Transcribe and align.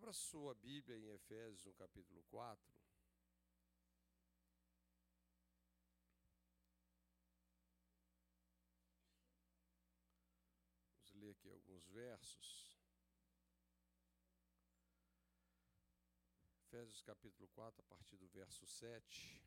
Abra 0.00 0.14
sua 0.14 0.54
Bíblia 0.54 0.96
em 0.96 1.10
Efésios, 1.10 1.66
no 1.66 1.74
capítulo 1.74 2.22
4. 2.30 2.74
Vamos 11.04 11.12
ler 11.20 11.32
aqui 11.32 11.50
alguns 11.50 11.86
versos. 11.88 12.80
Efésios 16.64 17.02
capítulo 17.02 17.46
4, 17.48 17.82
a 17.82 17.84
partir 17.84 18.16
do 18.16 18.26
verso 18.28 18.66
7. 18.66 19.38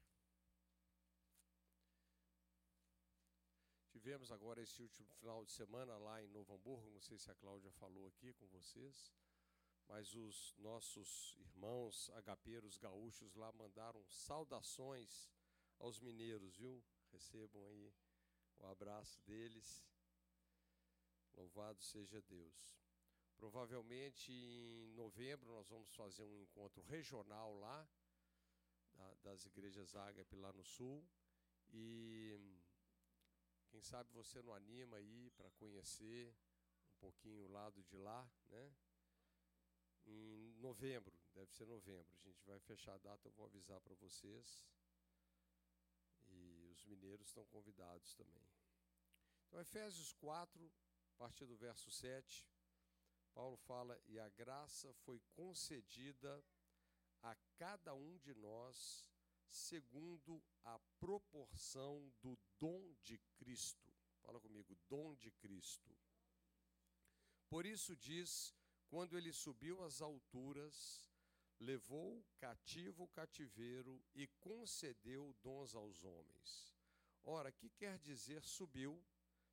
Tivemos 3.90 4.32
agora 4.32 4.62
esse 4.62 4.84
último 4.84 5.12
final 5.16 5.44
de 5.44 5.52
semana 5.52 5.98
lá 5.98 6.22
em 6.22 6.28
Novo 6.28 6.54
Hamburgo, 6.54 6.92
não 6.92 7.02
sei 7.02 7.18
se 7.18 7.32
a 7.32 7.36
Cláudia 7.36 7.72
falou 7.72 8.08
aqui 8.08 8.32
com 8.34 8.46
vocês, 8.50 9.12
mas 9.88 10.14
os 10.16 10.56
nossos 10.58 11.36
irmãos 11.40 12.10
agapeiros 12.12 12.78
gaúchos 12.78 13.36
lá 13.36 13.52
mandaram 13.52 14.04
saudações 14.08 15.30
aos 15.80 16.00
mineiros, 16.00 16.56
viu? 16.56 16.84
Recebam 17.12 17.66
aí 17.68 17.94
o 18.60 18.66
abraço 18.66 19.22
deles. 19.24 19.86
Louvado 21.34 21.82
seja 21.82 22.22
Deus. 22.22 22.80
Provavelmente 23.38 24.32
em 24.32 24.94
novembro 24.94 25.52
nós 25.52 25.68
vamos 25.68 25.94
fazer 25.96 26.24
um 26.24 26.42
encontro 26.42 26.82
regional 26.84 27.54
lá, 27.56 27.88
das 29.22 29.46
igrejas 29.46 29.96
Ágape 29.96 30.36
lá 30.36 30.54
no 30.54 30.64
sul. 30.64 31.06
E 31.70 32.40
quem 33.70 33.82
sabe 33.82 34.12
você 34.12 34.42
não 34.42 34.54
anima 34.54 34.98
aí 34.98 35.32
para 35.32 35.50
conhecer 35.52 36.34
um 36.94 36.96
pouquinho 37.00 37.44
o 37.44 37.52
lado 37.52 37.84
de 37.84 37.98
lá, 37.98 38.32
né? 38.50 38.72
Em 40.06 40.54
novembro, 40.60 41.18
deve 41.34 41.52
ser 41.54 41.66
novembro. 41.66 42.18
A 42.18 42.28
gente 42.28 42.44
vai 42.46 42.60
fechar 42.60 42.96
a 42.96 42.98
data, 42.98 43.28
eu 43.28 43.32
vou 43.32 43.46
avisar 43.46 43.80
para 43.82 43.96
vocês. 43.96 44.64
E 46.28 46.70
os 46.72 46.84
mineiros 46.86 47.28
estão 47.28 47.46
convidados 47.46 48.14
também. 48.14 48.48
Então, 49.48 49.60
Efésios 49.60 50.14
4, 50.14 50.72
a 51.10 51.18
partir 51.18 51.46
do 51.46 51.56
verso 51.56 51.92
7, 51.92 52.48
Paulo 53.34 53.58
fala: 53.58 54.00
E 54.08 54.20
a 54.20 54.30
graça 54.30 54.94
foi 55.06 55.20
concedida 55.34 56.44
a 57.22 57.36
cada 57.58 57.94
um 57.94 58.18
de 58.18 58.34
nós 58.36 59.10
segundo 59.48 60.44
a 60.64 60.80
proporção 61.00 62.12
do 62.22 62.38
dom 62.60 62.94
de 63.04 63.18
Cristo. 63.38 63.94
Fala 64.22 64.40
comigo, 64.40 64.76
dom 64.90 65.14
de 65.16 65.32
Cristo. 65.32 65.96
Por 67.48 67.66
isso 67.66 67.96
diz 67.96 68.56
quando 68.94 69.18
ele 69.18 69.34
subiu 69.34 69.84
às 69.84 70.04
alturas, 70.04 71.10
levou 71.60 72.24
cativo 72.38 73.06
o 73.06 73.08
cativeiro 73.08 74.00
e 74.14 74.28
concedeu 74.40 75.36
dons 75.42 75.74
aos 75.74 76.04
homens. 76.04 76.78
Ora, 77.24 77.52
que 77.52 77.72
quer 77.72 77.98
dizer 77.98 78.44
subiu, 78.44 79.04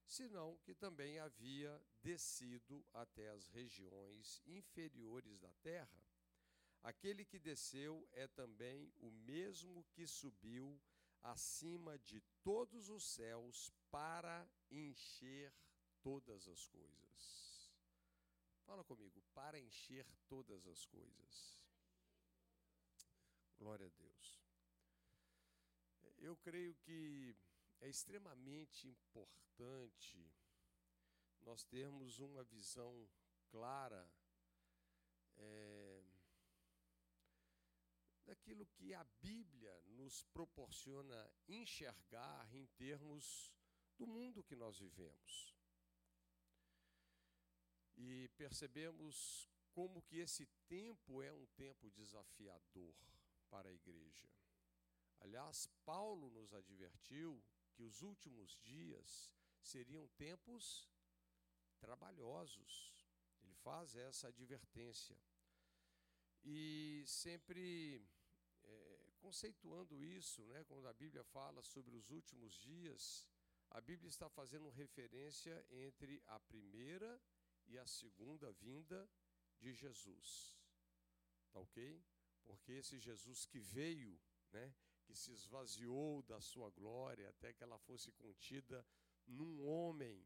senão 0.05 0.59
que 0.59 0.75
também 0.75 1.19
havia 1.19 1.83
descido 2.03 2.85
até 2.93 3.31
as 3.31 3.49
regiões 3.49 4.43
inferiores 4.45 5.39
da 5.39 5.53
terra? 5.63 6.05
Aquele 6.83 7.25
que 7.25 7.39
desceu 7.39 8.07
é 8.13 8.29
também 8.29 8.93
o 8.99 9.11
mesmo 9.11 9.87
que 9.95 10.07
subiu 10.07 10.79
acima 11.23 11.99
de 12.01 12.21
todos 12.45 12.91
os 12.91 13.05
céus 13.05 13.73
para 13.91 14.47
encher 14.71 15.51
todas 16.03 16.47
as 16.47 16.67
coisas. 16.67 17.40
Fala 18.71 18.85
comigo, 18.85 19.21
para 19.35 19.59
encher 19.59 20.07
todas 20.29 20.65
as 20.69 20.87
coisas. 20.87 21.61
Glória 23.59 23.85
a 23.85 23.89
Deus. 23.89 24.41
Eu 26.19 26.37
creio 26.37 26.77
que 26.77 27.37
é 27.81 27.89
extremamente 27.89 28.87
importante 28.87 30.33
nós 31.41 31.65
termos 31.65 32.21
uma 32.21 32.45
visão 32.45 33.11
clara 33.49 34.09
é, 35.37 36.05
daquilo 38.25 38.65
que 38.67 38.95
a 38.95 39.03
Bíblia 39.21 39.83
nos 39.89 40.23
proporciona 40.33 41.29
enxergar 41.49 42.49
em 42.55 42.69
termos 42.69 43.53
do 43.99 44.07
mundo 44.07 44.45
que 44.45 44.55
nós 44.55 44.79
vivemos 44.79 45.60
e 48.03 48.29
percebemos 48.37 49.49
como 49.73 50.03
que 50.03 50.17
esse 50.17 50.47
tempo 50.67 51.23
é 51.23 51.33
um 51.33 51.47
tempo 51.49 51.91
desafiador 51.91 52.95
para 53.49 53.69
a 53.69 53.73
igreja. 53.73 54.29
Aliás, 55.21 55.67
Paulo 55.85 56.31
nos 56.31 56.55
advertiu 56.55 57.43
que 57.75 57.83
os 57.83 58.01
últimos 58.01 58.59
dias 58.59 59.31
seriam 59.61 60.09
tempos 60.17 60.89
trabalhosos. 61.79 62.73
Ele 63.43 63.55
faz 63.57 63.95
essa 63.97 64.29
advertência. 64.29 65.17
E 66.43 67.05
sempre 67.07 68.03
é, 68.65 69.13
conceituando 69.19 70.03
isso, 70.03 70.43
né, 70.47 70.65
quando 70.65 70.89
a 70.89 70.95
Bíblia 70.95 71.23
fala 71.25 71.63
sobre 71.63 71.95
os 71.95 72.11
últimos 72.11 72.55
dias, 72.55 73.27
a 73.71 73.81
Bíblia 73.81 74.09
está 74.09 74.29
fazendo 74.29 74.71
referência 74.71 75.65
entre 75.71 76.23
a 76.27 76.41
primeira 76.41 77.21
e 77.71 77.79
a 77.79 77.87
segunda 77.87 78.53
vinda 78.53 79.09
de 79.59 79.73
Jesus. 79.73 80.59
Tá 81.53 81.61
ok? 81.61 82.03
Porque 82.45 82.73
esse 82.73 82.99
Jesus 82.99 83.47
que 83.47 83.61
veio, 83.61 84.21
né, 84.53 84.75
que 85.05 85.15
se 85.15 85.33
esvaziou 85.33 86.23
da 86.23 86.41
sua 86.41 86.71
glória 86.71 87.29
até 87.29 87.53
que 87.53 87.63
ela 87.63 87.79
fosse 87.79 88.13
contida 88.13 88.87
num 89.27 89.65
homem 89.65 90.25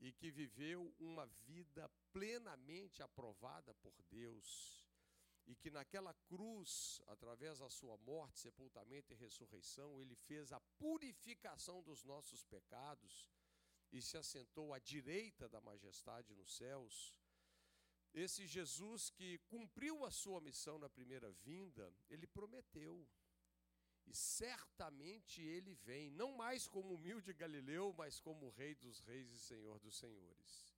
e 0.00 0.12
que 0.12 0.30
viveu 0.30 0.94
uma 0.98 1.26
vida 1.26 1.90
plenamente 2.12 3.02
aprovada 3.02 3.74
por 3.74 3.94
Deus 4.10 4.86
e 5.46 5.56
que 5.56 5.70
naquela 5.70 6.12
cruz, 6.26 7.00
através 7.06 7.58
da 7.58 7.70
sua 7.70 7.96
morte, 7.96 8.38
sepultamento 8.38 9.14
e 9.14 9.16
ressurreição, 9.16 9.98
ele 9.98 10.14
fez 10.14 10.52
a 10.52 10.60
purificação 10.78 11.82
dos 11.82 12.04
nossos 12.04 12.44
pecados 12.44 13.26
e 13.92 14.02
se 14.02 14.16
assentou 14.16 14.74
à 14.74 14.78
direita 14.78 15.48
da 15.48 15.60
majestade 15.60 16.34
nos 16.34 16.56
céus, 16.56 17.14
esse 18.14 18.46
Jesus 18.46 19.10
que 19.10 19.38
cumpriu 19.48 20.04
a 20.04 20.10
sua 20.10 20.40
missão 20.40 20.78
na 20.78 20.88
primeira 20.88 21.30
vinda, 21.30 21.94
ele 22.08 22.26
prometeu. 22.26 23.06
E 24.06 24.14
certamente 24.14 25.42
ele 25.42 25.74
vem, 25.74 26.10
não 26.10 26.32
mais 26.32 26.66
como 26.66 26.94
humilde 26.94 27.32
Galileu, 27.34 27.94
mas 27.96 28.18
como 28.18 28.48
Rei 28.50 28.74
dos 28.74 29.00
Reis 29.00 29.30
e 29.30 29.38
Senhor 29.38 29.78
dos 29.78 29.98
Senhores. 29.98 30.74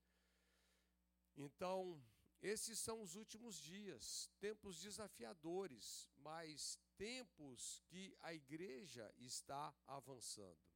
Então, 1.36 2.02
esses 2.42 2.78
são 2.78 3.00
os 3.02 3.14
últimos 3.14 3.56
dias, 3.56 4.28
tempos 4.40 4.80
desafiadores, 4.80 6.08
mas 6.16 6.78
tempos 6.96 7.80
que 7.86 8.16
a 8.20 8.34
igreja 8.34 9.14
está 9.18 9.74
avançando. 9.86 10.69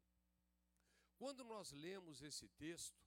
Quando 1.16 1.44
nós 1.44 1.72
lemos 1.72 2.22
esse 2.22 2.48
texto, 2.48 3.02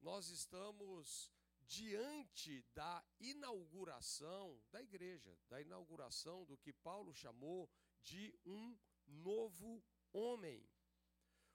nós 0.00 0.28
estamos 0.28 1.30
diante 1.66 2.62
da 2.74 3.04
inauguração 3.20 4.60
da 4.70 4.82
igreja, 4.82 5.38
da 5.48 5.60
inauguração 5.60 6.44
do 6.44 6.56
que 6.58 6.72
Paulo 6.72 7.14
chamou 7.14 7.70
de 8.02 8.34
um 8.44 8.76
novo 9.06 9.82
homem. 10.12 10.68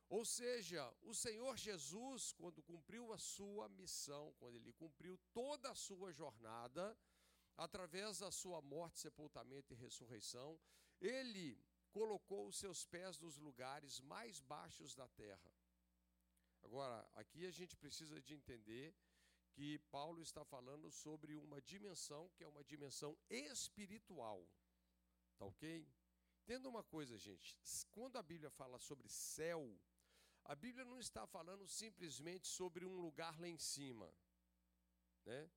Ou 0.10 0.24
seja, 0.24 0.90
o 1.02 1.14
Senhor 1.14 1.58
Jesus, 1.58 2.32
quando 2.32 2.64
cumpriu 2.64 3.12
a 3.12 3.18
sua 3.18 3.68
missão, 3.68 4.34
quando 4.40 4.56
ele 4.56 4.72
cumpriu 4.74 5.20
toda 5.34 5.70
a 5.70 5.76
sua 5.76 6.14
jornada, 6.14 6.98
através 7.58 8.20
da 8.20 8.32
sua 8.32 8.62
morte, 8.62 9.00
sepultamento 9.00 9.74
e 9.74 9.78
ressurreição, 9.78 10.60
ele 11.02 11.60
colocou 11.92 12.48
os 12.48 12.58
seus 12.58 12.86
pés 12.86 13.20
nos 13.20 13.38
lugares 13.38 14.00
mais 14.00 14.40
baixos 14.40 14.96
da 14.96 15.08
terra. 15.10 15.52
Agora, 16.68 17.10
aqui 17.16 17.46
a 17.46 17.52
gente 17.52 17.78
precisa 17.78 18.22
de 18.22 18.34
entender 18.34 18.94
que 19.54 19.80
Paulo 19.90 20.22
está 20.22 20.44
falando 20.44 20.92
sobre 20.92 21.38
uma 21.38 21.62
dimensão 21.62 22.30
que 22.36 22.44
é 22.44 22.48
uma 22.48 22.64
dimensão 22.64 23.18
espiritual. 23.30 24.46
Tá 25.38 25.46
ok? 25.46 25.88
Entenda 26.44 26.68
uma 26.68 26.84
coisa, 26.84 27.18
gente. 27.18 27.58
Quando 27.92 28.18
a 28.18 28.22
Bíblia 28.22 28.50
fala 28.50 28.78
sobre 28.80 29.08
céu, 29.08 29.80
a 30.44 30.56
Bíblia 30.56 30.84
não 30.84 31.00
está 31.00 31.26
falando 31.26 31.66
simplesmente 31.68 32.50
sobre 32.50 32.86
um 32.86 33.00
lugar 33.00 33.40
lá 33.40 33.48
em 33.48 33.58
cima. 33.58 34.14
Né? 35.26 35.50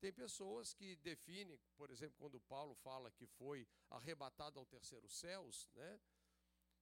Tem 0.00 0.12
pessoas 0.12 0.74
que 0.74 0.96
definem, 0.96 1.58
por 1.76 1.90
exemplo, 1.90 2.16
quando 2.18 2.38
Paulo 2.40 2.74
fala 2.74 3.10
que 3.10 3.26
foi 3.26 3.66
arrebatado 3.88 4.58
ao 4.58 4.66
terceiro 4.66 5.08
céus, 5.08 5.66
né? 5.74 5.98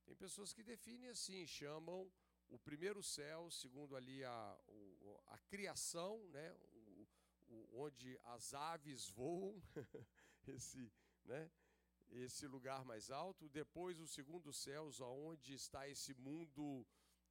tem 0.05 0.17
pessoas 0.17 0.53
que 0.53 0.65
definem 0.65 1.09
assim, 1.09 1.47
chamam 1.47 2.13
o 2.49 2.59
primeiro 2.59 3.03
céu, 3.03 3.51
segundo 3.51 3.97
ali 3.97 4.25
a, 4.25 4.59
a 5.29 5.39
criação, 5.49 6.19
né, 6.29 6.53
o, 6.73 7.09
o, 7.49 7.81
onde 7.83 8.19
as 8.25 8.55
aves 8.55 9.09
voam, 9.11 9.61
esse, 10.47 10.93
né, 11.25 11.51
esse 12.11 12.47
lugar 12.47 12.85
mais 12.85 13.11
alto. 13.11 13.49
Depois 13.49 13.99
o 14.01 14.07
segundo 14.07 14.53
céu, 14.53 14.91
onde 15.01 15.55
está 15.55 15.89
esse 15.89 16.15
mundo 16.15 16.87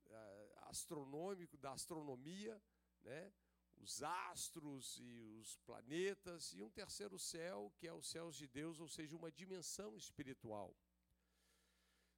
uh, 0.06 0.70
astronômico, 0.70 1.58
da 1.58 1.72
astronomia, 1.72 2.62
né? 3.02 3.32
os 3.78 4.02
astros 4.02 4.98
e 5.00 5.20
os 5.40 5.58
planetas, 5.58 6.54
e 6.54 6.62
um 6.62 6.70
terceiro 6.70 7.20
céu, 7.20 7.72
que 7.78 7.88
é 7.88 7.94
os 7.94 8.08
céus 8.08 8.36
de 8.36 8.48
Deus, 8.48 8.80
ou 8.80 8.88
seja, 8.88 9.16
uma 9.16 9.32
dimensão 9.32 9.96
espiritual. 9.96 10.76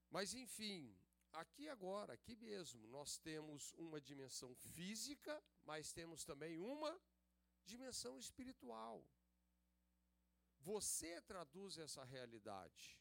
Mas, 0.10 0.34
enfim, 0.34 0.96
aqui 1.34 1.70
agora, 1.70 2.14
aqui 2.14 2.36
mesmo, 2.36 2.88
nós 2.88 3.18
temos 3.18 3.74
uma 3.74 4.00
dimensão 4.00 4.54
física, 4.56 5.44
mas 5.64 5.94
temos 5.94 6.24
também 6.24 6.58
uma 6.58 7.00
dimensão 7.64 8.18
espiritual. 8.18 9.04
Você 10.60 11.22
traduz 11.22 11.78
essa 11.78 12.04
realidade. 12.04 13.00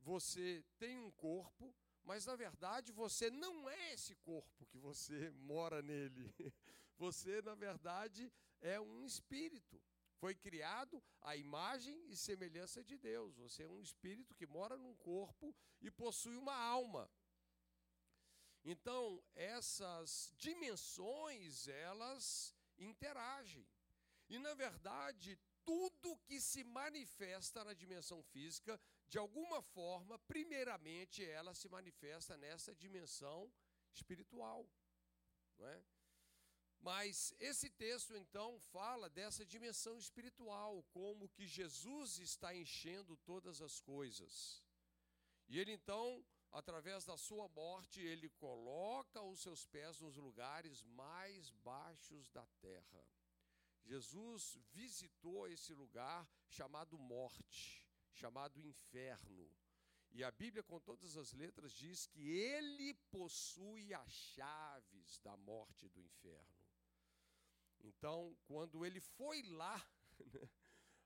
Você 0.00 0.64
tem 0.78 0.98
um 0.98 1.10
corpo, 1.10 1.74
mas 2.02 2.24
na 2.24 2.34
verdade 2.34 2.90
você 2.92 3.30
não 3.30 3.68
é 3.68 3.92
esse 3.92 4.14
corpo 4.16 4.66
que 4.66 4.78
você 4.78 5.30
mora 5.30 5.82
nele. 5.82 6.32
Você, 7.00 7.40
na 7.40 7.54
verdade, 7.54 8.30
é 8.60 8.78
um 8.78 9.06
espírito. 9.06 9.80
Foi 10.18 10.34
criado 10.34 11.02
à 11.22 11.34
imagem 11.34 11.98
e 12.10 12.14
semelhança 12.14 12.84
de 12.84 12.98
Deus. 12.98 13.34
Você 13.36 13.62
é 13.62 13.68
um 13.68 13.80
espírito 13.80 14.34
que 14.34 14.46
mora 14.46 14.76
num 14.76 14.94
corpo 14.96 15.56
e 15.80 15.90
possui 15.90 16.36
uma 16.36 16.54
alma. 16.54 17.10
Então, 18.64 19.22
essas 19.34 20.32
dimensões, 20.36 21.66
elas 21.68 22.54
interagem. 22.78 23.66
E, 24.28 24.38
na 24.38 24.54
verdade, 24.54 25.38
tudo 25.64 26.18
que 26.26 26.40
se 26.40 26.62
manifesta 26.64 27.64
na 27.64 27.72
dimensão 27.72 28.22
física, 28.22 28.80
de 29.08 29.18
alguma 29.18 29.62
forma, 29.62 30.18
primeiramente, 30.20 31.24
ela 31.24 31.54
se 31.54 31.68
manifesta 31.68 32.36
nessa 32.36 32.74
dimensão 32.74 33.52
espiritual. 33.92 34.68
Não 35.58 35.66
é? 35.66 35.82
Mas 36.80 37.34
esse 37.38 37.68
texto 37.68 38.16
então 38.16 38.58
fala 38.58 39.10
dessa 39.10 39.44
dimensão 39.44 39.98
espiritual, 39.98 40.82
como 40.90 41.28
que 41.28 41.46
Jesus 41.46 42.18
está 42.18 42.54
enchendo 42.54 43.16
todas 43.18 43.60
as 43.60 43.80
coisas. 43.80 44.64
E 45.46 45.58
ele 45.58 45.72
então, 45.72 46.24
através 46.52 47.04
da 47.04 47.16
sua 47.16 47.48
morte, 47.48 48.00
ele 48.00 48.28
coloca 48.30 49.22
os 49.22 49.40
seus 49.40 49.64
pés 49.66 50.00
nos 50.00 50.16
lugares 50.16 50.82
mais 50.82 51.50
baixos 51.50 52.28
da 52.30 52.46
terra. 52.60 53.04
Jesus 53.84 54.58
visitou 54.72 55.48
esse 55.48 55.72
lugar 55.74 56.28
chamado 56.48 56.98
morte, 56.98 57.86
chamado 58.12 58.60
inferno. 58.60 59.50
E 60.12 60.24
a 60.24 60.30
Bíblia, 60.30 60.62
com 60.62 60.80
todas 60.80 61.16
as 61.16 61.32
letras, 61.32 61.72
diz 61.72 62.06
que 62.06 62.28
ele 62.28 62.94
possui 63.10 63.94
as 63.94 64.12
chaves 64.12 65.18
da 65.20 65.36
morte 65.36 65.86
e 65.86 65.88
do 65.88 66.00
inferno. 66.00 66.60
Então, 67.82 68.36
quando 68.44 68.84
ele 68.84 69.00
foi 69.00 69.42
lá, 69.42 69.88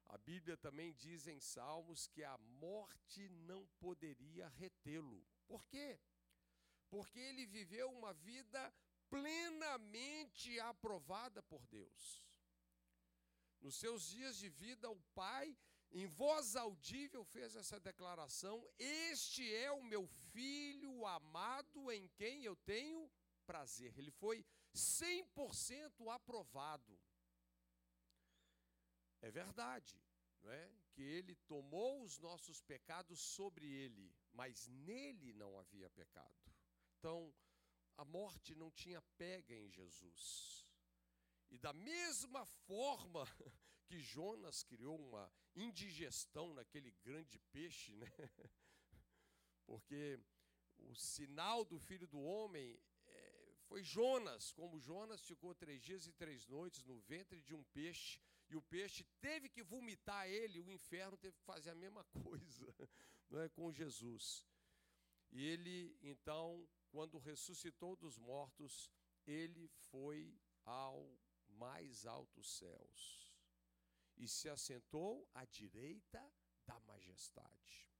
a 0.06 0.18
Bíblia 0.18 0.56
também 0.56 0.92
diz 0.94 1.26
em 1.26 1.38
Salmos 1.38 2.06
que 2.06 2.24
a 2.24 2.36
morte 2.38 3.28
não 3.28 3.66
poderia 3.78 4.48
retê-lo. 4.48 5.24
Por 5.46 5.64
quê? 5.66 5.98
Porque 6.88 7.18
ele 7.18 7.46
viveu 7.46 7.90
uma 7.90 8.12
vida 8.12 8.72
plenamente 9.08 10.58
aprovada 10.60 11.42
por 11.42 11.66
Deus. 11.66 12.24
Nos 13.60 13.76
seus 13.76 14.06
dias 14.08 14.36
de 14.36 14.48
vida, 14.48 14.90
o 14.90 15.00
Pai, 15.14 15.56
em 15.90 16.06
voz 16.06 16.54
audível, 16.56 17.24
fez 17.24 17.56
essa 17.56 17.80
declaração: 17.80 18.68
Este 18.78 19.54
é 19.54 19.70
o 19.72 19.82
meu 19.82 20.06
filho 20.06 21.06
amado 21.06 21.90
em 21.90 22.08
quem 22.08 22.44
eu 22.44 22.56
tenho 22.56 23.10
prazer. 23.46 23.96
Ele 23.98 24.10
foi 24.10 24.44
100% 24.74 26.12
aprovado. 26.12 26.98
É 29.22 29.30
verdade, 29.30 29.98
não 30.42 30.50
é? 30.50 30.70
Que 30.92 31.02
ele 31.02 31.34
tomou 31.46 32.02
os 32.02 32.18
nossos 32.18 32.60
pecados 32.60 33.20
sobre 33.20 33.66
ele, 33.66 34.13
mas 34.34 34.66
nele 34.68 35.32
não 35.32 35.56
havia 35.58 35.88
pecado. 35.90 36.34
Então, 36.98 37.32
a 37.96 38.04
morte 38.04 38.54
não 38.54 38.70
tinha 38.70 39.00
pega 39.16 39.54
em 39.54 39.70
Jesus. 39.70 40.66
E 41.50 41.58
da 41.58 41.72
mesma 41.72 42.44
forma 42.44 43.24
que 43.86 44.00
Jonas 44.00 44.62
criou 44.62 44.98
uma 44.98 45.32
indigestão 45.54 46.52
naquele 46.52 46.90
grande 47.02 47.38
peixe, 47.52 47.94
né? 47.94 48.10
Porque 49.66 50.20
o 50.78 50.94
sinal 50.94 51.64
do 51.64 51.78
filho 51.78 52.06
do 52.08 52.20
homem 52.20 52.78
foi 53.66 53.82
Jonas, 53.82 54.52
como 54.52 54.80
Jonas 54.80 55.24
ficou 55.24 55.54
três 55.54 55.82
dias 55.82 56.06
e 56.06 56.12
três 56.12 56.46
noites 56.46 56.84
no 56.84 56.98
ventre 57.00 57.40
de 57.40 57.54
um 57.54 57.64
peixe, 57.64 58.20
e 58.48 58.56
o 58.56 58.62
peixe 58.62 59.04
teve 59.20 59.48
que 59.48 59.62
vomitar 59.62 60.28
ele, 60.28 60.60
o 60.60 60.70
inferno 60.70 61.16
teve 61.16 61.36
que 61.36 61.44
fazer 61.44 61.70
a 61.70 61.74
mesma 61.74 62.04
coisa 62.22 62.74
não 63.30 63.40
é, 63.40 63.48
com 63.48 63.72
Jesus. 63.72 64.46
E 65.30 65.44
ele, 65.44 65.96
então, 66.02 66.68
quando 66.90 67.18
ressuscitou 67.18 67.96
dos 67.96 68.18
mortos, 68.18 68.90
ele 69.26 69.68
foi 69.90 70.38
ao 70.64 71.18
mais 71.48 72.06
altos 72.06 72.56
céus 72.56 73.32
e 74.16 74.28
se 74.28 74.48
assentou 74.48 75.28
à 75.34 75.44
direita 75.44 76.22
da 76.64 76.78
majestade. 76.80 77.90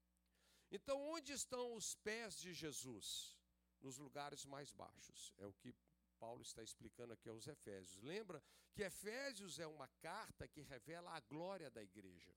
Então, 0.71 1.01
onde 1.09 1.33
estão 1.33 1.75
os 1.75 1.95
pés 1.97 2.39
de 2.39 2.53
Jesus? 2.53 3.37
nos 3.85 3.99
lugares 3.99 4.45
mais 4.47 4.73
baixos. 4.73 5.33
É 5.37 5.47
o 5.47 5.53
que 5.53 5.75
Paulo 6.19 6.43
está 6.43 6.63
explicando 6.63 7.13
aqui 7.13 7.29
aos 7.29 7.47
Efésios. 7.47 8.03
Lembra 8.03 8.43
que 8.73 8.83
Efésios 8.83 9.59
é 9.59 9.67
uma 9.67 9.87
carta 10.01 10.49
que 10.49 10.63
revela 10.63 11.11
a 11.15 11.21
glória 11.21 11.71
da 11.71 11.83
igreja. 11.83 12.35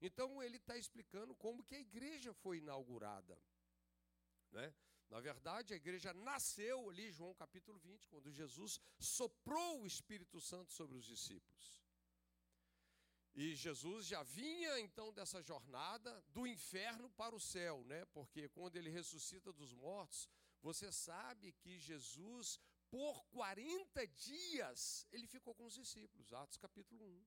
Então 0.00 0.42
ele 0.42 0.56
está 0.56 0.76
explicando 0.76 1.34
como 1.34 1.62
que 1.62 1.74
a 1.74 1.80
igreja 1.80 2.32
foi 2.32 2.58
inaugurada. 2.58 3.38
Né? 4.50 4.74
Na 5.10 5.20
verdade, 5.20 5.74
a 5.74 5.76
igreja 5.76 6.14
nasceu 6.14 6.88
ali, 6.88 7.10
João 7.10 7.34
capítulo 7.34 7.78
20, 7.78 8.06
quando 8.08 8.30
Jesus 8.30 8.80
soprou 8.98 9.82
o 9.82 9.86
Espírito 9.86 10.40
Santo 10.40 10.72
sobre 10.72 10.96
os 10.96 11.04
discípulos. 11.04 11.80
E 13.34 13.54
Jesus 13.54 14.06
já 14.06 14.22
vinha 14.22 14.80
então 14.80 15.12
dessa 15.12 15.40
jornada 15.42 16.20
do 16.28 16.46
inferno 16.46 17.08
para 17.10 17.34
o 17.34 17.40
céu, 17.40 17.84
né? 17.84 18.04
Porque 18.06 18.48
quando 18.48 18.76
ele 18.76 18.90
ressuscita 18.90 19.52
dos 19.52 19.72
mortos, 19.72 20.28
você 20.60 20.90
sabe 20.92 21.52
que 21.52 21.78
Jesus, 21.78 22.58
por 22.90 23.24
40 23.26 24.06
dias, 24.08 25.06
ele 25.12 25.26
ficou 25.26 25.54
com 25.54 25.64
os 25.64 25.74
discípulos, 25.74 26.32
Atos 26.32 26.56
capítulo 26.56 27.04
1, 27.04 27.24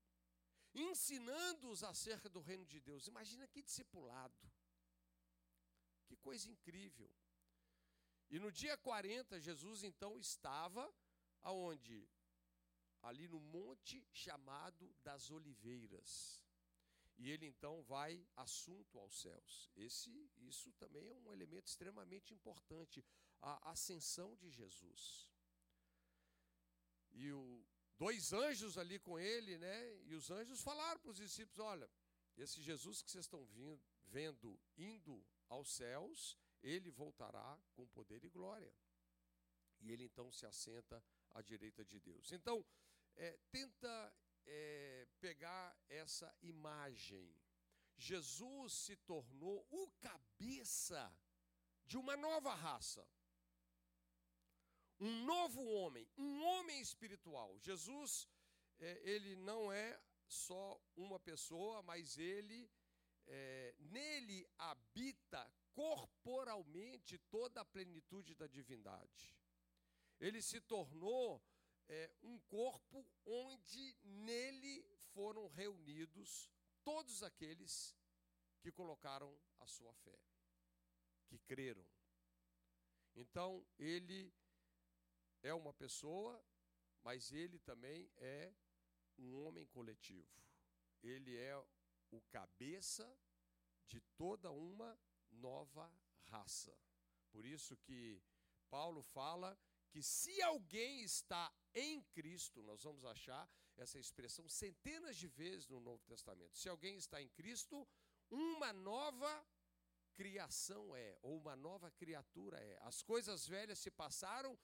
ensinando-os 0.74 1.84
acerca 1.84 2.30
do 2.30 2.40
reino 2.40 2.66
de 2.66 2.80
Deus. 2.80 3.08
Imagina 3.08 3.48
que 3.48 3.62
discipulado. 3.62 4.52
Que 6.06 6.16
coisa 6.18 6.50
incrível. 6.50 7.10
E 8.30 8.40
no 8.40 8.52
dia 8.52 8.76
40, 8.78 9.40
Jesus 9.40 9.84
então 9.84 10.18
estava 10.18 10.92
aonde? 11.42 12.10
Ali 13.02 13.28
no 13.28 13.40
monte 13.40 14.04
chamado 14.12 14.96
das 15.04 15.30
Oliveiras. 15.30 16.42
E 17.18 17.30
ele 17.30 17.46
então 17.46 17.84
vai 17.84 18.26
assunto 18.36 18.98
aos 18.98 19.22
céus. 19.22 19.70
Esse, 19.76 20.10
isso 20.38 20.72
também 20.74 21.08
é 21.10 21.14
um 21.14 21.32
elemento 21.32 21.68
extremamente 21.68 22.34
importante, 22.34 23.06
a 23.40 23.72
ascensão 23.72 24.36
de 24.36 24.50
Jesus. 24.50 25.30
E 27.12 27.32
o, 27.32 27.64
dois 27.98 28.34
anjos 28.34 28.78
ali 28.78 29.00
com 29.00 29.20
ele, 29.20 29.58
né? 29.58 30.02
E 30.06 30.14
os 30.14 30.30
anjos 30.32 30.62
falaram 30.62 31.00
para 31.00 31.12
os 31.12 31.18
discípulos: 31.18 31.60
olha, 31.60 31.90
esse 32.38 32.62
Jesus 32.62 33.02
que 33.02 33.12
vocês 33.12 33.26
estão 33.26 33.46
vindo, 33.46 33.82
vendo 34.08 34.60
indo 34.78 35.26
aos 35.50 35.72
céus, 35.72 36.38
ele 36.62 36.90
voltará 36.90 37.60
com 37.74 37.88
poder 37.88 38.24
e 38.24 38.30
glória. 38.30 38.74
E 39.80 39.92
ele 39.92 40.06
então 40.06 40.32
se 40.32 40.46
assenta 40.46 41.04
à 41.32 41.42
direita 41.42 41.84
de 41.84 42.00
Deus. 42.00 42.32
Então, 42.32 42.66
é, 43.16 43.38
tenta 43.52 44.16
é, 44.46 45.08
pegar 45.20 45.78
essa 45.90 46.34
imagem. 46.42 47.36
Jesus 47.98 48.74
se 48.74 48.96
tornou 48.96 49.66
o 49.70 49.92
cabeça 50.00 51.16
de 51.86 51.98
uma 51.98 52.16
nova 52.16 52.54
raça. 52.54 53.08
Um 55.00 55.26
novo 55.26 55.64
homem, 55.64 56.08
um 56.18 56.44
homem 56.44 56.80
espiritual. 56.80 57.58
Jesus, 57.60 58.28
é, 58.80 59.02
ele 59.04 59.36
não 59.36 59.72
é 59.72 60.00
só 60.28 60.82
uma 60.96 61.20
pessoa, 61.20 61.82
mas 61.82 62.18
ele, 62.18 62.70
é, 63.28 63.76
nele 63.80 64.48
habita 64.58 65.52
corporalmente 65.74 67.18
toda 67.30 67.62
a 67.62 67.66
plenitude 67.66 68.36
da 68.36 68.48
divindade. 68.48 69.36
Ele 70.20 70.42
se 70.42 70.62
tornou 70.62 71.44
é, 71.90 72.12
um 72.22 72.40
corpo 72.42 73.06
onde 73.26 73.98
nele 74.04 74.86
foram 75.14 75.48
reunidos 75.48 76.50
todos 76.84 77.24
aqueles 77.24 77.96
que 78.62 78.72
colocaram 78.72 79.38
a 79.60 79.68
sua 79.68 79.94
fé, 79.94 80.18
que 81.28 81.38
creram. 81.40 81.86
Então, 83.16 83.66
ele 83.78 84.34
é 85.44 85.54
uma 85.54 85.74
pessoa, 85.74 86.44
mas 87.04 87.32
ele 87.32 87.60
também 87.60 88.10
é 88.18 88.54
um 89.18 89.36
homem 89.44 89.66
coletivo. 89.68 90.42
Ele 91.04 91.38
é 91.38 91.56
o 92.10 92.22
cabeça 92.32 93.06
de 93.88 94.00
toda 94.18 94.50
uma 94.52 94.98
nova 95.30 95.92
raça. 96.30 96.76
Por 97.32 97.46
isso 97.46 97.76
que 97.78 98.22
Paulo 98.70 99.04
fala 99.04 99.60
que 99.92 100.02
se 100.02 100.42
alguém 100.42 101.04
está 101.04 101.54
em 101.76 102.02
Cristo, 102.02 102.64
nós 102.64 102.84
vamos 102.84 103.06
achar 103.06 103.48
essa 103.78 104.00
expressão 104.00 104.48
centenas 104.48 105.18
de 105.18 105.28
vezes 105.28 105.68
no 105.68 105.80
Novo 105.80 106.04
Testamento. 106.06 106.58
Se 106.58 106.70
alguém 106.70 106.96
está 106.96 107.22
em 107.22 107.30
Cristo, 107.30 107.88
uma 108.30 108.72
nova 108.72 109.46
criação 110.16 110.96
é, 110.96 111.18
ou 111.22 111.38
uma 111.38 111.56
nova 111.56 111.92
criatura 111.92 112.58
é. 112.60 112.78
As 112.82 113.02
coisas 113.02 113.48
velhas 113.48 113.80
se 113.80 113.92
passaram, 113.92 114.58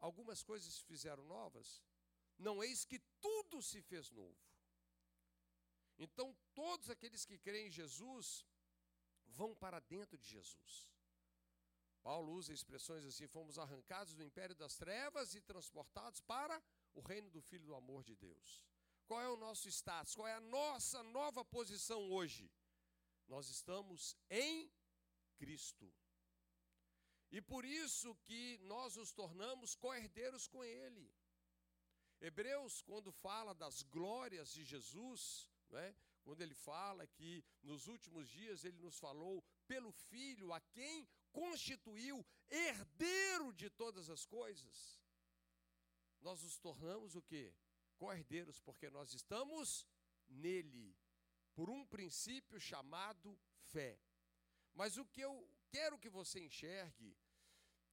algumas 0.00 0.42
coisas 0.42 0.74
se 0.74 0.84
fizeram 0.84 1.24
novas. 1.24 1.82
Não 2.38 2.62
eis 2.62 2.84
que 2.84 2.98
tudo 3.20 3.62
se 3.62 3.80
fez 3.82 4.10
novo. 4.10 4.38
Então, 5.98 6.34
todos 6.54 6.88
aqueles 6.88 7.24
que 7.24 7.38
creem 7.38 7.68
em 7.68 7.70
Jesus 7.70 8.46
vão 9.26 9.54
para 9.54 9.80
dentro 9.80 10.16
de 10.16 10.26
Jesus. 10.26 10.90
Paulo 12.02 12.32
usa 12.32 12.52
expressões 12.52 13.04
assim: 13.04 13.26
fomos 13.26 13.58
arrancados 13.58 14.14
do 14.14 14.22
império 14.22 14.54
das 14.54 14.76
trevas 14.76 15.34
e 15.34 15.40
transportados 15.40 16.20
para 16.20 16.62
o 16.94 17.00
reino 17.00 17.30
do 17.30 17.42
Filho 17.42 17.66
do 17.66 17.74
amor 17.74 18.02
de 18.02 18.16
Deus. 18.16 18.64
Qual 19.06 19.20
é 19.20 19.28
o 19.28 19.36
nosso 19.36 19.68
status? 19.68 20.14
Qual 20.14 20.26
é 20.26 20.34
a 20.34 20.40
nossa 20.40 21.02
nova 21.02 21.44
posição 21.44 22.10
hoje? 22.10 22.50
Nós 23.26 23.48
estamos 23.48 24.16
em 24.30 24.72
Cristo. 25.36 25.92
E 27.30 27.40
por 27.40 27.64
isso 27.64 28.14
que 28.24 28.58
nós 28.58 28.96
nos 28.96 29.12
tornamos 29.12 29.74
co-herdeiros 29.74 30.46
com 30.48 30.64
Ele. 30.64 31.12
Hebreus, 32.20 32.82
quando 32.82 33.10
fala 33.12 33.54
das 33.54 33.82
glórias 33.82 34.52
de 34.52 34.64
Jesus, 34.64 35.48
né, 35.70 35.94
quando 36.22 36.42
ele 36.42 36.54
fala 36.54 37.06
que 37.06 37.42
nos 37.62 37.86
últimos 37.86 38.28
dias 38.28 38.64
ele 38.64 38.78
nos 38.78 38.98
falou 38.98 39.42
pelo 39.66 39.90
Filho, 39.90 40.52
a 40.52 40.60
quem 40.60 41.08
constituiu 41.32 42.26
herdeiro 42.50 43.52
de 43.54 43.70
todas 43.70 44.10
as 44.10 44.26
coisas, 44.26 45.00
nós 46.20 46.42
nos 46.42 46.58
tornamos 46.58 47.16
o 47.16 47.22
que? 47.22 47.54
Co-herdeiros, 47.96 48.60
porque 48.60 48.90
nós 48.90 49.14
estamos 49.14 49.86
nele, 50.28 50.94
por 51.54 51.70
um 51.70 51.86
princípio 51.86 52.60
chamado 52.60 53.38
fé. 53.62 53.98
Mas 54.74 54.96
o 54.98 55.06
que 55.06 55.20
eu 55.20 55.48
quero 55.70 55.98
que 55.98 56.08
você 56.08 56.40
enxergue 56.40 57.16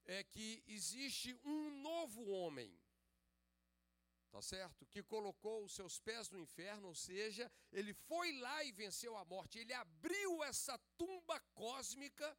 é 0.06 0.24
que 0.24 0.64
existe 0.68 1.38
um 1.44 1.82
novo 1.82 2.26
homem, 2.30 2.72
tá 4.32 4.42
certo? 4.42 4.86
Que 4.86 5.04
colocou 5.04 5.66
os 5.66 5.74
seus 5.74 6.00
pés 6.00 6.30
no 6.30 6.40
inferno, 6.40 6.88
ou 6.88 6.96
seja, 6.96 7.52
ele 7.72 7.94
foi 7.94 8.32
lá 8.40 8.64
e 8.64 8.72
venceu 8.72 9.18
a 9.18 9.26
morte, 9.26 9.60
ele 9.60 9.74
abriu 9.74 10.44
essa 10.44 10.78
tumba 10.98 11.40
cósmica 11.54 12.38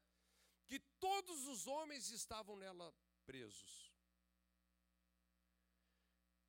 que 0.67 0.79
todos 0.99 1.47
os 1.47 1.67
homens 1.67 2.11
estavam 2.11 2.57
nela 2.57 2.95
presos. 3.25 3.93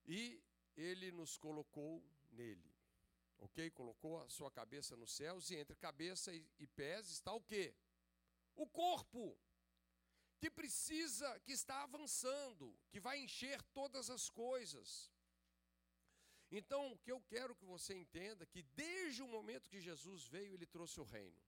E 0.06 0.42
ele 0.76 1.12
nos 1.12 1.38
colocou 1.38 2.04
nele. 2.32 2.74
Ok? 3.40 3.70
Colocou 3.72 4.22
a 4.22 4.30
sua 4.30 4.52
cabeça 4.52 4.96
nos 4.96 5.12
céus 5.12 5.50
e 5.50 5.56
entre 5.56 5.76
cabeça 5.76 6.34
e 6.34 6.68
pés 6.68 7.10
está 7.10 7.34
o 7.34 7.42
quê? 7.42 7.74
O 8.56 8.68
corpo. 8.68 9.38
Que 10.40 10.50
precisa, 10.50 11.40
que 11.42 11.52
está 11.52 11.84
avançando, 11.84 12.78
que 12.90 13.00
vai 13.00 13.20
encher 13.20 13.62
todas 13.74 14.10
as 14.10 14.30
coisas. 14.30 15.12
Então, 16.50 16.94
o 16.94 16.98
que 16.98 17.12
eu 17.12 17.22
quero 17.22 17.56
que 17.56 17.66
você 17.66 17.94
entenda 17.94 18.44
é 18.44 18.48
que 18.48 18.64
desde 18.64 19.22
o 19.22 19.28
momento 19.28 19.70
que 19.70 19.82
Jesus 19.82 20.26
veio, 20.28 20.54
ele 20.54 20.66
trouxe 20.66 21.00
o 21.00 21.04
reino. 21.04 21.40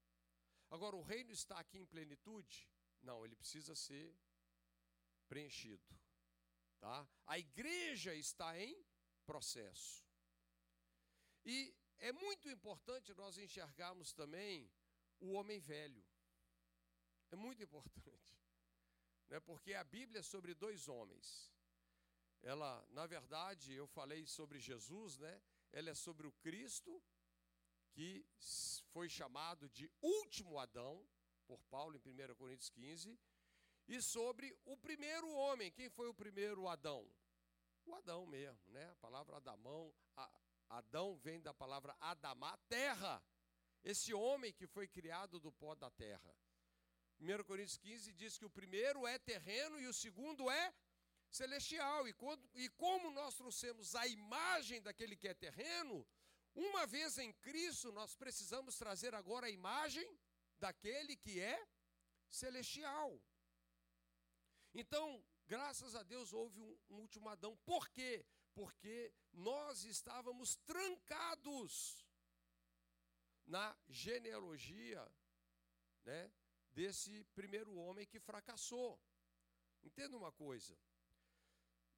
Agora, 0.69 0.95
o 0.95 1.01
reino 1.01 1.31
está 1.31 1.59
aqui 1.59 1.77
em 1.79 1.85
plenitude? 1.85 2.69
Não, 3.01 3.25
ele 3.25 3.35
precisa 3.35 3.75
ser 3.75 4.15
preenchido. 5.27 5.83
Tá? 6.79 7.07
A 7.25 7.39
igreja 7.39 8.13
está 8.13 8.59
em 8.59 8.85
processo. 9.25 10.05
E 11.45 11.73
é 11.97 12.11
muito 12.11 12.49
importante 12.49 13.13
nós 13.13 13.37
enxergarmos 13.37 14.13
também 14.13 14.71
o 15.19 15.31
homem 15.33 15.59
velho. 15.59 16.03
É 17.31 17.35
muito 17.35 17.63
importante. 17.63 18.31
Né? 19.29 19.39
Porque 19.39 19.73
a 19.73 19.83
Bíblia 19.85 20.19
é 20.19 20.23
sobre 20.23 20.53
dois 20.53 20.89
homens. 20.89 21.49
Ela, 22.41 22.85
na 22.89 23.07
verdade, 23.07 23.73
eu 23.73 23.87
falei 23.87 24.27
sobre 24.27 24.59
Jesus, 24.59 25.17
né? 25.17 25.41
Ela 25.71 25.91
é 25.91 25.93
sobre 25.93 26.27
o 26.27 26.33
Cristo, 26.33 27.01
que 27.93 28.25
foi 28.91 29.07
chamado 29.07 29.69
de 29.69 29.89
último 30.01 30.59
Adão, 30.59 31.07
por 31.47 31.63
Paulo 31.69 31.95
em 31.95 31.99
1 31.99 32.35
Coríntios 32.35 32.69
15, 32.69 33.17
e 33.87 34.01
sobre 34.01 34.53
o 34.65 34.75
primeiro 34.75 35.29
homem. 35.29 35.71
Quem 35.71 35.89
foi 35.89 36.09
o 36.09 36.13
primeiro 36.13 36.67
Adão? 36.67 37.09
O 37.85 37.95
Adão 37.95 38.25
mesmo, 38.25 38.69
né? 38.69 38.89
A 38.89 38.95
palavra 38.95 39.37
Adamão, 39.37 39.93
Adão 40.69 41.17
vem 41.17 41.41
da 41.41 41.53
palavra 41.53 41.95
Adamá, 41.99 42.57
terra. 42.67 43.23
Esse 43.83 44.13
homem 44.13 44.53
que 44.53 44.67
foi 44.67 44.87
criado 44.87 45.39
do 45.39 45.51
pó 45.51 45.75
da 45.75 45.89
terra. 45.89 46.35
1 47.21 47.43
Coríntios 47.43 47.77
15 47.77 48.13
diz 48.13 48.37
que 48.37 48.45
o 48.45 48.49
primeiro 48.49 49.05
é 49.05 49.19
terreno 49.19 49.79
e 49.79 49.85
o 49.85 49.93
segundo 49.93 50.49
é 50.49 50.73
celestial. 51.29 52.07
E, 52.07 52.13
quando, 52.13 52.49
e 52.55 52.67
como 52.69 53.11
nós 53.11 53.35
trouxemos 53.35 53.95
a 53.95 54.07
imagem 54.07 54.81
daquele 54.81 55.15
que 55.15 55.27
é 55.27 55.33
terreno, 55.35 56.05
uma 56.55 56.87
vez 56.87 57.19
em 57.19 57.31
Cristo, 57.33 57.91
nós 57.91 58.15
precisamos 58.15 58.75
trazer 58.75 59.13
agora 59.13 59.45
a 59.45 59.51
imagem 59.51 60.17
daquele 60.59 61.15
que 61.15 61.39
é 61.39 61.63
celestial. 62.27 63.21
Então, 64.73 65.23
graças 65.45 65.95
a 65.95 66.01
Deus 66.01 66.33
houve 66.33 66.59
um, 66.59 66.79
um 66.89 66.95
último 67.01 67.29
Adão. 67.29 67.55
Por 67.57 67.87
quê? 67.89 68.25
Porque 68.55 69.13
nós 69.31 69.83
estávamos 69.83 70.55
trancados 70.65 72.03
na 73.45 73.77
genealogia, 73.87 75.07
né, 76.03 76.31
desse 76.73 77.23
primeiro 77.35 77.75
homem 77.75 78.05
que 78.05 78.19
fracassou. 78.19 78.99
Entenda 79.83 80.17
uma 80.17 80.31
coisa. 80.31 80.77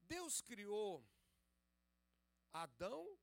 Deus 0.01 0.42
criou 0.42 1.06
Adão, 2.51 3.18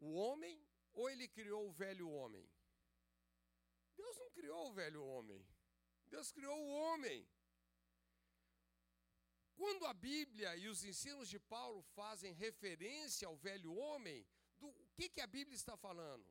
o 0.00 0.12
homem, 0.14 0.62
ou 0.92 1.08
ele 1.08 1.26
criou 1.28 1.68
o 1.68 1.72
velho 1.72 2.08
homem? 2.10 2.46
Deus 3.96 4.16
não 4.18 4.30
criou 4.30 4.68
o 4.68 4.72
velho 4.72 5.02
homem. 5.04 5.46
Deus 6.06 6.30
criou 6.30 6.56
o 6.56 6.70
homem. 6.82 7.26
Quando 9.56 9.86
a 9.86 9.94
Bíblia 9.94 10.56
e 10.56 10.68
os 10.68 10.84
ensinos 10.84 11.28
de 11.28 11.38
Paulo 11.38 11.82
fazem 11.94 12.32
referência 12.32 13.26
ao 13.26 13.36
velho 13.36 13.72
homem, 13.74 14.26
do 14.58 14.72
que, 14.94 15.08
que 15.08 15.20
a 15.20 15.26
Bíblia 15.26 15.56
está 15.56 15.76
falando? 15.76 16.26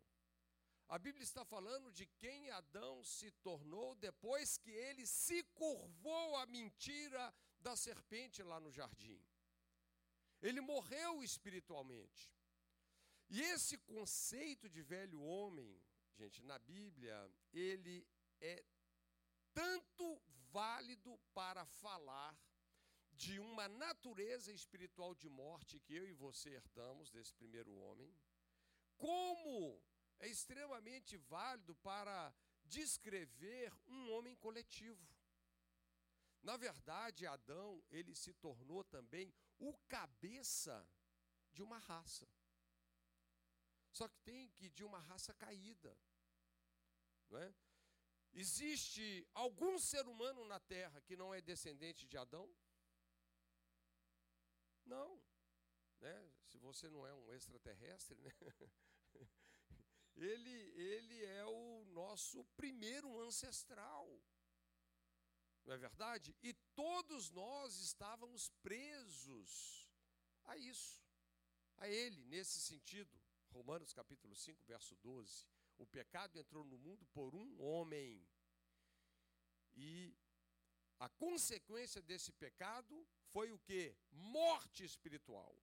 A 0.93 0.99
Bíblia 0.99 1.23
está 1.23 1.43
falando 1.43 1.91
de 1.91 2.05
quem 2.21 2.51
Adão 2.51 3.03
se 3.03 3.31
tornou 3.47 3.95
depois 3.95 4.59
que 4.59 4.69
ele 4.69 5.07
se 5.07 5.41
curvou 5.59 6.35
à 6.37 6.45
mentira 6.45 7.33
da 7.59 7.75
serpente 7.75 8.43
lá 8.43 8.59
no 8.59 8.71
jardim. 8.71 9.19
Ele 10.39 10.61
morreu 10.61 11.23
espiritualmente. 11.23 12.31
E 13.27 13.41
esse 13.41 13.75
conceito 13.79 14.69
de 14.69 14.83
velho 14.83 15.19
homem, 15.19 15.81
gente, 16.13 16.43
na 16.43 16.59
Bíblia, 16.59 17.17
ele 17.51 18.07
é 18.39 18.63
tanto 19.51 20.21
válido 20.51 21.19
para 21.33 21.65
falar 21.65 22.37
de 23.13 23.39
uma 23.39 23.67
natureza 23.67 24.53
espiritual 24.53 25.15
de 25.15 25.27
morte 25.27 25.79
que 25.79 25.95
eu 25.95 26.07
e 26.07 26.13
você 26.13 26.51
herdamos 26.51 27.09
desse 27.09 27.33
primeiro 27.33 27.73
homem, 27.73 28.15
como 28.95 29.81
é 30.19 30.27
extremamente 30.27 31.17
válido 31.17 31.75
para 31.75 32.33
descrever 32.65 33.73
um 33.87 34.11
homem 34.11 34.35
coletivo. 34.35 35.13
Na 36.41 36.57
verdade, 36.57 37.25
Adão, 37.25 37.81
ele 37.89 38.13
se 38.15 38.33
tornou 38.33 38.83
também 38.83 39.33
o 39.59 39.73
cabeça 39.87 40.85
de 41.51 41.61
uma 41.61 41.77
raça. 41.77 42.27
Só 43.91 44.07
que 44.07 44.17
tem 44.19 44.49
que 44.49 44.69
de 44.69 44.83
uma 44.83 44.99
raça 44.99 45.33
caída. 45.33 45.97
Não 47.29 47.39
é? 47.39 47.53
Existe 48.33 49.27
algum 49.33 49.77
ser 49.77 50.07
humano 50.07 50.43
na 50.45 50.59
terra 50.59 50.99
que 51.01 51.15
não 51.15 51.33
é 51.33 51.39
descendente 51.39 52.07
de 52.07 52.17
Adão? 52.17 52.51
Não. 54.85 55.21
Né? 55.99 56.31
Se 56.47 56.57
você 56.57 56.89
não 56.89 57.05
é 57.05 57.13
um 57.13 57.31
extraterrestre, 57.31 58.19
né? 58.19 58.31
ele, 60.15 60.51
ele 60.75 61.25
é 61.25 61.45
o 61.45 61.85
nosso 61.85 62.43
primeiro 62.55 63.19
ancestral. 63.21 64.07
Não 65.65 65.73
é 65.73 65.77
verdade? 65.77 66.35
E 66.43 66.53
todos 66.75 67.29
nós 67.31 67.77
estávamos 67.79 68.49
presos 68.61 69.87
a 70.43 70.57
isso, 70.57 71.01
a 71.77 71.87
ele, 71.87 72.23
nesse 72.25 72.59
sentido. 72.59 73.17
Romanos 73.51 73.93
capítulo 73.93 74.35
5, 74.35 74.63
verso 74.65 74.95
12. 74.97 75.47
O 75.77 75.85
pecado 75.85 76.37
entrou 76.37 76.63
no 76.65 76.77
mundo 76.77 77.05
por 77.07 77.35
um 77.35 77.61
homem. 77.61 78.27
E 79.75 80.15
a 80.99 81.09
consequência 81.09 82.01
desse 82.01 82.31
pecado 82.31 83.07
foi 83.31 83.51
o 83.51 83.59
que? 83.59 83.95
Morte 84.11 84.83
espiritual. 84.83 85.57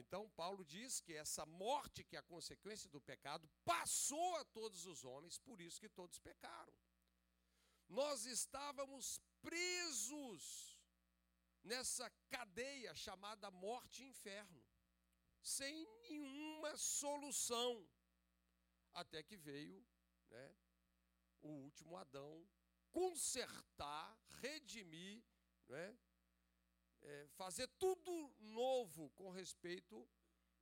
Então, 0.00 0.30
Paulo 0.30 0.64
diz 0.64 1.00
que 1.00 1.12
essa 1.12 1.44
morte, 1.44 2.04
que 2.04 2.14
é 2.14 2.20
a 2.20 2.30
consequência 2.34 2.88
do 2.88 3.00
pecado, 3.00 3.50
passou 3.64 4.36
a 4.36 4.44
todos 4.44 4.86
os 4.86 5.04
homens, 5.04 5.38
por 5.38 5.60
isso 5.60 5.80
que 5.80 5.88
todos 5.88 6.20
pecaram. 6.20 6.72
Nós 7.88 8.24
estávamos 8.24 9.20
presos 9.42 10.78
nessa 11.64 12.08
cadeia 12.30 12.94
chamada 12.94 13.50
morte 13.50 14.04
e 14.04 14.06
inferno, 14.06 14.64
sem 15.42 15.84
nenhuma 16.02 16.76
solução, 16.76 17.84
até 18.92 19.20
que 19.24 19.36
veio 19.36 19.84
né, 20.30 20.56
o 21.40 21.48
último 21.48 21.96
Adão 21.96 22.48
consertar, 22.92 24.16
redimir, 24.42 25.24
né, 25.66 25.98
é, 27.02 27.26
fazer 27.28 27.68
tudo 27.78 28.32
novo 28.38 29.10
com 29.10 29.30
respeito 29.30 30.08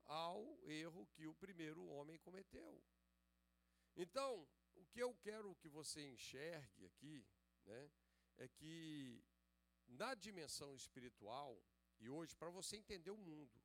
ao 0.04 0.58
erro 0.64 1.06
que 1.14 1.26
o 1.26 1.34
primeiro 1.34 1.84
homem 1.86 2.18
cometeu. 2.18 2.82
Então, 3.96 4.46
o 4.74 4.84
que 4.86 5.00
eu 5.00 5.14
quero 5.16 5.54
que 5.56 5.68
você 5.68 6.06
enxergue 6.08 6.86
aqui, 6.86 7.26
né, 7.64 7.90
é 8.36 8.48
que 8.48 9.24
na 9.88 10.14
dimensão 10.14 10.74
espiritual, 10.74 11.60
e 11.98 12.08
hoje, 12.08 12.36
para 12.36 12.50
você 12.50 12.76
entender 12.76 13.10
o 13.10 13.16
mundo, 13.16 13.60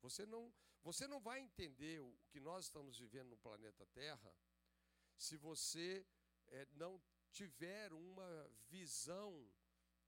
você 0.00 0.26
não, 0.26 0.52
você 0.82 1.06
não 1.06 1.20
vai 1.20 1.40
entender 1.40 2.00
o 2.00 2.14
que 2.30 2.40
nós 2.40 2.66
estamos 2.66 2.98
vivendo 2.98 3.30
no 3.30 3.38
planeta 3.38 3.86
Terra 3.86 4.34
se 5.16 5.36
você 5.36 6.04
é, 6.48 6.66
não 6.72 7.00
tiver 7.30 7.92
uma 7.92 8.50
visão 8.68 9.48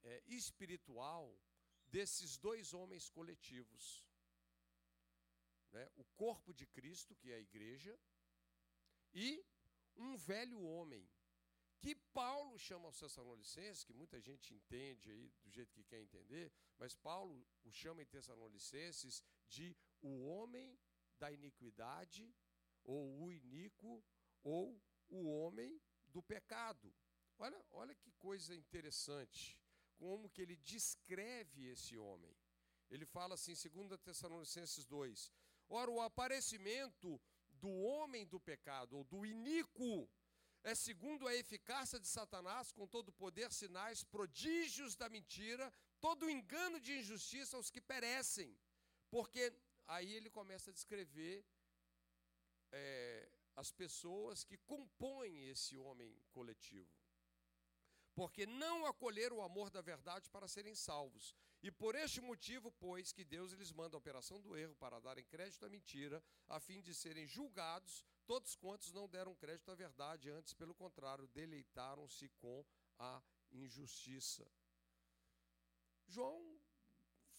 é, 0.02 0.22
espiritual 0.26 1.34
desses 1.94 2.36
dois 2.36 2.74
homens 2.74 3.08
coletivos. 3.08 4.04
Né? 5.70 5.88
O 5.96 6.04
corpo 6.22 6.52
de 6.52 6.66
Cristo, 6.66 7.14
que 7.14 7.30
é 7.30 7.36
a 7.36 7.46
igreja, 7.50 7.96
e 9.12 9.28
um 9.94 10.16
velho 10.16 10.60
homem, 10.60 11.08
que 11.78 11.94
Paulo 12.20 12.58
chama 12.58 12.86
aos 12.86 12.98
Tessalonicenses, 12.98 13.84
que 13.84 13.92
muita 13.92 14.20
gente 14.20 14.52
entende 14.52 15.08
aí 15.12 15.32
do 15.44 15.50
jeito 15.52 15.72
que 15.72 15.84
quer 15.84 16.00
entender, 16.00 16.52
mas 16.78 16.96
Paulo 16.96 17.46
o 17.62 17.70
chama 17.70 18.02
em 18.02 18.06
Tessalonicenses 18.06 19.22
de 19.46 19.76
o 20.02 20.26
homem 20.26 20.76
da 21.20 21.30
iniquidade, 21.30 22.34
ou 22.82 23.22
o 23.22 23.30
iníquo, 23.30 24.04
ou 24.42 24.82
o 25.08 25.28
homem 25.28 25.80
do 26.08 26.20
pecado. 26.20 26.92
Olha, 27.38 27.64
olha 27.70 27.94
que 27.94 28.10
coisa 28.12 28.52
interessante 28.52 29.56
como 30.04 30.28
que 30.32 30.42
ele 30.44 30.56
descreve 30.74 31.60
esse 31.74 31.96
homem. 31.96 32.34
Ele 32.90 33.06
fala 33.16 33.32
assim, 33.36 33.54
2 33.54 33.98
Tessalonicenses 34.06 34.84
2: 34.84 35.32
Ora, 35.80 35.90
o 35.90 36.02
aparecimento 36.10 37.08
do 37.64 37.70
homem 37.90 38.26
do 38.26 38.38
pecado, 38.50 38.98
ou 38.98 39.04
do 39.12 39.24
iníquo, 39.24 39.92
é 40.62 40.74
segundo 40.74 41.26
a 41.26 41.34
eficácia 41.34 41.98
de 41.98 42.08
Satanás, 42.16 42.70
com 42.70 42.86
todo 42.86 43.18
poder, 43.24 43.50
sinais, 43.50 44.04
prodígios 44.04 44.94
da 44.94 45.08
mentira, 45.08 45.72
todo 46.06 46.28
engano 46.36 46.78
de 46.78 46.92
injustiça 47.00 47.56
aos 47.56 47.70
que 47.70 47.80
perecem. 47.80 48.50
Porque 49.10 49.42
aí 49.86 50.12
ele 50.18 50.28
começa 50.28 50.70
a 50.70 50.74
descrever 50.74 51.36
é, 52.72 53.28
as 53.56 53.70
pessoas 53.72 54.44
que 54.44 54.58
compõem 54.58 55.48
esse 55.48 55.78
homem 55.78 56.14
coletivo 56.30 57.03
porque 58.14 58.46
não 58.46 58.86
acolheram 58.86 59.38
o 59.38 59.42
amor 59.42 59.70
da 59.70 59.80
verdade 59.80 60.30
para 60.30 60.48
serem 60.48 60.74
salvos. 60.74 61.34
E 61.62 61.70
por 61.70 61.94
este 61.94 62.20
motivo, 62.20 62.70
pois, 62.72 63.12
que 63.12 63.24
Deus 63.24 63.52
lhes 63.52 63.72
manda 63.72 63.96
a 63.96 63.98
operação 63.98 64.40
do 64.40 64.56
erro 64.56 64.74
para 64.76 65.00
darem 65.00 65.24
crédito 65.24 65.64
à 65.64 65.68
mentira, 65.68 66.22
a 66.48 66.60
fim 66.60 66.80
de 66.80 66.94
serem 66.94 67.26
julgados 67.26 68.04
todos 68.26 68.54
quantos 68.54 68.92
não 68.92 69.08
deram 69.08 69.34
crédito 69.34 69.70
à 69.70 69.74
verdade, 69.74 70.30
antes, 70.30 70.54
pelo 70.54 70.74
contrário, 70.74 71.28
deleitaram-se 71.28 72.28
com 72.40 72.64
a 72.98 73.22
injustiça. 73.52 74.46
João 76.06 76.60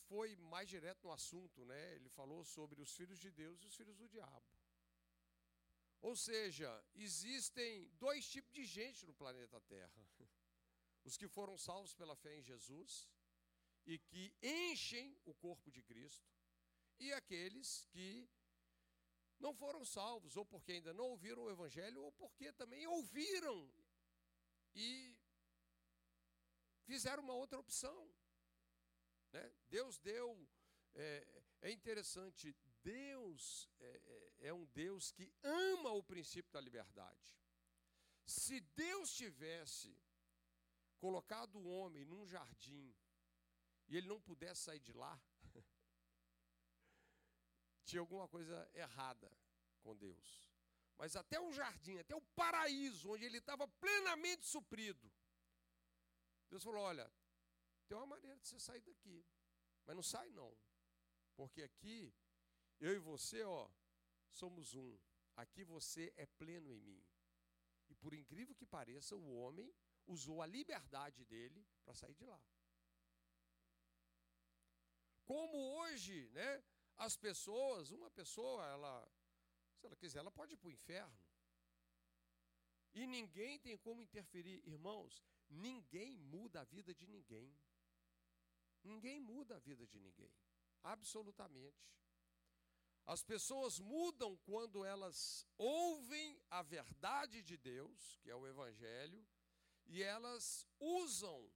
foi 0.08 0.36
mais 0.36 0.70
direto 0.70 1.04
no 1.04 1.12
assunto, 1.12 1.66
né? 1.66 1.96
Ele 1.96 2.10
falou 2.10 2.44
sobre 2.44 2.82
os 2.82 2.96
filhos 2.96 3.20
de 3.20 3.32
Deus 3.32 3.62
e 3.62 3.66
os 3.66 3.76
filhos 3.76 3.98
do 3.98 4.08
diabo. 4.08 4.46
Ou 6.02 6.16
seja, 6.16 6.70
existem 6.94 7.90
dois 7.94 8.28
tipos 8.28 8.54
de 8.54 8.66
gente 8.66 9.06
no 9.06 9.14
planeta 9.14 9.60
Terra. 9.62 10.08
os 11.06 11.16
que 11.16 11.28
foram 11.28 11.58
salvos 11.58 11.94
pela 11.94 12.16
fé 12.16 12.38
em 12.38 12.44
Jesus 12.44 13.08
e 13.86 14.00
que 14.00 14.36
enchem 14.42 15.16
o 15.24 15.34
corpo 15.36 15.72
de 15.72 15.82
Cristo, 15.84 16.28
e 17.00 17.14
aqueles 17.14 17.86
que 17.92 18.28
não 19.40 19.54
foram 19.54 19.86
salvos, 19.86 20.36
ou 20.36 20.46
porque 20.46 20.72
ainda 20.72 20.94
não 20.94 21.06
ouviram 21.10 21.44
o 21.44 21.52
Evangelho, 21.52 22.02
ou 22.02 22.12
porque 22.12 22.52
também 22.54 22.88
ouviram 22.88 23.72
e 24.74 25.16
fizeram 26.84 27.22
uma 27.22 27.34
outra 27.34 27.60
opção. 27.60 28.12
Né? 29.32 29.54
Deus 29.70 30.00
deu. 30.00 30.48
É, 30.96 31.44
é 31.62 31.72
interessante, 31.72 32.56
Deus 32.82 33.70
é, 33.80 33.86
é, 33.86 34.48
é 34.48 34.54
um 34.54 34.66
Deus 34.68 35.12
que 35.12 35.32
ama 35.44 35.92
o 35.92 36.04
princípio 36.04 36.52
da 36.52 36.62
liberdade. 36.62 37.36
Se 38.26 38.62
Deus 38.62 39.14
tivesse 39.14 39.96
colocado 40.96 41.58
o 41.58 41.68
homem 41.68 42.06
num 42.06 42.26
jardim 42.26 42.96
e 43.88 43.98
ele 43.98 44.08
não 44.08 44.20
pudesse 44.20 44.64
sair 44.64 44.80
de 44.80 44.94
lá, 44.94 45.20
tinha 47.86 48.00
alguma 48.00 48.28
coisa 48.28 48.70
errada 48.74 49.32
com 49.82 49.96
Deus. 49.96 50.50
Mas 50.98 51.16
até 51.16 51.40
o 51.40 51.52
jardim, 51.52 51.98
até 51.98 52.16
o 52.16 52.22
paraíso, 52.22 53.12
onde 53.12 53.26
ele 53.26 53.38
estava 53.38 53.68
plenamente 53.68 54.46
suprido, 54.46 55.12
Deus 56.50 56.64
falou: 56.64 56.82
olha, 56.82 57.12
tem 57.88 57.98
uma 57.98 58.08
maneira 58.08 58.38
de 58.38 58.48
você 58.48 58.60
sair 58.60 58.82
daqui, 58.82 59.26
mas 59.86 59.96
não 59.96 60.04
sai 60.04 60.30
não, 60.32 60.58
porque 61.36 61.62
aqui 61.62 62.14
eu 62.80 62.94
e 62.94 63.00
você, 63.00 63.44
ó, 63.44 63.70
somos 64.30 64.74
um. 64.74 64.98
Aqui 65.36 65.64
você 65.64 66.14
é 66.16 66.26
pleno 66.26 66.72
em 66.72 66.80
mim. 66.80 67.04
E 67.90 67.96
por 67.96 68.14
incrível 68.14 68.56
que 68.56 68.66
pareça, 68.66 69.16
o 69.16 69.36
homem 69.36 69.74
usou 70.08 70.42
a 70.42 70.46
liberdade 70.46 71.26
dele 71.26 71.66
para 71.84 71.94
sair 71.94 72.16
de 72.16 72.26
lá. 72.26 72.42
Como 75.26 75.58
hoje, 75.78 76.30
né, 76.30 76.64
as 76.98 77.18
pessoas, 77.18 77.92
uma 77.92 78.12
pessoa, 78.12 78.66
ela, 78.68 79.12
se 79.78 79.86
ela 79.86 79.96
quiser, 79.96 80.20
ela 80.20 80.32
pode 80.32 80.54
ir 80.54 80.58
para 80.58 80.68
o 80.68 80.72
inferno. 80.72 81.20
E 82.94 83.06
ninguém 83.06 83.60
tem 83.60 83.78
como 83.78 84.02
interferir. 84.02 84.62
Irmãos, 84.66 85.24
ninguém 85.50 86.16
muda 86.18 86.62
a 86.62 86.64
vida 86.64 86.94
de 86.94 87.08
ninguém. 87.08 87.54
Ninguém 88.84 89.20
muda 89.20 89.56
a 89.56 89.60
vida 89.60 89.86
de 89.86 90.00
ninguém. 90.00 90.32
Absolutamente. 90.84 91.92
As 93.06 93.22
pessoas 93.22 93.80
mudam 93.80 94.38
quando 94.38 94.84
elas 94.84 95.46
ouvem 95.58 96.40
a 96.50 96.62
verdade 96.64 97.42
de 97.44 97.58
Deus, 97.58 98.18
que 98.22 98.30
é 98.32 98.36
o 98.36 98.48
Evangelho, 98.48 99.28
e 99.88 100.02
elas 100.02 100.68
usam 100.80 101.52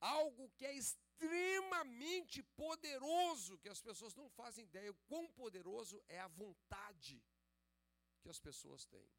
algo 0.00 0.50
que 0.50 0.64
é 0.64 0.74
extremamente 0.74 2.42
poderoso, 2.42 3.58
que 3.58 3.68
as 3.68 3.80
pessoas 3.80 4.14
não 4.14 4.28
fazem 4.30 4.64
ideia 4.64 4.90
o 4.90 5.02
quão 5.06 5.28
poderoso 5.32 6.02
é 6.08 6.20
a 6.20 6.28
vontade 6.28 7.22
que 8.20 8.28
as 8.28 8.40
pessoas 8.40 8.84
têm. 8.84 9.10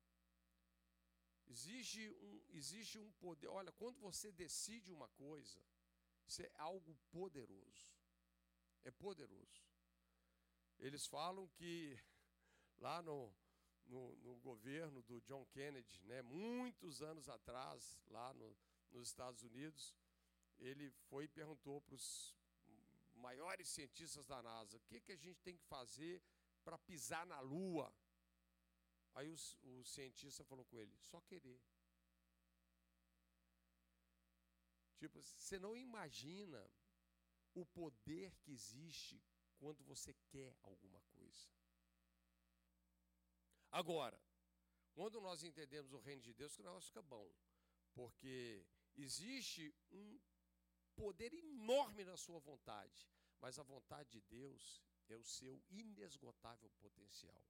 Existe 1.48 2.10
um, 2.10 2.42
existe 2.50 2.98
um 2.98 3.12
poder. 3.14 3.48
Olha, 3.48 3.72
quando 3.74 4.00
você 4.00 4.32
decide 4.32 4.92
uma 4.92 5.10
coisa, 5.10 5.60
isso 6.26 6.42
é 6.42 6.52
algo 6.56 6.96
poderoso. 7.12 7.94
É 8.84 8.92
poderoso. 8.92 9.62
Eles 10.80 11.06
falam 11.06 11.48
que 11.50 12.00
lá 12.78 13.02
no, 13.02 13.32
no, 13.88 14.16
no, 14.18 14.36
governo 14.38 15.02
do 15.04 15.20
John 15.22 15.46
Kennedy, 15.48 16.02
né, 16.06 16.22
muitos 16.22 17.02
anos 17.02 17.28
atrás, 17.30 18.00
lá 18.08 18.34
no, 18.34 18.56
nos 18.92 19.08
Estados 19.08 19.44
Unidos, 19.44 19.96
ele 20.60 20.90
foi 21.10 21.26
e 21.26 21.28
perguntou 21.28 21.82
para 21.82 21.96
os 21.96 22.36
maiores 23.16 23.68
cientistas 23.68 24.28
da 24.28 24.42
NASA: 24.42 24.78
o 24.78 24.82
que, 24.82 25.00
que 25.00 25.12
a 25.12 25.18
gente 25.18 25.40
tem 25.42 25.58
que 25.58 25.66
fazer 25.66 26.22
para 26.64 26.78
pisar 26.78 27.26
na 27.26 27.40
Lua? 27.40 27.94
Aí 29.14 29.30
o, 29.30 29.36
o 29.80 29.84
cientista 29.84 30.44
falou 30.44 30.66
com 30.66 30.78
ele: 30.78 30.96
só 30.98 31.20
querer. 31.22 31.62
Tipo, 34.98 35.20
você 35.20 35.58
não 35.60 35.76
imagina 35.76 36.70
o 37.56 37.66
poder 37.66 38.36
que 38.38 38.52
existe 38.52 39.22
quando 39.58 39.84
você 39.84 40.14
quer 40.28 40.56
alguma 40.64 41.02
coisa. 41.02 41.50
Agora, 43.72 44.20
quando 44.94 45.22
nós 45.22 45.44
entendemos 45.44 45.94
o 45.94 46.00
reino 46.00 46.22
de 46.22 46.34
Deus, 46.34 46.56
que 46.56 46.62
o 46.62 46.66
negócio 46.66 46.90
fica 46.90 47.02
bom. 47.02 47.32
Porque 47.94 48.66
existe 48.96 49.74
um 49.92 50.20
poder 50.96 51.34
enorme 51.34 52.04
na 52.04 52.18
sua 52.18 52.40
vontade, 52.40 53.10
mas 53.40 53.58
a 53.58 53.64
vontade 53.64 54.10
de 54.12 54.22
Deus 54.22 54.84
é 55.08 55.16
o 55.16 55.24
seu 55.24 55.62
inesgotável 55.70 56.70
potencial. 56.80 57.44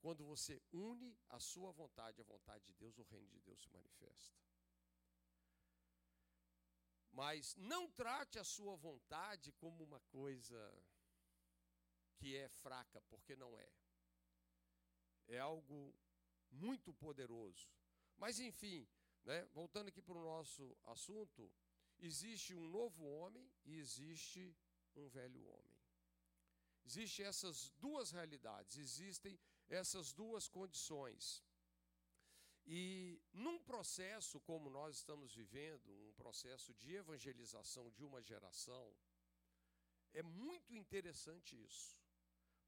Quando 0.00 0.24
você 0.24 0.62
une 0.72 1.18
a 1.28 1.40
sua 1.40 1.72
vontade 1.72 2.20
à 2.20 2.24
vontade 2.24 2.64
de 2.64 2.74
Deus, 2.74 2.98
o 2.98 3.02
reino 3.02 3.28
de 3.28 3.40
Deus 3.40 3.60
se 3.60 3.70
manifesta. 3.70 4.38
Mas 7.10 7.56
não 7.56 7.90
trate 7.90 8.38
a 8.38 8.44
sua 8.44 8.76
vontade 8.76 9.50
como 9.52 9.82
uma 9.82 10.00
coisa 10.00 10.58
que 12.16 12.36
é 12.36 12.48
fraca, 12.48 13.00
porque 13.02 13.34
não 13.34 13.58
é. 13.58 13.72
É 15.28 15.38
algo 15.38 15.94
muito 16.50 16.92
poderoso. 16.94 17.70
Mas, 18.16 18.38
enfim, 18.40 18.88
né, 19.24 19.44
voltando 19.52 19.88
aqui 19.88 20.02
para 20.02 20.18
o 20.18 20.24
nosso 20.24 20.76
assunto, 20.84 21.52
existe 21.98 22.54
um 22.54 22.68
novo 22.68 23.04
homem 23.04 23.50
e 23.64 23.76
existe 23.76 24.56
um 24.96 25.08
velho 25.08 25.44
homem. 25.46 25.78
Existem 26.84 27.26
essas 27.26 27.70
duas 27.72 28.10
realidades, 28.10 28.78
existem 28.78 29.38
essas 29.68 30.12
duas 30.12 30.48
condições. 30.48 31.44
E 32.64 33.20
num 33.32 33.58
processo 33.58 34.40
como 34.40 34.70
nós 34.70 34.96
estamos 34.96 35.34
vivendo, 35.34 35.90
um 36.08 36.12
processo 36.14 36.74
de 36.74 36.94
evangelização 36.94 37.90
de 37.90 38.04
uma 38.04 38.22
geração, 38.22 38.94
é 40.12 40.22
muito 40.22 40.74
interessante 40.74 41.62
isso. 41.62 42.02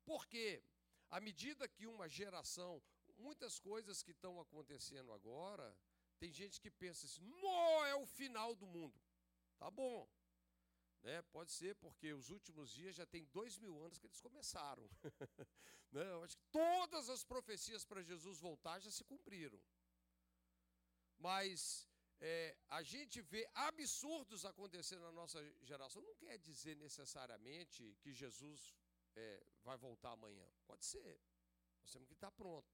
Porque, 0.05 0.63
à 1.11 1.21
medida 1.21 1.69
que 1.69 1.87
uma 1.87 2.09
geração, 2.09 2.83
muitas 3.19 3.59
coisas 3.59 4.03
que 4.03 4.13
estão 4.13 4.41
acontecendo 4.41 5.13
agora, 5.13 5.77
tem 6.19 6.33
gente 6.33 6.61
que 6.61 6.71
pensa 6.71 7.07
assim: 7.07 7.23
não, 7.23 7.85
é 7.87 7.95
o 7.95 8.07
final 8.07 8.55
do 8.55 8.67
mundo. 8.67 8.99
Tá 9.59 9.71
bom. 9.71 10.09
Né? 11.03 11.23
Pode 11.23 11.51
ser 11.51 11.75
porque 11.77 12.13
os 12.13 12.31
últimos 12.31 12.71
dias 12.71 12.95
já 12.95 13.07
tem 13.07 13.25
dois 13.27 13.57
mil 13.59 13.79
anos 13.83 13.99
que 13.99 14.07
eles 14.07 14.21
começaram. 14.21 14.89
né? 15.93 16.03
Eu 16.11 16.23
acho 16.23 16.37
que 16.37 16.45
todas 16.51 17.09
as 17.09 17.25
profecias 17.25 17.85
para 17.85 18.03
Jesus 18.03 18.39
voltar 18.39 18.79
já 18.81 18.91
se 18.91 19.05
cumpriram. 19.05 19.61
Mas 21.19 21.89
é, 22.21 22.57
a 22.69 22.83
gente 22.83 23.21
vê 23.23 23.49
absurdos 23.55 24.45
acontecendo 24.45 25.03
na 25.03 25.13
nossa 25.13 25.43
geração. 25.63 26.03
Não 26.03 26.15
quer 26.15 26.39
dizer 26.39 26.77
necessariamente 26.77 27.97
que 28.03 28.13
Jesus 28.13 28.75
é, 29.17 29.47
vai 29.63 29.77
voltar 29.77 30.13
amanhã. 30.13 30.47
Pode 30.67 30.85
ser. 30.85 31.21
Nós 31.83 31.93
temos 31.93 32.07
que 32.09 32.15
estar 32.15 32.31
pronto. 32.31 32.69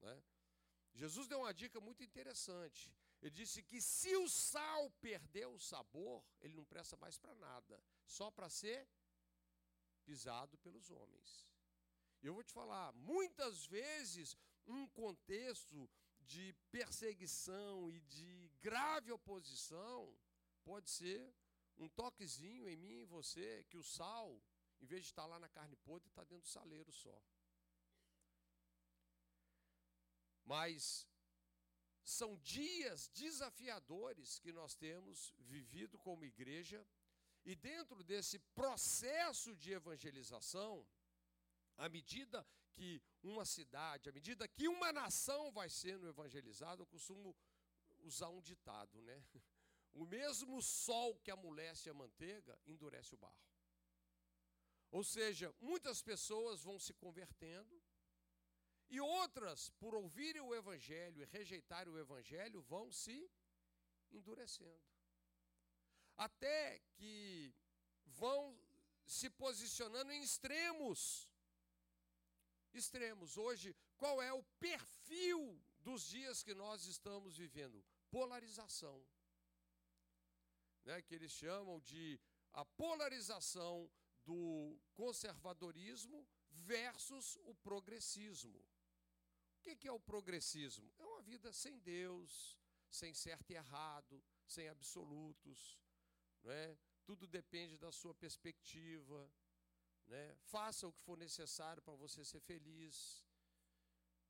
Né? 0.00 0.22
Jesus 0.94 1.26
deu 1.26 1.40
uma 1.40 1.52
dica 1.52 1.80
muito 1.80 2.02
interessante. 2.02 2.92
Ele 3.20 3.30
disse 3.30 3.62
que 3.62 3.80
se 3.80 4.14
o 4.16 4.28
sal 4.28 4.90
perder 5.00 5.46
o 5.46 5.58
sabor, 5.58 6.22
ele 6.40 6.54
não 6.54 6.64
presta 6.64 6.96
mais 6.96 7.16
para 7.16 7.34
nada, 7.34 7.82
só 8.04 8.30
para 8.30 8.50
ser 8.50 8.86
pisado 10.04 10.58
pelos 10.58 10.90
homens. 10.90 11.48
Eu 12.22 12.34
vou 12.34 12.44
te 12.44 12.52
falar, 12.52 12.92
muitas 12.92 13.66
vezes 13.66 14.36
um 14.66 14.86
contexto 14.88 15.90
de 16.20 16.54
perseguição 16.70 17.90
e 17.90 18.00
de 18.00 18.50
grave 18.60 19.12
oposição 19.12 20.14
pode 20.62 20.90
ser 20.90 21.34
um 21.76 21.88
toquezinho 21.88 22.68
em 22.68 22.76
mim 22.76 23.00
e 23.00 23.04
você, 23.04 23.64
que 23.68 23.76
o 23.76 23.82
sal, 23.82 24.40
em 24.84 24.86
vez 24.86 25.02
de 25.04 25.08
estar 25.08 25.24
lá 25.24 25.38
na 25.38 25.48
carne 25.48 25.76
podre, 25.76 26.08
está 26.08 26.22
dentro 26.24 26.42
do 26.42 26.54
saleiro 26.56 26.92
só. 26.92 27.18
Mas 30.44 31.08
são 32.02 32.36
dias 32.40 33.08
desafiadores 33.08 34.38
que 34.38 34.52
nós 34.52 34.74
temos 34.74 35.32
vivido 35.38 35.96
como 35.98 36.26
igreja, 36.26 36.86
e 37.46 37.54
dentro 37.54 38.04
desse 38.04 38.38
processo 38.60 39.56
de 39.56 39.72
evangelização, 39.72 40.86
à 41.78 41.88
medida 41.88 42.46
que 42.72 43.02
uma 43.22 43.46
cidade, 43.46 44.10
à 44.10 44.12
medida 44.12 44.46
que 44.46 44.68
uma 44.68 44.92
nação 44.92 45.50
vai 45.50 45.70
sendo 45.70 46.06
evangelizada, 46.06 46.82
eu 46.82 46.86
costumo 46.86 47.34
usar 48.00 48.28
um 48.28 48.42
ditado, 48.42 49.00
né? 49.00 49.18
O 49.96 50.04
mesmo 50.04 50.60
sol 50.60 51.16
que 51.20 51.30
amolece 51.30 51.88
a 51.88 51.94
manteiga 51.94 52.58
endurece 52.66 53.14
o 53.14 53.16
barro. 53.16 53.53
Ou 54.96 55.02
seja, 55.02 55.52
muitas 55.60 56.00
pessoas 56.00 56.62
vão 56.62 56.78
se 56.78 56.92
convertendo, 56.94 57.82
e 58.88 59.00
outras, 59.00 59.70
por 59.80 59.92
ouvirem 59.92 60.40
o 60.40 60.54
Evangelho 60.54 61.20
e 61.20 61.24
rejeitarem 61.24 61.92
o 61.92 61.98
Evangelho, 61.98 62.62
vão 62.62 62.92
se 62.92 63.28
endurecendo. 64.12 64.86
Até 66.16 66.78
que 66.92 67.52
vão 68.04 68.56
se 69.04 69.28
posicionando 69.30 70.12
em 70.12 70.22
extremos. 70.22 71.28
Extremos. 72.72 73.36
Hoje, 73.36 73.74
qual 73.96 74.22
é 74.22 74.32
o 74.32 74.44
perfil 74.60 75.60
dos 75.80 76.06
dias 76.06 76.40
que 76.44 76.54
nós 76.54 76.86
estamos 76.86 77.36
vivendo? 77.36 77.84
Polarização. 78.12 79.04
Né, 80.84 81.02
que 81.02 81.16
eles 81.16 81.32
chamam 81.32 81.80
de 81.80 82.20
a 82.52 82.64
polarização 82.64 83.90
do 84.24 84.78
conservadorismo 84.94 86.26
versus 86.50 87.36
o 87.44 87.54
progressismo. 87.54 88.64
O 89.66 89.76
que 89.76 89.88
é 89.88 89.92
o 89.92 90.00
progressismo? 90.00 90.92
É 90.98 91.04
uma 91.04 91.22
vida 91.22 91.52
sem 91.52 91.78
Deus, 91.78 92.58
sem 92.90 93.14
certo 93.14 93.50
e 93.50 93.54
errado, 93.54 94.22
sem 94.46 94.68
absolutos, 94.68 95.78
não 96.42 96.50
é? 96.50 96.76
Tudo 97.04 97.26
depende 97.26 97.76
da 97.76 97.90
sua 97.92 98.14
perspectiva, 98.14 99.30
né? 100.06 100.36
Faça 100.42 100.86
o 100.86 100.92
que 100.92 101.02
for 101.02 101.18
necessário 101.18 101.82
para 101.82 101.94
você 101.94 102.24
ser 102.24 102.40
feliz, 102.40 103.24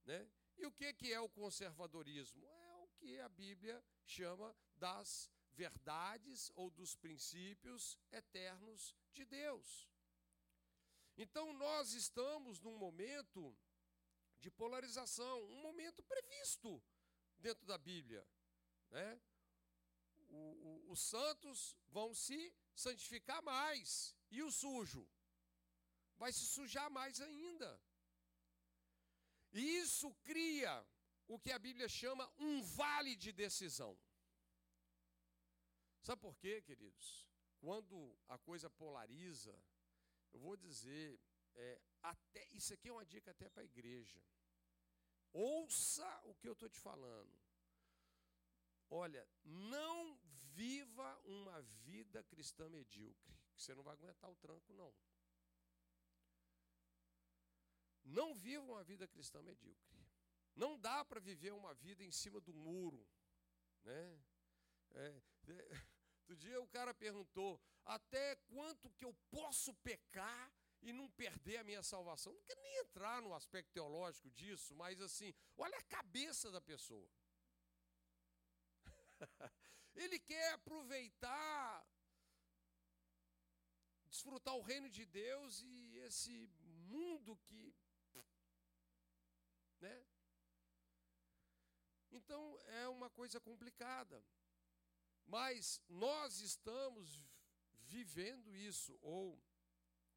né? 0.05 0.29
E 0.57 0.67
o 0.67 0.73
que 0.73 1.13
é 1.13 1.21
o 1.21 1.29
conservadorismo? 1.29 2.45
É 2.47 2.75
o 2.77 2.89
que 2.97 3.19
a 3.21 3.29
Bíblia 3.29 3.85
chama 4.07 4.57
das 4.77 5.31
verdades 5.55 6.51
ou 6.55 6.71
dos 6.71 6.95
princípios 6.97 7.99
eternos 8.13 8.95
de 9.13 9.25
Deus. 9.25 9.89
Então 11.17 11.53
nós 11.53 11.93
estamos 11.93 12.61
num 12.61 12.77
momento 12.77 13.57
de 14.41 14.51
polarização, 14.51 15.43
um 15.45 15.63
momento 15.63 16.03
previsto 16.03 16.83
dentro 17.39 17.65
da 17.65 17.79
Bíblia. 17.79 18.27
Né? 18.91 19.21
O, 20.29 20.37
o, 20.37 20.91
os 20.91 21.01
santos 21.01 21.77
vão 21.89 22.13
se 22.15 22.53
santificar 22.75 23.41
mais, 23.43 24.15
e 24.31 24.43
o 24.43 24.51
sujo 24.51 25.09
vai 26.17 26.33
se 26.33 26.47
sujar 26.47 26.91
mais 26.91 27.21
ainda. 27.21 27.81
E 29.53 29.79
isso 29.79 30.13
cria 30.25 30.85
o 31.29 31.39
que 31.39 31.53
a 31.53 31.59
Bíblia 31.59 31.89
chama 31.89 32.31
um 32.39 32.63
vale 32.63 33.15
de 33.15 33.33
decisão. 33.33 33.97
Sabe 36.05 36.21
por 36.21 36.37
quê, 36.37 36.61
queridos? 36.61 37.27
Quando 37.59 38.15
a 38.29 38.37
coisa 38.37 38.69
polariza, 38.69 39.59
eu 40.35 40.39
vou 40.39 40.55
dizer, 40.55 41.19
é, 41.55 41.81
até 42.03 42.47
isso 42.53 42.75
aqui 42.75 42.91
é 42.91 42.93
uma 42.93 43.07
dica 43.07 43.31
até 43.31 43.49
para 43.49 43.63
a 43.63 43.65
igreja. 43.65 44.23
Ouça 45.33 46.07
o 46.25 46.35
que 46.35 46.47
eu 46.47 46.53
estou 46.53 46.69
te 46.69 46.79
falando. 46.79 47.35
Olha, 48.91 49.27
não 49.43 50.15
viva 50.53 51.19
uma 51.25 51.63
vida 51.63 52.23
cristã 52.25 52.69
medíocre, 52.69 53.35
que 53.57 53.63
você 53.63 53.75
não 53.75 53.83
vai 53.83 53.95
aguentar 53.95 54.31
o 54.31 54.37
tranco, 54.37 54.75
não. 54.75 54.95
Não 58.05 58.35
viva 58.35 58.63
uma 58.63 58.85
vida 58.85 59.09
cristã 59.09 59.41
medíocre. 59.43 60.07
Não 60.55 60.79
dá 60.79 61.03
para 61.03 61.19
viver 61.19 61.55
uma 61.55 61.73
vida 61.73 62.05
em 62.05 62.13
cima 62.13 62.43
do 62.43 62.53
muro. 62.53 63.09
Né? 63.83 64.21
É, 64.91 65.23
é, 65.49 65.94
outro 66.25 66.37
dia 66.37 66.61
o 66.61 66.67
cara 66.69 66.93
perguntou: 66.95 67.61
até 67.85 68.37
quanto 68.49 68.91
que 68.91 69.05
eu 69.05 69.15
posso 69.31 69.75
pecar 69.75 70.53
e 70.81 70.93
não 70.93 71.09
perder 71.11 71.59
a 71.59 71.65
minha 71.65 71.83
salvação. 71.83 72.33
Não 72.33 72.43
quero 72.43 72.61
nem 72.63 72.77
entrar 72.79 73.21
no 73.23 73.35
aspecto 73.35 73.73
teológico 73.73 74.31
disso, 74.31 74.75
mas 74.75 75.01
assim, 75.01 75.33
olha 75.57 75.77
a 75.79 75.83
cabeça 75.83 76.51
da 76.51 76.61
pessoa. 76.61 77.09
Ele 79.95 80.19
quer 80.19 80.53
aproveitar, 80.53 81.87
desfrutar 84.07 84.55
o 84.57 84.63
reino 84.63 84.91
de 84.91 85.05
Deus 85.07 85.63
e 85.63 85.99
esse 85.99 86.49
mundo 86.93 87.37
que, 87.45 87.75
né? 89.81 90.07
Então 92.11 92.59
é 92.67 92.89
uma 92.89 93.11
coisa 93.11 93.41
complicada. 93.41 94.23
Mas 95.27 95.83
nós 95.89 96.41
estamos 96.41 97.27
vivendo 97.87 98.55
isso, 98.55 98.99
ou 99.01 99.43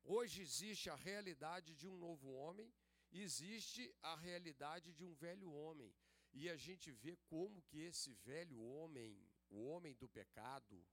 hoje 0.04 0.42
existe 0.42 0.90
a 0.90 0.96
realidade 0.96 1.76
de 1.76 1.88
um 1.88 1.98
novo 1.98 2.32
homem, 2.32 2.74
existe 3.12 3.94
a 4.02 4.16
realidade 4.16 4.94
de 4.94 5.04
um 5.04 5.14
velho 5.14 5.52
homem. 5.52 5.94
E 6.34 6.50
a 6.50 6.58
gente 6.58 6.92
vê 6.92 7.16
como 7.28 7.62
que 7.64 7.80
esse 7.80 8.14
velho 8.14 8.60
homem, 8.62 9.18
o 9.50 9.64
homem 9.66 9.96
do 9.96 10.08
pecado, 10.10 10.86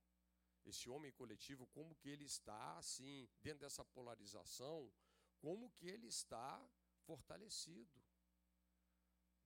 esse 0.65 0.89
homem 0.89 1.13
coletivo, 1.13 1.67
como 1.69 1.95
que 1.97 2.09
ele 2.09 2.25
está 2.25 2.79
assim, 2.79 3.29
dentro 3.43 3.61
dessa 3.61 3.85
polarização, 3.85 4.91
como 5.39 5.71
que 5.71 5.87
ele 5.87 6.07
está 6.07 6.67
fortalecido, 7.03 8.03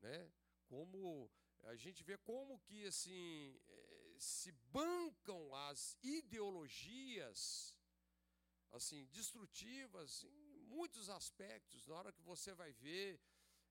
né? 0.01 0.31
Como 0.67 1.31
a 1.65 1.75
gente 1.75 2.05
vê 2.05 2.17
como 2.19 2.61
que 2.61 2.87
assim 2.87 3.61
se 4.19 4.53
bancam 4.73 5.55
as 5.55 5.97
ideologias 6.03 7.75
assim 8.73 9.07
destrutivas 9.07 10.25
em 10.25 10.61
muitos 10.63 11.09
aspectos. 11.09 11.87
Na 11.87 11.95
hora 11.95 12.13
que 12.13 12.23
você 12.23 12.53
vai 12.55 12.73
ver 12.73 13.21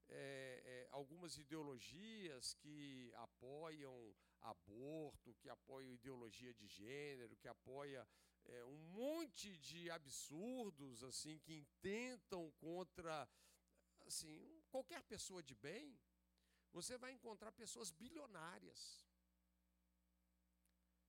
é, 0.10 0.62
é, 0.66 0.88
algumas 0.92 1.38
ideologias 1.38 2.54
que 2.56 3.12
apoiam 3.16 4.16
aborto, 4.42 5.36
que 5.36 5.50
apoiam 5.50 5.92
ideologia 5.92 6.54
de 6.54 6.68
gênero, 6.68 7.36
que 7.36 7.48
apoia 7.48 8.08
é, 8.46 8.66
um 8.66 8.78
monte 8.94 9.58
de 9.58 9.90
absurdos 9.90 11.04
assim 11.04 11.38
que 11.40 11.54
intentam 11.54 12.50
contra 12.52 13.30
assim 14.02 14.64
qualquer 14.70 15.04
pessoa 15.04 15.44
de 15.44 15.56
bem, 15.56 16.00
você 16.72 16.98
vai 16.98 17.12
encontrar 17.12 17.52
pessoas 17.52 17.92
bilionárias, 17.92 19.07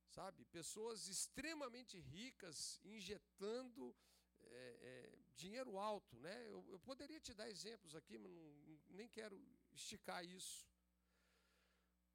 sabe, 0.08 0.44
pessoas 0.46 1.06
extremamente 1.08 1.98
ricas 1.98 2.80
injetando 2.84 3.94
é, 4.40 4.78
é, 4.82 5.18
dinheiro 5.36 5.78
alto, 5.78 6.18
né? 6.20 6.46
Eu, 6.46 6.64
eu, 6.70 6.78
poderia 6.80 7.20
te 7.20 7.34
dar 7.34 7.48
exemplos 7.48 7.94
aqui, 7.94 8.18
mas 8.18 8.32
não, 8.32 8.80
nem 8.90 9.08
quero 9.08 9.40
esticar 9.72 10.24
isso. 10.24 10.66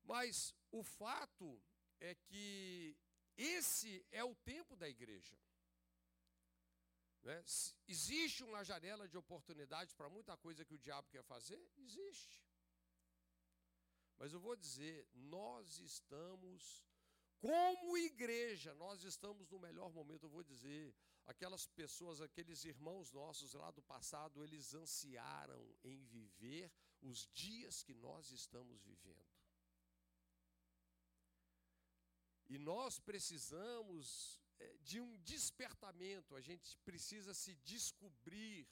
Mas 0.03 0.53
o 0.71 0.83
fato 0.83 1.61
é 1.99 2.13
que 2.15 2.97
esse 3.37 4.05
é 4.11 4.23
o 4.23 4.35
tempo 4.35 4.75
da 4.75 4.89
igreja. 4.89 5.37
Né? 7.21 7.41
Existe 7.87 8.43
uma 8.43 8.63
janela 8.63 9.07
de 9.07 9.17
oportunidade 9.17 9.95
para 9.95 10.09
muita 10.09 10.35
coisa 10.35 10.65
que 10.65 10.73
o 10.73 10.79
diabo 10.79 11.09
quer 11.09 11.23
fazer? 11.23 11.61
Existe. 11.77 12.43
Mas 14.17 14.33
eu 14.33 14.39
vou 14.39 14.55
dizer, 14.55 15.07
nós 15.13 15.79
estamos, 15.79 16.85
como 17.43 17.97
igreja, 17.97 18.73
nós 18.75 19.03
estamos 19.03 19.49
no 19.49 19.59
melhor 19.59 19.91
momento, 19.91 20.23
eu 20.23 20.29
vou 20.29 20.45
dizer, 20.45 20.95
aquelas 21.25 21.65
pessoas, 21.67 22.21
aqueles 22.21 22.63
irmãos 22.63 23.11
nossos 23.11 23.53
lá 23.53 23.69
do 23.69 23.81
passado, 23.81 24.41
eles 24.41 24.73
ansiaram 24.73 25.61
em 25.83 26.05
viver 26.05 26.71
os 27.01 27.27
dias 27.33 27.83
que 27.83 27.93
nós 27.93 28.31
estamos 28.31 28.81
vivendo. 28.81 29.27
E 32.47 32.57
nós 32.57 32.97
precisamos 32.97 34.41
é, 34.57 34.77
de 34.77 35.01
um 35.01 35.17
despertamento, 35.17 36.37
a 36.37 36.41
gente 36.41 36.77
precisa 36.85 37.33
se 37.33 37.55
descobrir 37.55 38.65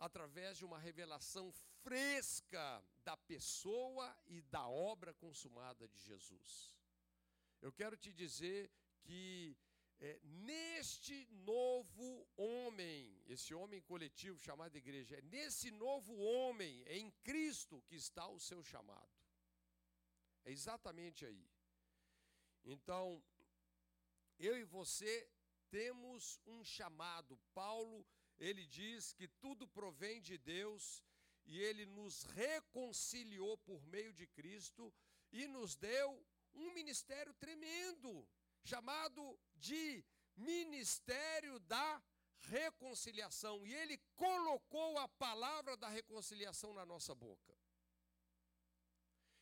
através 0.00 0.58
de 0.58 0.64
uma 0.64 0.80
revelação 0.80 1.52
fresca 1.84 2.84
da 3.04 3.16
pessoa 3.16 4.12
e 4.26 4.42
da 4.42 4.66
obra 4.66 5.14
consumada 5.14 5.86
de 5.86 6.00
Jesus. 6.00 6.79
Eu 7.60 7.72
quero 7.72 7.96
te 7.96 8.12
dizer 8.12 8.70
que 9.02 9.56
é, 10.00 10.18
neste 10.22 11.26
novo 11.30 12.26
homem, 12.36 13.22
esse 13.26 13.52
homem 13.52 13.82
coletivo 13.82 14.38
chamado 14.38 14.76
igreja, 14.76 15.16
é 15.16 15.22
nesse 15.22 15.70
novo 15.70 16.16
homem, 16.16 16.82
é 16.86 16.96
em 16.96 17.10
Cristo 17.22 17.82
que 17.82 17.96
está 17.96 18.26
o 18.26 18.40
seu 18.40 18.62
chamado. 18.62 19.10
É 20.44 20.50
exatamente 20.50 21.26
aí. 21.26 21.46
Então, 22.64 23.22
eu 24.38 24.58
e 24.58 24.64
você 24.64 25.28
temos 25.70 26.40
um 26.46 26.64
chamado. 26.64 27.38
Paulo, 27.54 28.06
ele 28.38 28.66
diz 28.66 29.12
que 29.12 29.28
tudo 29.28 29.68
provém 29.68 30.20
de 30.22 30.38
Deus 30.38 31.04
e 31.44 31.60
ele 31.60 31.84
nos 31.84 32.22
reconciliou 32.22 33.58
por 33.58 33.84
meio 33.86 34.14
de 34.14 34.26
Cristo 34.26 34.92
e 35.30 35.46
nos 35.46 35.76
deu 35.76 36.24
um 36.54 36.72
ministério 36.72 37.32
tremendo, 37.34 38.28
chamado 38.64 39.38
de 39.54 40.04
ministério 40.36 41.58
da 41.60 42.02
reconciliação. 42.40 43.66
E 43.66 43.74
ele 43.74 43.98
colocou 44.16 44.98
a 44.98 45.08
palavra 45.08 45.76
da 45.76 45.88
reconciliação 45.88 46.72
na 46.72 46.84
nossa 46.84 47.14
boca. 47.14 47.54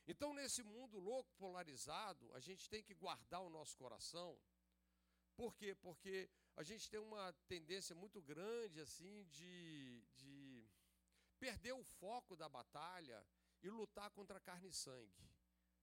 Então, 0.07 0.33
nesse 0.33 0.63
mundo 0.63 0.99
louco, 0.99 1.31
polarizado, 1.37 2.33
a 2.33 2.41
gente 2.41 2.69
tem 2.69 2.83
que 2.83 2.95
guardar 2.95 3.43
o 3.43 3.51
nosso 3.51 3.77
coração. 3.77 4.41
Por 5.37 5.55
quê? 5.55 5.75
Porque 5.75 6.31
a 6.57 6.63
gente 6.63 6.89
tem 6.89 6.99
uma 6.99 7.33
tendência 7.47 7.95
muito 7.95 8.23
grande, 8.23 8.81
assim, 8.81 9.25
de, 9.27 10.03
de 10.17 10.67
perder 11.39 11.73
o 11.73 11.85
foco 11.85 12.35
da 12.35 12.49
batalha 12.49 13.25
e 13.63 13.69
lutar 13.69 14.11
contra 14.11 14.41
carne 14.41 14.69
e 14.69 14.73
sangue. 14.73 15.31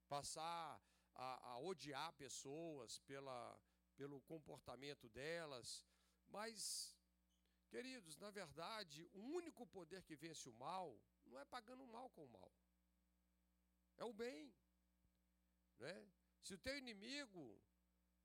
Passar 0.08 0.82
a, 1.16 1.52
a 1.52 1.58
odiar 1.58 2.12
pessoas 2.14 2.98
pela, 3.00 3.58
pelo 3.96 4.20
comportamento 4.22 5.08
delas. 5.08 5.84
Mas, 6.28 6.96
queridos, 7.68 8.16
na 8.18 8.30
verdade, 8.30 9.08
o 9.12 9.20
único 9.20 9.66
poder 9.66 10.02
que 10.02 10.16
vence 10.16 10.48
o 10.48 10.54
mal 10.54 10.98
não 11.24 11.38
é 11.38 11.44
pagando 11.44 11.82
o 11.84 11.88
mal 11.88 12.10
com 12.10 12.24
o 12.24 12.28
mal. 12.28 12.52
É 13.96 14.04
o 14.04 14.12
bem. 14.12 14.52
Né? 15.78 16.08
Se 16.42 16.54
o 16.54 16.58
teu 16.58 16.76
inimigo 16.76 17.60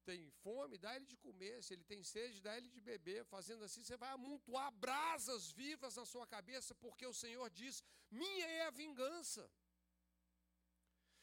tem 0.03 0.29
fome, 0.43 0.77
dá 0.77 0.95
ele 0.95 1.05
de 1.05 1.17
comer. 1.17 1.63
Se 1.63 1.73
ele 1.73 1.83
tem 1.83 2.03
sede, 2.03 2.41
dá 2.41 2.57
ele 2.57 2.69
de 2.69 2.81
beber. 2.81 3.23
Fazendo 3.25 3.63
assim, 3.63 3.83
você 3.83 3.97
vai 3.97 4.09
amontoar 4.09 4.71
brasas 4.71 5.51
vivas 5.51 5.95
na 5.95 6.05
sua 6.05 6.25
cabeça, 6.27 6.75
porque 6.75 7.05
o 7.05 7.13
Senhor 7.13 7.49
diz: 7.49 7.83
Minha 8.09 8.45
é 8.45 8.61
a 8.63 8.71
vingança. 8.71 9.49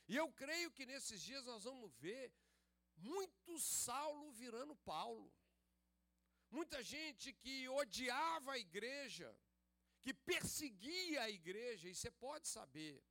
E 0.08 0.16
eu 0.16 0.28
creio 0.32 0.70
que 0.70 0.86
nesses 0.86 1.20
dias 1.22 1.44
nós 1.44 1.64
vamos 1.64 1.92
ver 1.96 2.32
muito 2.96 3.58
Saulo 3.58 4.30
virando 4.32 4.74
Paulo. 4.76 5.30
Muita 6.50 6.82
gente 6.82 7.32
que 7.32 7.68
odiava 7.68 8.52
a 8.52 8.58
igreja, 8.58 9.28
que 10.00 10.14
perseguia 10.14 11.22
a 11.22 11.30
igreja, 11.30 11.88
e 11.88 11.94
você 11.94 12.10
pode 12.10 12.48
saber, 12.48 13.04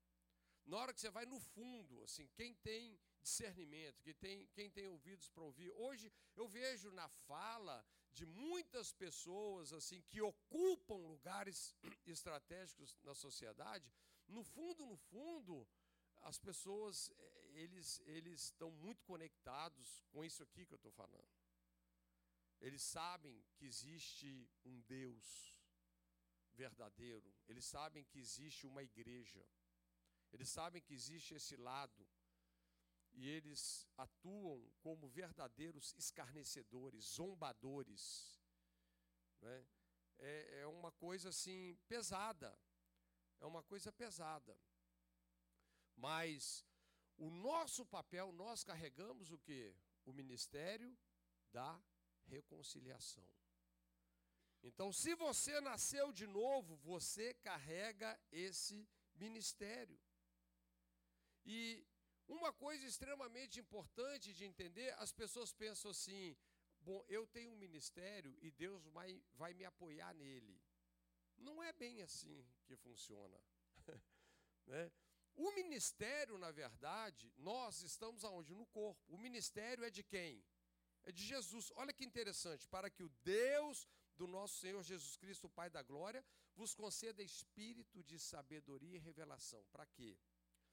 na 0.66 0.78
hora 0.78 0.94
que 0.94 1.00
você 1.00 1.12
vai 1.12 1.26
no 1.26 1.40
fundo, 1.40 2.04
assim, 2.04 2.28
quem 2.36 2.56
tem 2.56 3.00
discernimento, 3.22 4.02
quem 4.02 4.14
tem, 4.16 4.48
quem 4.56 4.70
tem 4.70 4.88
ouvidos 4.88 5.30
para 5.30 5.44
ouvir. 5.44 5.72
Hoje 5.74 6.12
eu 6.36 6.48
vejo 6.48 6.92
na 6.92 7.08
fala 7.28 7.86
de 8.12 8.26
muitas 8.26 8.92
pessoas 8.92 9.72
assim 9.72 10.02
que 10.10 10.22
ocupam 10.22 10.96
lugares 10.96 11.76
estratégicos 12.08 12.98
na 13.04 13.14
sociedade, 13.14 13.92
no 14.28 14.44
fundo, 14.44 14.86
no 14.86 14.98
fundo, 14.98 15.68
as 16.30 16.38
pessoas 16.38 17.10
eh, 17.10 17.52
eles 17.64 18.02
eles 18.06 18.42
estão 18.50 18.70
muito 18.86 19.02
conectados 19.04 20.04
com 20.12 20.24
isso 20.30 20.44
aqui 20.44 20.66
que 20.66 20.74
eu 20.74 20.82
estou 20.84 20.92
falando. 20.92 21.32
Eles 22.60 22.82
sabem 22.82 23.36
que 23.56 23.66
existe 23.66 24.50
um 24.66 24.82
Deus 24.82 25.26
verdadeiro. 26.54 27.34
Eles 27.48 27.66
sabem 27.66 28.04
que 28.04 28.20
existe 28.20 28.66
uma 28.66 28.84
igreja. 28.84 29.44
Eles 30.34 30.50
sabem 30.50 30.82
que 30.82 30.94
existe 30.94 31.34
esse 31.36 31.56
lado. 31.56 32.08
E 33.14 33.28
eles 33.28 33.88
atuam 33.96 34.60
como 34.82 35.08
verdadeiros 35.08 35.94
escarnecedores, 35.98 37.06
zombadores. 37.06 38.04
Né? 39.42 39.66
É, 40.20 40.62
é 40.62 40.68
uma 40.68 40.92
coisa 40.92 41.30
assim 41.30 41.76
pesada. 41.88 42.52
É 43.40 43.46
uma 43.46 43.64
coisa 43.64 43.92
pesada. 43.94 44.58
Mas 45.98 46.64
o 47.18 47.30
nosso 47.30 47.86
papel, 47.86 48.32
nós 48.32 48.64
carregamos 48.64 49.32
o 49.32 49.40
que? 49.40 49.76
O 50.06 50.14
ministério 50.14 50.96
da 51.52 51.82
reconciliação. 52.28 53.28
Então, 54.64 54.92
se 54.92 55.16
você 55.16 55.60
nasceu 55.62 56.12
de 56.12 56.28
novo, 56.28 56.76
você 56.78 57.34
carrega 57.36 58.20
esse 58.32 58.88
ministério. 59.16 60.00
E 61.46 61.86
uma 62.28 62.52
coisa 62.52 62.86
extremamente 62.86 63.60
importante 63.60 64.34
de 64.34 64.44
entender, 64.46 64.94
as 65.00 65.12
pessoas 65.12 65.54
pensam 65.54 65.92
assim: 65.92 66.36
bom, 66.82 67.04
eu 67.08 67.26
tenho 67.26 67.52
um 67.52 67.58
ministério 67.58 68.38
e 68.42 68.52
Deus 68.52 68.86
vai, 68.88 69.22
vai 69.34 69.54
me 69.54 69.66
apoiar 69.66 70.14
nele. 70.14 70.62
Não 71.38 71.64
é 71.64 71.72
bem 71.74 72.02
assim 72.02 72.46
que 72.66 72.76
funciona. 72.76 73.40
né? 74.68 74.92
O 75.38 75.52
ministério, 75.52 76.36
na 76.40 76.50
verdade, 76.50 77.32
nós 77.38 77.84
estamos 77.84 78.26
aonde? 78.26 78.56
No 78.56 78.66
corpo. 78.66 79.02
O 79.08 79.20
ministério 79.20 79.84
é 79.86 79.90
de 79.90 80.04
quem? 80.04 80.44
É 81.04 81.12
de 81.12 81.24
Jesus. 81.24 81.72
Olha 81.76 81.94
que 81.94 82.04
interessante, 82.04 82.68
para 82.68 82.90
que 82.90 83.04
o 83.04 83.10
Deus 83.24 83.88
do 84.16 84.26
nosso 84.26 84.56
Senhor 84.58 84.82
Jesus 84.82 85.16
Cristo, 85.16 85.46
o 85.46 85.50
Pai 85.50 85.70
da 85.70 85.84
glória, 85.84 86.26
vos 86.56 86.74
conceda 86.74 87.22
espírito 87.22 88.04
de 88.04 88.18
sabedoria 88.18 88.96
e 88.96 89.00
revelação. 89.00 89.64
Para 89.72 89.86
quê? 89.86 90.18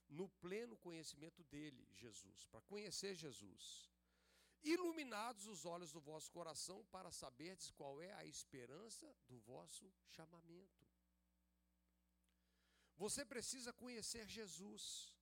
No 0.08 0.30
pleno 0.40 0.78
conhecimento 0.78 1.44
dele, 1.44 1.86
Jesus, 1.92 2.46
para 2.46 2.62
conhecer 2.62 3.14
Jesus. 3.14 3.90
Iluminados 4.62 5.46
os 5.46 5.66
olhos 5.66 5.92
do 5.92 6.00
vosso 6.00 6.30
coração 6.30 6.82
para 6.86 7.12
saberdes 7.12 7.70
qual 7.70 8.00
é 8.00 8.14
a 8.14 8.24
esperança 8.24 9.14
do 9.28 9.38
vosso 9.40 9.92
chamamento. 10.06 10.86
Você 12.96 13.24
precisa 13.24 13.72
conhecer 13.72 14.28
Jesus 14.28 15.12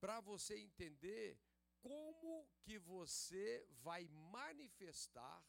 para 0.00 0.20
você 0.20 0.56
entender 0.58 1.38
como 1.80 2.48
que 2.62 2.78
você 2.78 3.66
vai 3.82 4.06
manifestar 4.08 5.44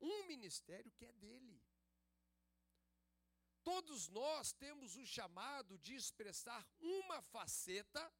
um 0.00 0.26
ministério 0.26 0.90
que 0.92 1.04
é 1.04 1.12
dele. 1.12 1.62
Todos 3.62 4.08
nós 4.08 4.52
temos 4.52 4.96
o 4.96 5.06
chamado 5.06 5.78
de 5.78 5.94
expressar 5.94 6.66
uma 6.80 7.20
faceta 7.22 8.12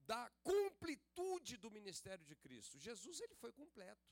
da 0.00 0.28
completude 0.42 1.56
do 1.56 1.70
ministério 1.70 2.24
de 2.24 2.34
Cristo. 2.34 2.78
Jesus 2.78 3.20
ele 3.20 3.34
foi 3.36 3.52
completo. 3.52 4.10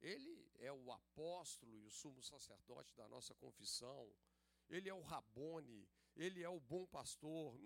Ele 0.00 0.50
é 0.56 0.72
o 0.72 0.92
apóstolo 0.92 1.76
e 1.76 1.84
o 1.84 1.90
sumo 1.90 2.22
sacerdote 2.22 2.94
da 2.94 3.08
nossa 3.08 3.34
confissão. 3.34 4.14
Ele 4.68 4.88
é 4.88 4.94
o 4.94 5.00
Rabone, 5.02 5.88
ele 6.16 6.42
é 6.42 6.48
o 6.48 6.60
bom 6.60 6.86
pastor. 6.86 7.58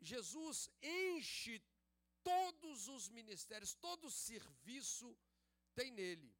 Jesus 0.00 0.70
enche 0.82 1.62
todos 2.22 2.88
os 2.88 3.08
ministérios, 3.08 3.74
todo 3.74 4.10
serviço 4.10 5.16
tem 5.74 5.90
nele. 5.90 6.34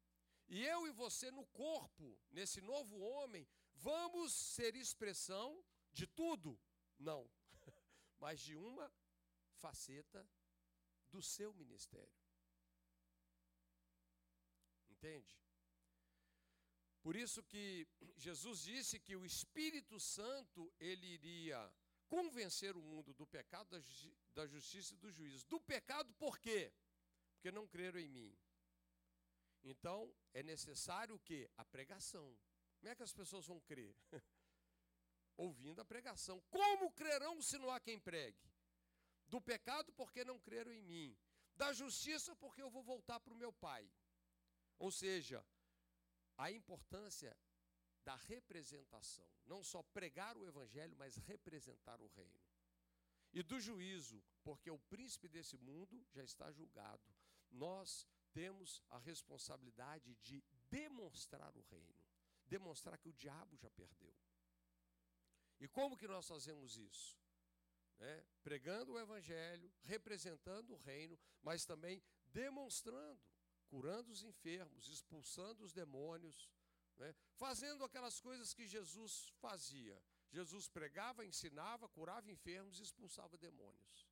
E 0.47 0.63
eu 0.65 0.87
e 0.87 0.91
você 0.91 1.31
no 1.31 1.45
corpo, 1.47 2.19
nesse 2.29 2.61
novo 2.61 2.99
homem, 2.99 3.47
vamos 3.75 4.33
ser 4.33 4.75
expressão 4.75 5.63
de 5.91 6.05
tudo? 6.07 6.59
Não, 6.99 7.29
mas 8.19 8.41
de 8.41 8.55
uma 8.55 8.91
faceta 9.55 10.27
do 11.09 11.21
seu 11.21 11.53
ministério. 11.53 12.13
Entende? 14.89 15.42
Por 17.03 17.17
isso 17.17 17.43
que 17.43 17.85
Jesus 18.15 18.61
disse 18.61 18.97
que 18.97 19.15
o 19.15 19.25
Espírito 19.25 19.99
Santo 19.99 20.73
ele 20.79 21.05
iria 21.05 21.59
convencer 22.07 22.77
o 22.77 22.81
mundo 22.81 23.13
do 23.13 23.27
pecado, 23.27 23.69
da, 23.69 23.79
justi 23.79 24.17
da 24.33 24.47
justiça 24.47 24.93
e 24.93 24.97
do 24.97 25.11
juízo. 25.11 25.45
Do 25.47 25.59
pecado 25.59 26.13
por 26.13 26.39
quê? 26.39 26.71
Porque 27.33 27.51
não 27.51 27.67
creram 27.67 27.99
em 27.99 28.07
mim. 28.07 28.33
Então, 29.63 30.15
é 30.33 30.41
necessário 30.41 31.15
o 31.15 31.19
quê? 31.19 31.49
A 31.57 31.65
pregação. 31.65 32.37
Como 32.79 32.89
é 32.89 32.95
que 32.95 33.03
as 33.03 33.13
pessoas 33.13 33.45
vão 33.45 33.59
crer? 33.59 33.93
Ouvindo 35.35 35.81
a 35.81 35.85
pregação. 35.85 36.41
Como 36.49 36.91
crerão 36.91 37.41
se 37.41 37.57
não 37.57 37.69
há 37.69 37.81
quem 37.81 37.99
pregue? 37.99 38.49
Do 39.27 39.41
pecado 39.41 39.91
porque 39.93 40.23
não 40.23 40.39
creram 40.39 40.71
em 40.71 40.81
mim. 40.81 41.17
Da 41.55 41.73
justiça 41.73 42.33
porque 42.37 42.61
eu 42.61 42.69
vou 42.69 42.83
voltar 42.83 43.19
para 43.19 43.33
o 43.33 43.37
meu 43.37 43.51
pai. 43.51 43.91
Ou 44.79 44.91
seja, 44.91 45.45
a 46.37 46.51
importância 46.51 47.35
da 48.03 48.15
representação, 48.15 49.27
não 49.45 49.63
só 49.63 49.81
pregar 49.81 50.37
o 50.37 50.45
evangelho, 50.45 50.95
mas 50.97 51.15
representar 51.15 52.01
o 52.01 52.07
reino. 52.07 52.41
E 53.31 53.41
do 53.41 53.59
juízo, 53.59 54.23
porque 54.43 54.69
o 54.69 54.77
príncipe 54.77 55.27
desse 55.27 55.57
mundo 55.57 56.05
já 56.11 56.23
está 56.23 56.51
julgado. 56.51 57.03
Nós 57.49 58.07
temos 58.31 58.81
a 58.89 58.99
responsabilidade 58.99 60.15
de 60.21 60.43
demonstrar 60.69 61.55
o 61.55 61.61
reino, 61.61 61.95
demonstrar 62.45 62.97
que 62.97 63.09
o 63.09 63.13
diabo 63.13 63.55
já 63.57 63.69
perdeu. 63.71 64.13
E 65.59 65.67
como 65.67 65.97
que 65.97 66.07
nós 66.07 66.27
fazemos 66.27 66.77
isso? 66.77 67.17
Né? 67.99 68.23
Pregando 68.43 68.93
o 68.93 68.99
evangelho, 68.99 69.71
representando 69.83 70.71
o 70.71 70.77
reino, 70.77 71.17
mas 71.41 71.65
também 71.65 72.03
demonstrando 72.27 73.21
curando 73.73 74.11
os 74.11 74.21
enfermos, 74.21 74.87
expulsando 74.87 75.63
os 75.63 75.73
demônios, 75.73 76.47
né? 76.95 77.15
fazendo 77.43 77.83
aquelas 77.83 78.19
coisas 78.19 78.53
que 78.53 78.67
Jesus 78.67 79.33
fazia. 79.41 79.99
Jesus 80.29 80.67
pregava, 80.67 81.25
ensinava, 81.25 81.89
curava 81.89 82.29
enfermos 82.29 82.79
e 82.79 82.83
expulsava 82.83 83.35
demônios. 83.35 84.07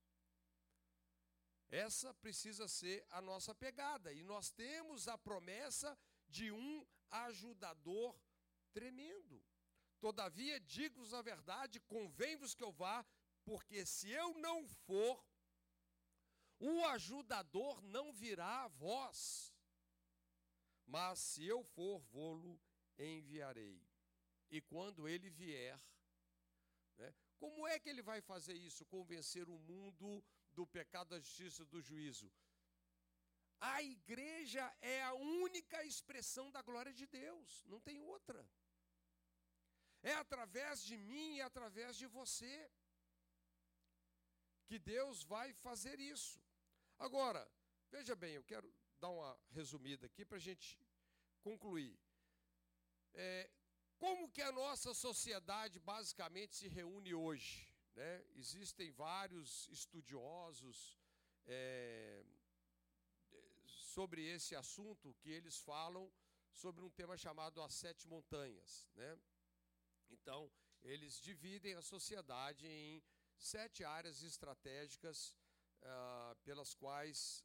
Essa 1.70 2.12
precisa 2.16 2.68
ser 2.68 3.06
a 3.12 3.22
nossa 3.22 3.54
pegada. 3.54 4.12
E 4.12 4.24
nós 4.24 4.50
temos 4.50 5.08
a 5.08 5.16
promessa 5.16 5.96
de 6.28 6.52
um 6.52 6.84
ajudador 7.12 8.20
tremendo. 8.74 9.46
Todavia, 10.00 10.60
digo-vos 10.60 11.14
a 11.14 11.22
verdade, 11.22 11.80
convém-vos 11.82 12.56
que 12.56 12.64
eu 12.64 12.72
vá, 12.72 13.06
porque 13.46 13.86
se 13.86 14.10
eu 14.10 14.34
não 14.40 14.68
for, 14.88 15.24
o 16.62 16.86
ajudador 16.86 17.82
não 17.82 18.14
virá 18.14 18.66
a 18.66 18.68
vós. 18.68 19.51
Mas 20.86 21.20
se 21.20 21.46
eu 21.46 21.64
for, 21.64 22.00
vou-lo 22.12 22.60
enviarei. 22.98 23.82
E 24.50 24.62
quando 24.62 25.08
ele 25.08 25.30
vier, 25.30 25.80
né, 26.98 27.14
como 27.38 27.68
é 27.68 27.80
que 27.80 27.90
ele 27.90 28.02
vai 28.02 28.22
fazer 28.22 28.54
isso? 28.54 28.86
Convencer 28.86 29.50
o 29.50 29.58
mundo 29.58 30.24
do 30.52 30.68
pecado, 30.68 31.10
da 31.10 31.20
justiça, 31.20 31.66
do 31.66 31.82
juízo. 31.82 32.32
A 33.60 33.82
igreja 33.82 34.64
é 34.82 35.02
a 35.04 35.14
única 35.14 35.84
expressão 35.84 36.52
da 36.52 36.62
glória 36.62 36.94
de 36.94 37.06
Deus, 37.06 37.64
não 37.66 37.80
tem 37.80 38.00
outra. 38.02 38.48
É 40.04 40.14
através 40.14 40.84
de 40.84 40.98
mim 40.98 41.36
e 41.36 41.42
através 41.42 41.96
de 41.96 42.08
você 42.08 42.72
que 44.66 44.80
Deus 44.80 45.24
vai 45.24 45.54
fazer 45.54 46.00
isso. 46.00 46.42
Agora, 46.98 47.50
veja 47.92 48.16
bem, 48.16 48.34
eu 48.34 48.44
quero 48.44 48.74
dar 49.02 49.10
uma 49.10 49.32
resumida 49.50 50.06
aqui 50.06 50.24
para 50.24 50.38
a 50.38 50.46
gente 50.48 50.80
concluir. 51.42 52.00
É, 53.14 53.50
como 53.98 54.30
que 54.30 54.42
a 54.42 54.52
nossa 54.52 54.94
sociedade 54.94 55.80
basicamente 55.80 56.56
se 56.56 56.68
reúne 56.68 57.14
hoje? 57.14 57.68
Né? 57.96 58.24
Existem 58.36 58.92
vários 58.92 59.68
estudiosos 59.70 60.78
é, 61.46 62.24
sobre 63.96 64.22
esse 64.36 64.56
assunto 64.56 65.16
que 65.16 65.30
eles 65.30 65.58
falam 65.58 66.06
sobre 66.52 66.84
um 66.84 66.90
tema 67.00 67.18
chamado 67.18 67.62
as 67.62 67.74
sete 67.74 68.08
montanhas. 68.08 68.88
Né? 68.96 69.12
Então, 70.12 70.52
eles 70.84 71.20
dividem 71.20 71.74
a 71.76 71.82
sociedade 71.82 72.68
em 72.68 73.04
sete 73.38 73.84
áreas 73.84 74.22
estratégicas 74.22 75.36
ah, 75.84 76.36
pelas 76.44 76.74
quais 76.76 77.44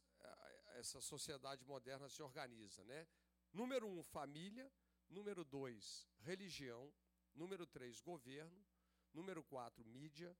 essa 0.77 1.01
sociedade 1.01 1.65
moderna 1.65 2.07
se 2.09 2.21
organiza, 2.21 2.83
né? 2.85 3.07
Número 3.51 3.87
um, 3.87 4.03
família. 4.03 4.71
Número 5.09 5.45
dois, 5.45 6.07
religião. 6.19 6.93
Número 7.33 7.65
três, 7.65 8.01
governo. 8.01 8.65
Número 9.13 9.43
quatro, 9.43 9.85
mídia. 9.85 10.35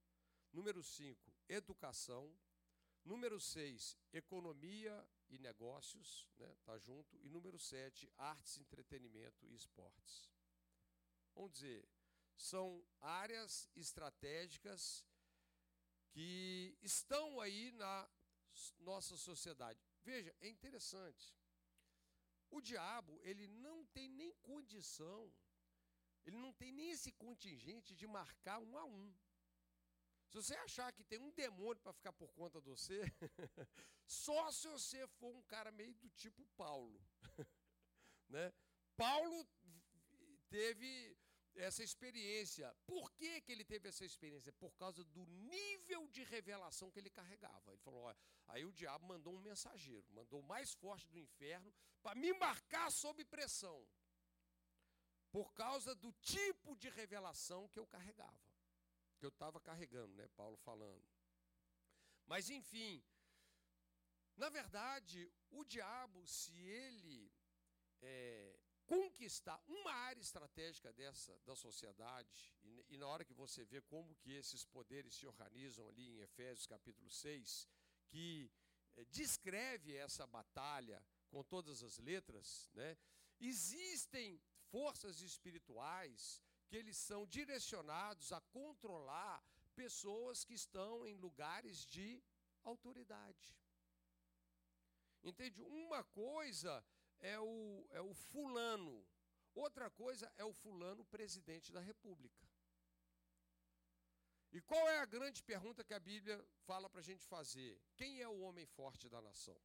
Número 0.51 0.83
cinco, 0.83 1.33
educação. 1.47 2.37
Número 3.03 3.39
seis, 3.39 3.97
economia 4.11 5.07
e 5.29 5.37
negócios, 5.37 6.27
né? 6.37 6.57
Tá 6.65 6.77
junto. 6.77 7.17
E 7.19 7.29
número 7.29 7.57
sete, 7.57 8.11
artes, 8.17 8.57
entretenimento 8.57 9.45
e 9.45 9.55
esportes. 9.55 10.29
Vamos 11.33 11.53
dizer, 11.53 11.87
são 12.35 12.85
áreas 12.99 13.69
estratégicas 13.75 15.05
que 16.09 16.77
estão 16.81 17.39
aí 17.39 17.71
na 17.71 18.09
nossa 18.79 19.15
sociedade. 19.15 19.86
Veja, 20.09 20.33
é 20.39 20.47
interessante. 20.47 21.35
O 22.49 22.61
diabo, 22.61 23.19
ele 23.23 23.45
não 23.45 23.85
tem 23.87 24.07
nem 24.07 24.33
condição, 24.35 25.33
ele 26.25 26.37
não 26.37 26.53
tem 26.53 26.71
nem 26.71 26.91
esse 26.91 27.11
contingente 27.11 27.93
de 27.93 28.07
marcar 28.07 28.59
um 28.59 28.77
a 28.77 28.85
um. 28.85 29.13
Se 30.29 30.35
você 30.39 30.55
achar 30.55 30.93
que 30.93 31.03
tem 31.03 31.19
um 31.19 31.31
demônio 31.31 31.81
para 31.81 31.91
ficar 31.91 32.13
por 32.13 32.31
conta 32.31 32.61
de 32.61 32.69
você, 32.69 33.01
só 34.05 34.49
se 34.51 34.67
você 34.69 35.05
for 35.19 35.35
um 35.35 35.41
cara 35.41 35.71
meio 35.73 35.93
do 35.95 36.09
tipo 36.11 36.45
Paulo. 36.55 37.01
né? 38.29 38.53
Paulo 38.95 39.45
teve 40.49 41.16
essa 41.63 41.83
experiência. 41.83 42.73
Por 42.85 43.11
que, 43.11 43.41
que 43.41 43.51
ele 43.51 43.63
teve 43.63 43.89
essa 43.89 44.05
experiência? 44.05 44.51
Por 44.53 44.75
causa 44.75 45.03
do 45.03 45.25
nível 45.25 46.07
de 46.07 46.23
revelação 46.23 46.91
que 46.91 46.99
ele 46.99 47.09
carregava. 47.09 47.71
Ele 47.71 47.81
falou: 47.81 48.01
olha, 48.01 48.17
aí 48.47 48.65
o 48.65 48.71
diabo 48.71 49.05
mandou 49.05 49.35
um 49.35 49.39
mensageiro, 49.39 50.05
mandou 50.11 50.39
o 50.39 50.43
mais 50.43 50.73
forte 50.73 51.07
do 51.07 51.19
inferno 51.19 51.73
para 52.01 52.15
me 52.15 52.33
marcar 52.33 52.91
sob 52.91 53.23
pressão. 53.25 53.87
Por 55.31 55.53
causa 55.53 55.93
do 55.93 56.11
tipo 56.13 56.75
de 56.75 56.89
revelação 56.89 57.67
que 57.69 57.79
eu 57.79 57.85
carregava. 57.85 58.47
que 59.19 59.25
eu 59.25 59.29
estava 59.29 59.59
carregando, 59.59 60.13
né? 60.15 60.27
Paulo 60.35 60.57
falando. 60.57 61.03
Mas 62.25 62.49
enfim, 62.49 63.03
na 64.35 64.49
verdade, 64.49 65.31
o 65.49 65.63
diabo, 65.65 66.25
se 66.27 66.53
ele 66.55 67.31
é, 68.01 68.56
conquistar 68.87 69.61
uma 69.67 69.91
área 69.91 70.21
estratégica 70.21 70.91
dessa 70.93 71.37
da 71.45 71.55
sociedade, 71.55 72.55
e, 72.63 72.85
e, 72.89 72.97
na 72.97 73.07
hora 73.07 73.25
que 73.25 73.33
você 73.33 73.65
vê 73.65 73.81
como 73.81 74.15
que 74.15 74.31
esses 74.31 74.65
poderes 74.65 75.13
se 75.13 75.27
organizam 75.27 75.87
ali 75.89 76.07
em 76.09 76.21
Efésios 76.21 76.65
capítulo 76.65 77.09
6, 77.09 77.67
que 78.07 78.49
é, 78.95 79.03
descreve 79.05 79.93
essa 79.95 80.25
batalha 80.25 81.03
com 81.29 81.43
todas 81.43 81.83
as 81.83 81.97
letras, 81.99 82.69
né? 82.73 82.97
Existem 83.39 84.41
forças 84.71 85.21
espirituais 85.21 86.41
que 86.67 86.75
eles 86.75 86.97
são 86.97 87.25
direcionados 87.27 88.31
a 88.31 88.41
controlar 88.41 89.43
pessoas 89.75 90.43
que 90.43 90.53
estão 90.53 91.05
em 91.05 91.15
lugares 91.15 91.85
de 91.85 92.23
autoridade. 92.63 93.55
Entende? 95.23 95.61
Uma 95.61 96.03
coisa 96.05 96.83
é 97.19 97.39
o, 97.39 97.87
é 97.91 98.01
o 98.01 98.13
fulano, 98.13 99.05
outra 99.53 99.89
coisa 99.89 100.31
é 100.37 100.45
o 100.45 100.53
fulano 100.53 101.03
presidente 101.05 101.71
da 101.71 101.79
república. 101.79 102.47
E 104.51 104.61
qual 104.61 104.87
é 104.89 104.99
a 104.99 105.05
grande 105.05 105.43
pergunta 105.43 105.83
que 105.83 105.93
a 105.93 105.99
Bíblia 105.99 106.43
fala 106.65 106.89
para 106.89 107.01
a 107.01 107.03
gente 107.03 107.25
fazer? 107.25 107.79
Quem 107.95 108.21
é 108.21 108.27
o 108.27 108.39
homem 108.39 108.65
forte 108.65 109.09
da 109.09 109.21
nação? 109.21 109.59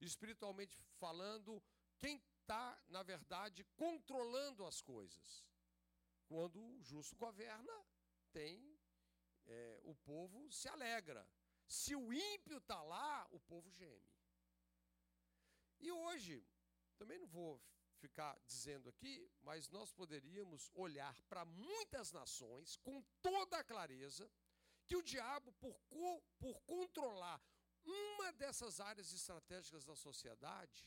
Espiritualmente 0.00 0.78
falando, 0.98 1.62
quem 1.98 2.16
está, 2.16 2.82
na 2.88 3.02
verdade, 3.02 3.64
controlando 3.76 4.64
as 4.64 4.80
coisas? 4.80 5.44
Quando 6.26 6.58
o 6.58 6.82
justo 6.82 7.14
governa, 7.16 7.86
tem 8.32 8.80
é, 9.46 9.80
o 9.84 9.94
povo 9.94 10.50
se 10.50 10.68
alegra. 10.68 11.28
Se 11.66 11.94
o 11.94 12.12
ímpio 12.12 12.58
está 12.58 12.82
lá, 12.82 13.28
o 13.30 13.38
povo 13.40 13.70
geme. 13.70 14.09
E 15.80 15.90
hoje, 15.90 16.44
também 16.98 17.18
não 17.18 17.26
vou 17.26 17.60
ficar 17.98 18.38
dizendo 18.46 18.88
aqui, 18.88 19.30
mas 19.42 19.68
nós 19.68 19.92
poderíamos 19.92 20.70
olhar 20.74 21.20
para 21.24 21.44
muitas 21.44 22.12
nações 22.12 22.76
com 22.76 23.02
toda 23.22 23.58
a 23.58 23.64
clareza 23.64 24.30
que 24.86 24.96
o 24.96 25.02
diabo, 25.02 25.52
por, 25.52 25.78
co 25.88 26.22
por 26.38 26.60
controlar 26.62 27.40
uma 27.84 28.32
dessas 28.32 28.80
áreas 28.80 29.12
estratégicas 29.12 29.84
da 29.84 29.96
sociedade, 29.96 30.86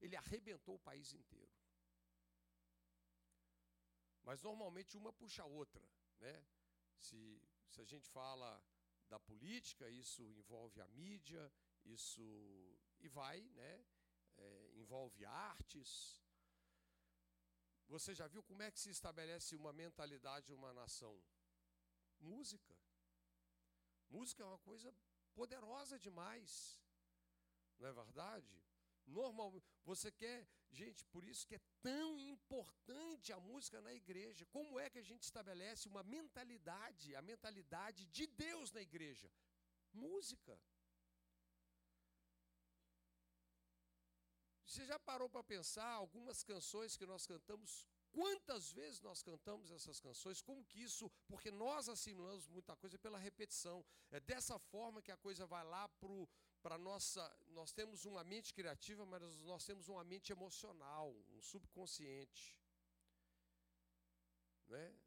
ele 0.00 0.16
arrebentou 0.16 0.76
o 0.76 0.84
país 0.90 1.12
inteiro. 1.12 1.52
Mas 4.22 4.42
normalmente 4.42 4.96
uma 4.96 5.12
puxa 5.12 5.42
a 5.42 5.46
outra, 5.46 5.88
né? 6.18 6.44
Se, 6.98 7.40
se 7.68 7.80
a 7.80 7.84
gente 7.84 8.08
fala 8.08 8.62
da 9.08 9.18
política, 9.20 9.88
isso 9.88 10.22
envolve 10.32 10.80
a 10.80 10.88
mídia, 10.88 11.52
isso 11.84 12.24
e 12.98 13.08
vai, 13.08 13.40
né? 13.54 13.84
É, 14.36 14.72
envolve 14.76 15.24
artes. 15.24 16.22
Você 17.88 18.14
já 18.14 18.26
viu 18.26 18.42
como 18.42 18.62
é 18.62 18.70
que 18.70 18.80
se 18.80 18.90
estabelece 18.90 19.54
uma 19.54 19.72
mentalidade 19.72 20.46
de 20.46 20.54
uma 20.54 20.72
nação? 20.72 21.14
Música. 22.18 22.74
Música 24.08 24.42
é 24.42 24.46
uma 24.46 24.58
coisa 24.58 24.94
poderosa 25.34 25.98
demais. 25.98 26.80
Não 27.78 27.88
é 27.88 27.92
verdade? 27.92 28.52
Normal, 29.06 29.62
você 29.84 30.10
quer, 30.10 30.48
gente, 30.72 31.04
por 31.06 31.22
isso 31.24 31.46
que 31.46 31.54
é 31.54 31.60
tão 31.80 32.18
importante 32.18 33.32
a 33.32 33.38
música 33.38 33.80
na 33.80 33.94
igreja. 33.94 34.44
Como 34.46 34.80
é 34.80 34.90
que 34.90 34.98
a 34.98 35.08
gente 35.10 35.22
estabelece 35.22 35.86
uma 35.86 36.02
mentalidade, 36.02 37.14
a 37.14 37.22
mentalidade 37.22 38.04
de 38.06 38.26
Deus 38.26 38.72
na 38.72 38.82
igreja? 38.82 39.30
Música. 39.92 40.58
Você 44.66 44.84
já 44.84 44.98
parou 44.98 45.28
para 45.30 45.44
pensar 45.44 45.86
algumas 45.86 46.42
canções 46.42 46.96
que 46.96 47.06
nós 47.06 47.24
cantamos? 47.24 47.86
Quantas 48.10 48.72
vezes 48.72 49.00
nós 49.00 49.22
cantamos 49.22 49.70
essas 49.70 50.00
canções? 50.00 50.42
Como 50.42 50.64
que 50.64 50.82
isso? 50.82 51.08
Porque 51.28 51.50
nós 51.52 51.88
assimilamos 51.88 52.48
muita 52.48 52.74
coisa 52.74 52.98
pela 52.98 53.18
repetição. 53.18 53.84
É 54.10 54.18
dessa 54.18 54.58
forma 54.58 55.00
que 55.00 55.12
a 55.12 55.16
coisa 55.16 55.46
vai 55.46 55.64
lá 55.64 55.88
para 56.62 56.76
nossa. 56.78 57.22
Nós 57.48 57.72
temos 57.72 58.04
uma 58.04 58.24
mente 58.24 58.52
criativa, 58.52 59.06
mas 59.06 59.22
nós 59.42 59.64
temos 59.64 59.88
uma 59.88 60.02
mente 60.02 60.32
emocional, 60.32 61.14
um 61.30 61.40
subconsciente. 61.40 62.58
Né? 64.66 64.98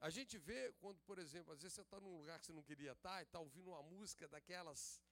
A 0.00 0.08
gente 0.08 0.38
vê 0.38 0.72
quando, 0.80 0.98
por 1.02 1.18
exemplo, 1.18 1.52
às 1.52 1.60
vezes 1.60 1.74
você 1.74 1.82
está 1.82 2.00
num 2.00 2.16
lugar 2.16 2.40
que 2.40 2.46
você 2.46 2.52
não 2.52 2.62
queria 2.62 2.92
estar 2.92 3.20
e 3.20 3.24
está 3.24 3.38
ouvindo 3.38 3.68
uma 3.68 3.82
música 3.82 4.26
daquelas 4.28 5.02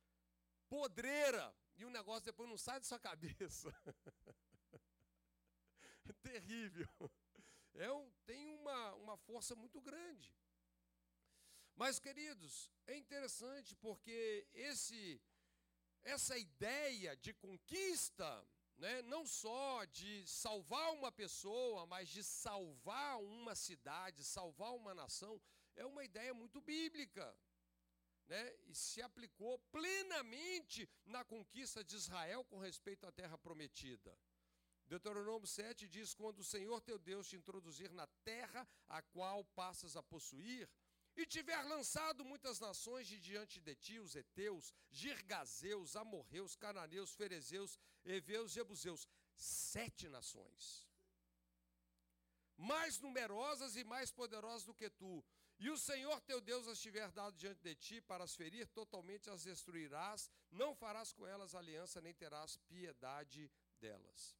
podreira 0.68 1.54
e 1.81 1.85
o 1.85 1.91
negócio 1.91 2.26
depois 2.26 2.49
não 2.49 2.59
sai 2.59 2.78
da 2.78 2.85
sua 2.85 2.99
cabeça. 2.99 3.74
é 6.09 6.12
terrível. 6.22 7.11
É 7.74 7.91
um, 7.91 8.11
tem 8.26 8.47
uma, 8.47 8.95
uma 8.97 9.16
força 9.16 9.55
muito 9.55 9.81
grande. 9.81 10.31
Mas, 11.74 11.99
queridos, 11.99 12.70
é 12.87 12.95
interessante 12.99 13.74
porque 13.76 14.47
esse, 14.53 15.18
essa 16.03 16.37
ideia 16.37 17.16
de 17.16 17.33
conquista, 17.33 18.47
né, 18.76 19.01
não 19.03 19.24
só 19.24 19.87
de 19.87 20.26
salvar 20.26 20.93
uma 20.93 21.11
pessoa, 21.11 21.87
mas 21.87 22.11
de 22.11 22.22
salvar 22.22 23.18
uma 23.20 23.55
cidade, 23.55 24.22
salvar 24.22 24.74
uma 24.74 24.93
nação, 24.93 25.41
é 25.76 25.87
uma 25.87 26.05
ideia 26.05 26.35
muito 26.35 26.61
bíblica 26.61 27.35
né, 28.31 28.55
e 28.68 28.74
se 28.74 29.03
aplicou 29.03 29.59
plenamente 29.72 30.89
na 31.05 31.24
conquista 31.24 31.83
de 31.83 31.97
Israel 31.97 32.45
com 32.45 32.59
respeito 32.59 33.05
à 33.05 33.11
terra 33.11 33.37
prometida. 33.37 34.16
Deuteronômio 34.87 35.49
7 35.49 35.89
diz: 35.89 36.14
Quando 36.14 36.39
o 36.39 36.45
Senhor 36.45 36.81
teu 36.81 36.99
Deus 36.99 37.28
te 37.28 37.37
introduzir 37.37 37.93
na 37.93 38.07
terra 38.24 38.66
a 38.89 39.03
qual 39.03 39.45
passas 39.45 39.97
a 39.97 40.03
possuir, 40.03 40.68
e 41.16 41.26
tiver 41.26 41.61
lançado 41.64 42.24
muitas 42.24 42.61
nações 42.61 43.07
de 43.09 43.18
diante 43.18 43.61
de 43.61 43.74
ti, 43.74 43.99
os 43.99 44.14
heteus, 44.14 44.72
girgazeus, 44.91 45.97
amorreus, 45.97 46.55
cananeus, 46.55 47.12
ferezeus, 47.12 47.78
heveus, 48.05 48.53
jebuseus, 48.53 49.09
sete 49.35 50.09
nações, 50.09 50.89
mais 52.57 53.01
numerosas 53.01 53.74
e 53.74 53.83
mais 53.83 54.12
poderosas 54.12 54.64
do 54.64 54.74
que 54.74 54.89
tu, 54.89 55.24
e 55.61 55.68
o 55.68 55.76
Senhor 55.76 56.18
teu 56.22 56.40
Deus 56.40 56.66
as 56.66 56.80
tiver 56.80 57.11
dado 57.12 57.36
diante 57.36 57.61
de 57.61 57.74
ti 57.74 58.00
para 58.00 58.24
as 58.24 58.34
ferir, 58.34 58.66
totalmente 58.68 59.28
as 59.28 59.42
destruirás, 59.42 60.30
não 60.50 60.74
farás 60.74 61.12
com 61.12 61.26
elas 61.26 61.54
aliança, 61.54 62.00
nem 62.00 62.14
terás 62.14 62.56
piedade 62.56 63.52
delas. 63.78 64.34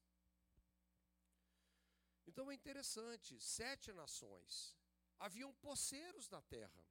Então 2.25 2.49
é 2.49 2.55
interessante, 2.55 3.39
sete 3.39 3.93
nações, 3.93 4.75
haviam 5.19 5.53
poceiros 5.53 6.27
na 6.27 6.41
terra, 6.41 6.83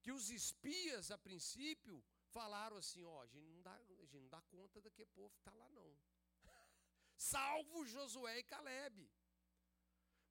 que 0.00 0.10
os 0.10 0.30
espias, 0.30 1.10
a 1.10 1.18
princípio, 1.18 2.02
falaram 2.28 2.78
assim, 2.78 3.04
ó, 3.04 3.20
a 3.20 3.26
gente 3.26 3.46
não 3.46 3.60
dá, 3.60 3.74
a 3.74 4.04
gente 4.06 4.16
não 4.16 4.28
dá 4.28 4.40
conta 4.42 4.80
daquele 4.80 5.10
povo 5.10 5.34
está 5.36 5.52
lá 5.52 5.68
não. 5.68 5.98
Salvo 7.18 7.84
Josué 7.86 8.38
e 8.38 8.44
Caleb. 8.44 9.10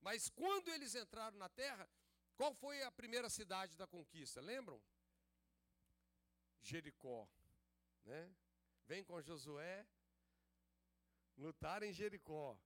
Mas 0.01 0.29
quando 0.29 0.69
eles 0.69 0.95
entraram 0.95 1.37
na 1.37 1.49
terra, 1.49 1.87
qual 2.35 2.53
foi 2.53 2.81
a 2.83 2.91
primeira 2.91 3.29
cidade 3.29 3.77
da 3.77 3.87
conquista? 3.87 4.41
Lembram? 4.41 4.81
Jericó, 6.61 7.27
né? 8.03 8.35
Vem 8.87 9.03
com 9.03 9.21
Josué 9.21 9.87
lutar 11.37 11.83
em 11.83 11.93
Jericó. 11.93 12.57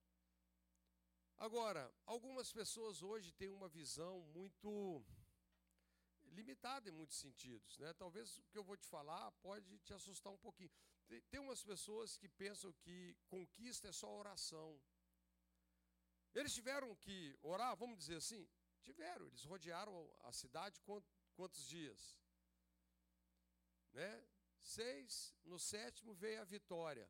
Agora, 1.38 1.91
algumas 2.05 2.51
pessoas 2.51 3.01
hoje 3.01 3.32
têm 3.32 3.49
uma 3.49 3.70
visão 3.70 4.22
muito 4.34 5.03
limitada 6.32 6.89
em 6.89 6.91
muitos 6.91 7.17
sentidos, 7.17 7.78
né? 7.78 7.93
Talvez 7.93 8.38
o 8.38 8.43
que 8.43 8.57
eu 8.57 8.63
vou 8.63 8.78
te 8.78 8.88
falar 8.88 9.32
pode 9.34 9.80
te 9.80 9.93
assustar 9.93 10.32
um 10.32 10.38
pouquinho. 10.38 10.72
Tem 11.30 11.39
umas 11.39 11.63
pessoas 11.63 12.17
que 12.17 12.30
pensam 12.30 12.72
que 12.74 13.17
conquista 13.28 13.88
é 13.88 13.91
só 13.91 14.09
oração. 14.13 14.80
Eles 16.34 16.53
tiveram 16.53 16.95
que 16.95 17.38
orar, 17.41 17.76
vamos 17.76 17.97
dizer 17.97 18.17
assim, 18.17 18.47
Tiveram, 18.82 19.25
eles 19.27 19.43
rodearam 19.43 19.95
a 20.21 20.32
cidade 20.32 20.82
quantos 21.36 21.67
dias? 21.67 22.19
Né? 23.91 24.25
Seis, 24.61 25.36
no 25.43 25.59
sétimo 25.59 26.13
veio 26.13 26.41
a 26.41 26.45
vitória. 26.45 27.09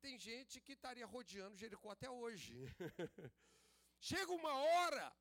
Tem 0.00 0.18
gente 0.18 0.60
que 0.60 0.72
estaria 0.72 1.06
rodeando 1.06 1.56
Jericó 1.56 1.90
até 1.90 2.08
hoje. 2.10 2.54
Chega 3.98 4.30
uma 4.32 4.54
hora 4.54 5.16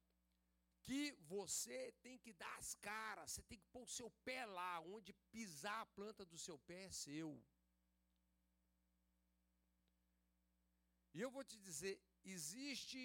que 0.84 1.14
você 1.22 1.92
tem 2.04 2.18
que 2.18 2.32
dar 2.34 2.56
as 2.58 2.76
caras, 2.76 3.32
você 3.32 3.44
tem 3.44 3.58
que 3.58 3.68
pôr 3.68 3.84
o 3.84 3.96
seu 4.00 4.10
pé 4.24 4.46
lá, 4.46 4.80
onde 4.82 5.14
pisar 5.32 5.82
a 5.82 5.86
planta 5.98 6.24
do 6.26 6.38
seu 6.38 6.58
pé 6.60 6.84
é 6.84 6.92
seu. 6.92 7.44
E 11.16 11.22
eu 11.22 11.32
vou 11.32 11.44
te 11.44 11.58
dizer, 11.58 12.00
existe 12.24 13.02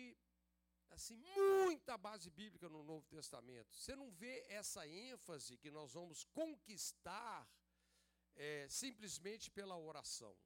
assim, 0.90 1.16
muita 1.16 1.96
base 1.96 2.30
bíblica 2.30 2.68
no 2.68 2.82
Novo 2.82 3.06
Testamento. 3.06 3.74
Você 3.74 3.94
não 3.96 4.10
vê 4.10 4.44
essa 4.48 4.86
ênfase 4.86 5.56
que 5.56 5.70
nós 5.70 5.92
vamos 5.92 6.24
conquistar 6.24 7.48
é, 8.36 8.68
simplesmente 8.68 9.50
pela 9.50 9.76
oração. 9.76 10.36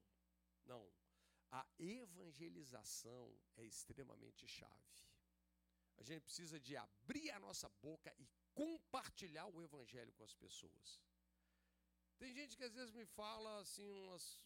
Não. 0.65 0.87
A 1.51 1.65
evangelização 1.79 3.33
é 3.55 3.63
extremamente 3.63 4.47
chave. 4.47 4.95
A 5.97 6.03
gente 6.03 6.23
precisa 6.23 6.59
de 6.59 6.75
abrir 6.75 7.31
a 7.31 7.39
nossa 7.39 7.69
boca 7.81 8.13
e 8.17 8.27
compartilhar 8.53 9.47
o 9.47 9.61
evangelho 9.61 10.11
com 10.13 10.23
as 10.23 10.33
pessoas. 10.33 11.01
Tem 12.17 12.33
gente 12.33 12.57
que 12.57 12.63
às 12.63 12.73
vezes 12.73 12.93
me 12.93 13.05
fala 13.05 13.59
assim 13.59 13.89
umas, 13.91 14.41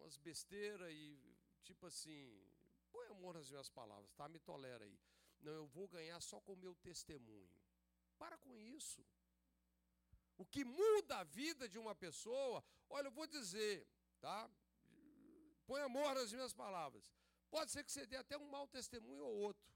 umas, 0.00 0.16
besteiras 0.18 0.90
e 0.92 1.18
tipo 1.62 1.86
assim, 1.86 2.42
põe 2.90 3.06
amor 3.08 3.34
nas 3.34 3.50
minhas 3.50 3.68
palavras, 3.68 4.12
tá? 4.14 4.28
Me 4.28 4.38
tolera 4.40 4.84
aí. 4.84 4.98
Não, 5.42 5.52
eu 5.52 5.66
vou 5.66 5.88
ganhar 5.88 6.20
só 6.20 6.40
com 6.40 6.52
o 6.54 6.62
meu 6.64 6.74
testemunho. 6.76 7.50
Para 8.18 8.38
com 8.38 8.56
isso. 8.56 9.04
O 10.38 10.46
que 10.46 10.64
muda 10.64 11.18
a 11.18 11.24
vida 11.24 11.68
de 11.68 11.78
uma 11.78 11.94
pessoa, 11.94 12.64
olha, 12.88 13.08
eu 13.08 13.12
vou 13.12 13.26
dizer, 13.26 13.86
tá? 14.20 14.50
Põe 15.66 15.80
amor 15.82 16.14
nas 16.14 16.32
minhas 16.32 16.52
palavras. 16.52 17.04
Pode 17.50 17.70
ser 17.70 17.84
que 17.84 17.92
você 17.92 18.06
dê 18.06 18.16
até 18.16 18.36
um 18.38 18.48
mau 18.48 18.66
testemunho 18.66 19.24
ou 19.24 19.34
outro. 19.48 19.72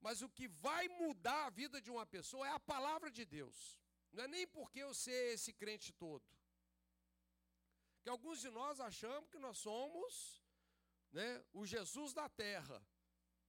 Mas 0.00 0.22
o 0.22 0.28
que 0.28 0.46
vai 0.48 0.88
mudar 0.88 1.46
a 1.46 1.50
vida 1.50 1.80
de 1.80 1.90
uma 1.90 2.06
pessoa 2.06 2.46
é 2.46 2.50
a 2.50 2.60
palavra 2.60 3.10
de 3.10 3.24
Deus. 3.24 3.78
Não 4.12 4.24
é 4.24 4.28
nem 4.28 4.46
porque 4.46 4.80
eu 4.80 4.94
sei 4.94 5.32
esse 5.32 5.52
crente 5.52 5.92
todo. 5.92 6.24
Que 8.02 8.08
alguns 8.08 8.40
de 8.40 8.50
nós 8.50 8.80
achamos 8.80 9.28
que 9.30 9.38
nós 9.38 9.58
somos 9.58 10.42
né, 11.12 11.44
o 11.52 11.66
Jesus 11.66 12.12
da 12.12 12.28
terra. 12.28 12.80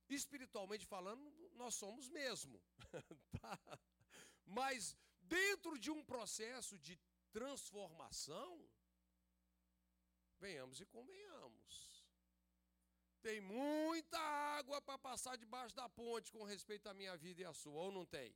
Espiritualmente 0.10 0.86
falando, 0.86 1.30
nós 1.58 1.76
somos 1.76 2.08
mesmo. 2.10 2.62
tá? 3.42 3.60
Mas 4.46 4.96
dentro 5.22 5.78
de 5.78 5.92
um 5.92 6.04
processo 6.04 6.78
de 6.78 6.98
transformação, 7.32 8.68
venhamos 10.40 10.80
e 10.80 10.86
convenhamos. 10.86 12.06
Tem 13.22 13.42
muita 13.42 14.20
água 14.20 14.82
para 14.82 14.98
passar 14.98 15.36
debaixo 15.38 15.76
da 15.76 15.90
ponte 15.90 16.32
com 16.32 16.44
respeito 16.44 16.88
à 16.88 16.94
minha 16.94 17.18
vida 17.18 17.42
e 17.42 17.46
à 17.46 17.54
sua, 17.54 17.82
ou 17.82 17.92
não 17.92 18.06
tem? 18.06 18.34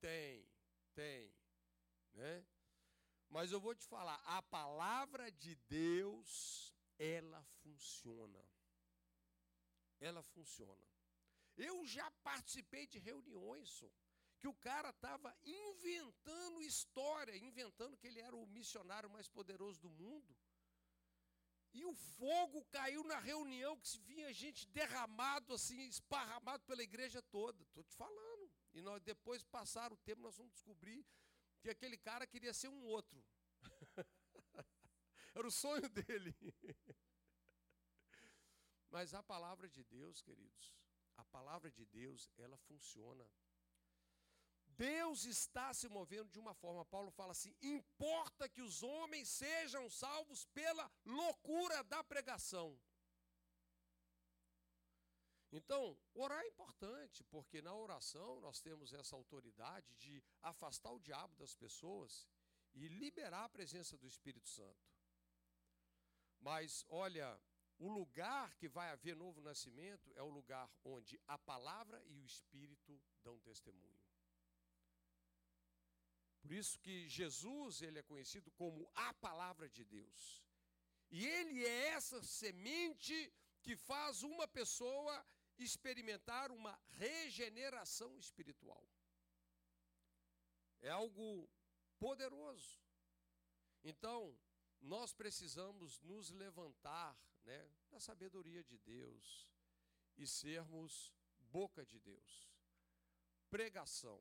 Tem, 0.00 0.48
tem. 0.94 1.34
Né? 2.12 2.46
Mas 3.28 3.50
eu 3.50 3.58
vou 3.58 3.74
te 3.74 3.84
falar, 3.86 4.22
a 4.24 4.40
palavra 4.42 5.32
de 5.32 5.56
Deus, 5.68 6.72
ela 6.98 7.42
funciona. 7.62 8.44
Ela 9.98 10.22
funciona. 10.22 10.93
Eu 11.56 11.84
já 11.86 12.10
participei 12.22 12.86
de 12.86 12.98
reuniões, 12.98 13.84
que 14.38 14.48
o 14.48 14.54
cara 14.54 14.90
estava 14.90 15.34
inventando 15.44 16.62
história, 16.62 17.36
inventando 17.36 17.96
que 17.96 18.06
ele 18.06 18.20
era 18.20 18.36
o 18.36 18.46
missionário 18.46 19.08
mais 19.08 19.28
poderoso 19.28 19.80
do 19.80 19.88
mundo. 19.88 20.36
E 21.72 21.84
o 21.84 21.94
fogo 21.94 22.64
caiu 22.66 23.02
na 23.04 23.18
reunião, 23.18 23.76
que 23.76 23.88
se 23.88 23.98
vinha 24.00 24.32
gente 24.32 24.66
derramado, 24.68 25.54
assim, 25.54 25.80
esparramado 25.88 26.62
pela 26.64 26.82
igreja 26.82 27.20
toda. 27.22 27.62
Estou 27.62 27.82
te 27.82 27.94
falando. 27.96 28.50
E 28.72 28.80
nós 28.80 29.02
depois 29.02 29.42
passaram 29.42 29.96
o 29.96 29.98
tempo, 29.98 30.22
nós 30.22 30.36
vamos 30.36 30.52
descobrir 30.52 31.04
que 31.60 31.70
aquele 31.70 31.96
cara 31.96 32.26
queria 32.26 32.52
ser 32.52 32.68
um 32.68 32.84
outro. 32.84 33.24
Era 35.34 35.46
o 35.46 35.50
sonho 35.50 35.88
dele. 35.88 36.36
Mas 38.90 39.12
a 39.14 39.22
palavra 39.22 39.68
de 39.68 39.82
Deus, 39.82 40.20
queridos, 40.20 40.72
a 41.16 41.24
palavra 41.24 41.70
de 41.70 41.84
Deus, 41.86 42.30
ela 42.36 42.56
funciona. 42.58 43.28
Deus 44.66 45.24
está 45.24 45.72
se 45.72 45.88
movendo 45.88 46.30
de 46.30 46.38
uma 46.38 46.54
forma, 46.54 46.84
Paulo 46.84 47.10
fala 47.10 47.32
assim: 47.32 47.54
importa 47.62 48.48
que 48.48 48.60
os 48.60 48.82
homens 48.82 49.28
sejam 49.28 49.88
salvos 49.88 50.44
pela 50.46 50.90
loucura 51.04 51.82
da 51.84 52.02
pregação. 52.02 52.78
Então, 55.52 55.96
orar 56.14 56.42
é 56.42 56.48
importante, 56.48 57.22
porque 57.24 57.62
na 57.62 57.72
oração 57.72 58.40
nós 58.40 58.60
temos 58.60 58.92
essa 58.92 59.14
autoridade 59.14 59.94
de 59.94 60.20
afastar 60.42 60.90
o 60.90 60.98
diabo 60.98 61.36
das 61.36 61.54
pessoas 61.54 62.28
e 62.74 62.88
liberar 62.88 63.44
a 63.44 63.48
presença 63.48 63.96
do 63.96 64.08
Espírito 64.08 64.48
Santo. 64.48 64.92
Mas, 66.40 66.84
olha, 66.88 67.40
o 67.78 67.88
lugar 67.88 68.54
que 68.54 68.68
vai 68.68 68.90
haver 68.90 69.16
novo 69.16 69.40
nascimento 69.40 70.12
é 70.14 70.22
o 70.22 70.28
lugar 70.28 70.70
onde 70.84 71.20
a 71.26 71.38
palavra 71.38 72.02
e 72.06 72.16
o 72.18 72.24
Espírito 72.24 73.00
dão 73.22 73.38
testemunho. 73.40 74.02
Por 76.40 76.52
isso 76.52 76.78
que 76.78 77.08
Jesus 77.08 77.82
ele 77.82 77.98
é 77.98 78.02
conhecido 78.02 78.50
como 78.52 78.90
a 78.94 79.12
palavra 79.14 79.68
de 79.68 79.84
Deus. 79.84 80.44
E 81.10 81.26
ele 81.26 81.64
é 81.64 81.88
essa 81.88 82.22
semente 82.22 83.32
que 83.62 83.76
faz 83.76 84.22
uma 84.22 84.46
pessoa 84.46 85.26
experimentar 85.58 86.50
uma 86.50 86.78
regeneração 86.90 88.18
espiritual. 88.18 88.86
É 90.82 90.90
algo 90.90 91.48
poderoso. 91.98 92.78
Então, 93.82 94.38
nós 94.80 95.14
precisamos 95.14 95.98
nos 96.00 96.30
levantar 96.30 97.16
né, 97.44 97.70
da 97.90 98.00
sabedoria 98.00 98.62
de 98.64 98.78
Deus 98.78 99.48
e 100.16 100.26
sermos 100.26 101.12
boca 101.50 101.84
de 101.84 101.98
Deus. 102.00 102.50
Pregação. 103.50 104.20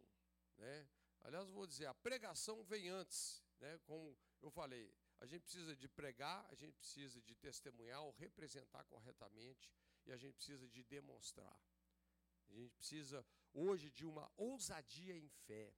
Né? 0.58 0.88
Aliás, 1.22 1.50
vou 1.50 1.66
dizer, 1.66 1.88
a 1.88 1.94
pregação 1.94 2.64
vem 2.64 2.90
antes. 2.90 3.44
Né? 3.60 3.80
Como 3.86 4.18
eu 4.42 4.52
falei, 4.52 4.94
a 5.20 5.26
gente 5.26 5.44
precisa 5.44 5.76
de 5.76 5.88
pregar, 5.88 6.46
a 6.52 6.56
gente 6.56 6.76
precisa 6.76 7.22
de 7.22 7.36
testemunhar 7.36 8.02
ou 8.04 8.12
representar 8.12 8.84
corretamente 8.86 9.72
e 10.06 10.12
a 10.12 10.18
gente 10.18 10.36
precisa 10.36 10.68
de 10.68 10.84
demonstrar. 10.84 11.58
A 12.50 12.54
gente 12.54 12.74
precisa 12.76 13.26
hoje 13.54 13.90
de 13.90 14.06
uma 14.06 14.32
ousadia 14.38 15.16
em 15.16 15.30
fé 15.30 15.74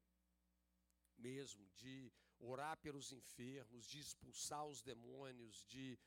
mesmo, 1.18 1.70
de 1.76 2.12
orar 2.40 2.78
pelos 2.78 3.12
enfermos, 3.12 3.86
de 3.86 4.00
expulsar 4.00 4.66
os 4.66 4.82
demônios, 4.82 5.64
de 5.66 5.98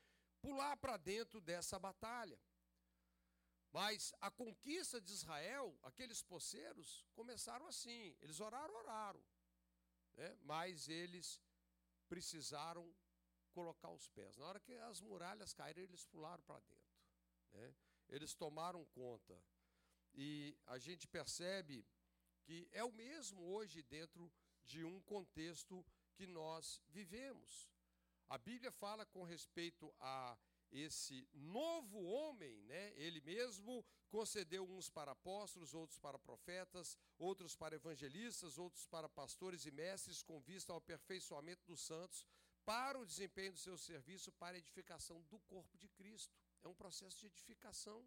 pular 0.41 0.77
para 0.77 0.97
dentro 0.97 1.41
dessa 1.41 1.79
batalha. 1.79 2.39
Mas 3.71 4.13
a 4.21 4.31
conquista 4.31 5.01
de 5.01 5.13
Israel, 5.13 5.79
aqueles 5.83 6.23
poceiros, 6.23 7.05
começaram 7.15 7.67
assim. 7.67 8.17
Eles 8.21 8.41
oraram, 8.41 8.75
oraram. 8.75 9.23
Né? 10.17 10.39
Mas 10.43 10.89
eles 10.89 11.41
precisaram 12.09 12.91
colocar 13.53 13.91
os 13.91 14.09
pés. 14.09 14.37
Na 14.37 14.47
hora 14.47 14.61
que 14.61 14.75
as 14.75 15.01
muralhas 15.01 15.53
caíram, 15.53 15.83
eles 15.83 16.07
pularam 16.07 16.43
para 16.45 16.61
dentro. 16.61 16.99
Né? 17.53 17.75
Eles 18.09 18.35
tomaram 18.35 18.85
conta. 18.87 19.39
E 20.15 20.57
a 20.67 20.79
gente 20.79 21.07
percebe 21.07 21.87
que 22.43 22.69
é 22.73 22.83
o 22.83 22.93
mesmo 22.93 23.43
hoje 23.43 23.83
dentro 23.83 24.33
de 24.65 24.85
um 24.85 25.01
contexto 25.03 25.85
que 26.15 26.27
nós 26.27 26.81
vivemos. 26.89 27.69
A 28.29 28.37
Bíblia 28.37 28.71
fala 28.71 29.07
com 29.07 29.23
respeito 29.25 29.95
a 29.99 30.37
esse 30.71 31.27
novo 31.33 32.03
homem, 32.03 32.63
né? 32.65 32.93
Ele 32.97 33.21
mesmo 33.23 33.85
concedeu 34.11 34.69
uns 34.69 34.91
para 34.91 35.13
apóstolos, 35.13 35.73
outros 35.75 35.99
para 35.99 36.19
profetas, 36.19 36.97
outros 37.19 37.57
para 37.57 37.75
evangelistas, 37.75 38.59
outros 38.59 38.87
para 38.87 39.09
pastores 39.09 39.65
e 39.65 39.71
mestres, 39.71 40.23
com 40.23 40.41
vista 40.41 40.73
ao 40.73 40.79
aperfeiçoamento 40.79 41.65
dos 41.67 41.81
santos, 41.81 42.27
para 42.65 42.99
o 42.99 43.07
desempenho 43.07 43.53
do 43.53 43.59
seu 43.59 43.79
serviço, 43.79 44.31
para 44.33 44.57
a 44.57 44.59
edificação 44.59 45.23
do 45.23 45.39
corpo 45.41 45.79
de 45.79 45.89
Cristo. 45.89 46.37
É 46.63 46.69
um 46.69 46.75
processo 46.75 47.19
de 47.19 47.27
edificação. 47.27 48.07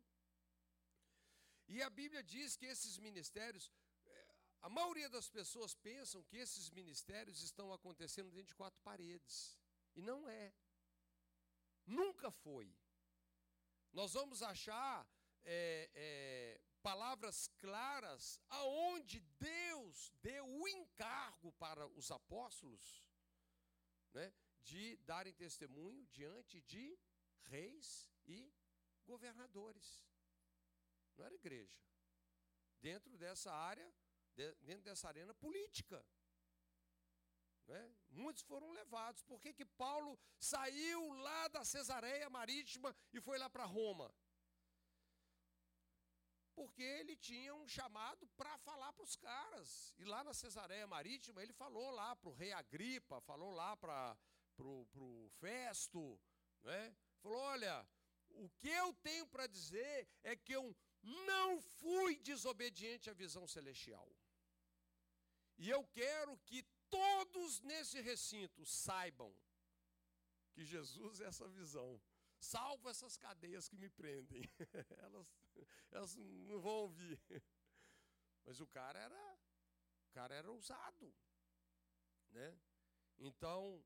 E 1.68 1.82
a 1.82 1.90
Bíblia 1.90 2.24
diz 2.24 2.56
que 2.56 2.66
esses 2.66 2.98
ministérios 2.98 3.72
a 4.62 4.70
maioria 4.70 5.10
das 5.10 5.28
pessoas 5.28 5.74
pensam 5.74 6.22
que 6.22 6.38
esses 6.38 6.70
ministérios 6.70 7.42
estão 7.42 7.74
acontecendo 7.74 8.30
dentro 8.30 8.50
de 8.50 8.56
quatro 8.56 8.80
paredes. 8.82 9.58
E 9.96 10.02
não 10.02 10.28
é. 10.30 10.54
Nunca 11.86 12.32
foi. 12.32 12.74
Nós 13.92 14.14
vamos 14.14 14.42
achar 14.42 15.08
é, 15.44 15.90
é, 15.94 16.62
palavras 16.82 17.48
claras 17.58 18.40
aonde 18.50 19.20
Deus 19.20 20.12
deu 20.22 20.46
o 20.48 20.68
encargo 20.68 21.52
para 21.54 21.86
os 21.88 22.10
apóstolos 22.12 23.10
né, 24.14 24.34
de 24.62 24.98
darem 24.98 25.34
testemunho 25.34 26.06
diante 26.08 26.62
de 26.62 26.98
reis 27.44 28.10
e 28.26 28.54
governadores. 29.06 30.02
Não 31.18 31.26
era 31.26 31.36
igreja. 31.36 31.78
Dentro 32.80 33.18
dessa 33.18 33.52
área 33.52 33.94
dentro 34.36 34.84
dessa 34.84 35.08
arena 35.08 35.34
política. 35.34 36.04
Né? 37.68 37.96
Muitos 38.10 38.44
foram 38.44 38.72
levados. 38.72 39.24
Por 39.24 39.40
que, 39.40 39.54
que 39.54 39.66
Paulo 39.66 40.20
saiu 40.40 41.14
lá 41.14 41.48
da 41.48 41.64
Cesareia 41.64 42.30
Marítima 42.30 42.96
e 43.14 43.22
foi 43.22 43.38
lá 43.38 43.50
para 43.50 43.66
Roma? 43.66 44.14
porque 46.62 46.84
ele 46.84 47.16
tinha 47.16 47.56
um 47.56 47.68
chamado 47.68 48.28
para 48.38 48.56
falar 48.60 48.94
para 48.94 49.04
os 49.04 49.16
caras. 49.16 49.94
E 49.98 50.04
lá 50.06 50.24
na 50.24 50.34
Cesareia 50.34 50.86
Marítima, 50.86 51.42
ele 51.42 51.54
falou 51.54 51.90
lá 51.90 52.16
para 52.16 52.30
o 52.30 52.34
rei 52.34 52.52
Agripa, 52.52 53.20
falou 53.22 53.52
lá 53.52 53.76
para 53.78 54.16
o 54.60 55.28
Festo, 55.40 56.20
né? 56.62 56.96
falou: 57.20 57.40
olha, 57.40 57.88
o 58.30 58.50
que 58.60 58.70
eu 58.70 58.94
tenho 58.96 59.26
para 59.28 59.48
dizer 59.48 60.08
é 60.24 60.36
que 60.36 60.54
eu 60.54 60.76
não 61.02 61.60
fui 61.62 62.20
desobediente 62.20 63.10
à 63.10 63.14
visão 63.14 63.48
celestial. 63.48 64.08
E 65.58 65.70
eu 65.70 65.84
quero 65.88 66.38
que 66.46 66.64
todos 66.92 67.62
nesse 67.62 68.00
recinto 68.02 68.66
saibam 68.66 69.34
que 70.54 70.64
Jesus 70.64 71.22
é 71.22 71.26
essa 71.26 71.48
visão. 71.48 72.02
Salvo 72.40 72.90
essas 72.90 73.18
cadeias 73.18 73.68
que 73.70 73.78
me 73.78 73.90
prendem. 73.90 74.44
elas, 75.06 75.28
elas 75.92 76.16
não 76.16 76.60
vão 76.60 76.74
ouvir. 76.88 77.20
Mas 78.44 78.60
o 78.60 78.68
cara 78.68 79.00
era, 79.00 79.40
o 80.10 80.12
cara 80.12 80.36
era 80.36 80.52
ousado, 80.52 81.14
né? 82.32 82.60
Então, 83.20 83.84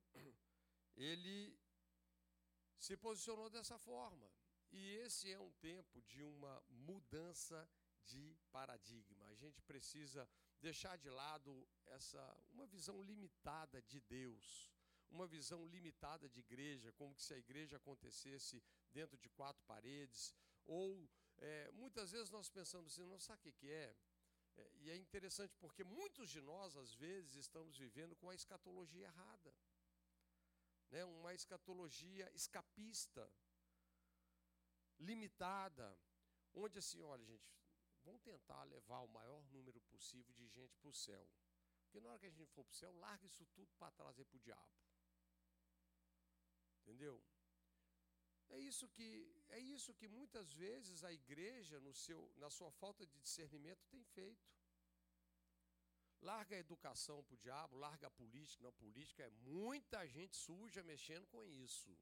ele 0.95 1.57
se 2.79 2.95
posicionou 2.95 3.49
dessa 3.49 3.77
forma. 3.77 4.31
E 4.71 4.95
esse 4.97 5.31
é 5.31 5.39
um 5.39 5.51
tempo 5.53 6.01
de 6.03 6.23
uma 6.23 6.63
mudança 6.69 7.69
de 8.03 8.37
paradigma. 8.51 9.27
A 9.27 9.35
gente 9.35 9.61
precisa 9.61 10.27
deixar 10.61 10.97
de 10.97 11.09
lado 11.09 11.67
essa 11.87 12.21
uma 12.49 12.65
visão 12.65 13.01
limitada 13.01 13.81
de 13.81 13.99
Deus, 14.01 14.71
uma 15.09 15.27
visão 15.27 15.65
limitada 15.67 16.27
de 16.29 16.39
igreja, 16.39 16.91
como 16.93 17.15
se 17.17 17.33
a 17.33 17.37
igreja 17.37 17.77
acontecesse 17.77 18.63
dentro 18.91 19.17
de 19.17 19.29
quatro 19.29 19.63
paredes, 19.65 20.33
ou 20.65 21.09
é, 21.37 21.71
muitas 21.71 22.11
vezes 22.11 22.29
nós 22.29 22.49
pensamos 22.49 22.93
assim, 22.93 23.05
não 23.05 23.19
sabe 23.19 23.49
o 23.49 23.53
que 23.53 23.69
é? 23.69 23.95
é? 24.57 24.71
E 24.77 24.89
é 24.89 24.95
interessante 24.95 25.55
porque 25.57 25.83
muitos 25.83 26.29
de 26.29 26.41
nós, 26.41 26.75
às 26.75 26.93
vezes, 26.93 27.35
estamos 27.35 27.77
vivendo 27.77 28.15
com 28.15 28.29
a 28.29 28.35
escatologia 28.35 29.05
errada. 29.05 29.55
Né? 30.89 31.03
Uma 31.05 31.33
escatologia 31.33 32.31
escapista, 32.33 33.29
limitada, 34.99 35.97
onde 36.53 36.79
assim, 36.79 37.01
olha, 37.01 37.23
gente, 37.25 37.49
vamos 38.05 38.21
tentar 38.21 38.63
levar 38.63 39.01
o 39.01 39.13
maior 39.19 39.43
número 39.55 39.81
possível 39.93 40.33
de 40.33 40.47
gente 40.47 40.75
para 40.77 40.89
o 40.89 40.93
céu. 40.93 41.27
Porque 41.83 41.99
na 41.99 42.09
hora 42.09 42.19
que 42.19 42.27
a 42.27 42.29
gente 42.29 42.53
for 42.55 42.63
para 42.63 42.71
o 42.71 42.81
céu, 42.83 42.93
larga 42.93 43.25
isso 43.25 43.45
tudo 43.57 43.71
para 43.79 43.91
trazer 43.91 44.25
para 44.25 44.37
o 44.37 44.45
diabo. 44.47 44.75
Entendeu? 46.81 47.21
É 48.49 48.59
isso 48.59 48.87
que 48.95 49.09
é 49.49 49.59
isso 49.59 49.93
que 49.93 50.07
muitas 50.07 50.53
vezes 50.53 51.03
a 51.03 51.11
igreja 51.11 51.79
no 51.79 51.93
seu 51.93 52.31
na 52.37 52.49
sua 52.49 52.71
falta 52.71 53.05
de 53.05 53.17
discernimento 53.19 53.83
tem 53.87 54.03
feito. 54.03 54.53
Larga 56.21 56.55
a 56.55 56.59
educação 56.59 57.23
para 57.23 57.35
o 57.35 57.37
diabo, 57.37 57.77
larga 57.77 58.07
a 58.07 58.11
política. 58.11 58.63
Não, 58.63 58.73
política 58.73 59.23
é 59.23 59.29
muita 59.29 60.07
gente 60.07 60.35
suja 60.35 60.83
mexendo 60.83 61.25
com 61.27 61.43
isso. 61.45 61.95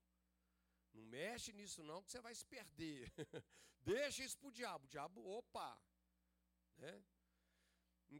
Não 0.94 1.04
mexe 1.04 1.52
nisso 1.54 1.82
não, 1.84 2.04
que 2.04 2.12
você 2.12 2.22
vai 2.22 2.36
se 2.36 2.46
perder. 2.46 3.12
Deixa 3.82 4.24
isso 4.24 4.38
para 4.38 4.48
o 4.48 4.52
diabo. 4.52 4.86
O 4.86 4.88
diabo, 4.88 5.26
opa! 5.40 5.70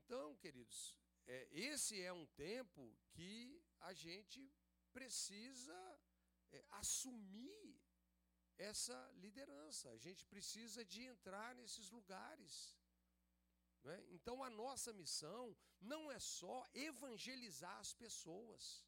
Então, 0.06 0.36
queridos, 0.36 0.96
é, 1.26 1.48
esse 1.52 2.02
é 2.02 2.12
um 2.12 2.26
tempo 2.26 2.84
que 3.12 3.64
a 3.80 3.94
gente 3.94 4.42
precisa 4.92 5.78
é, 6.52 6.66
assumir 6.72 7.80
essa 8.58 8.98
liderança. 9.16 9.90
A 9.92 9.98
gente 9.98 10.26
precisa 10.26 10.84
de 10.86 11.04
entrar 11.04 11.56
nesses 11.56 11.90
lugares. 11.90 12.76
Né? 13.84 13.98
Então, 14.10 14.44
a 14.44 14.50
nossa 14.50 14.92
missão 14.94 15.56
não 15.80 16.12
é 16.12 16.20
só 16.20 16.68
evangelizar 16.74 17.78
as 17.80 17.94
pessoas, 17.94 18.86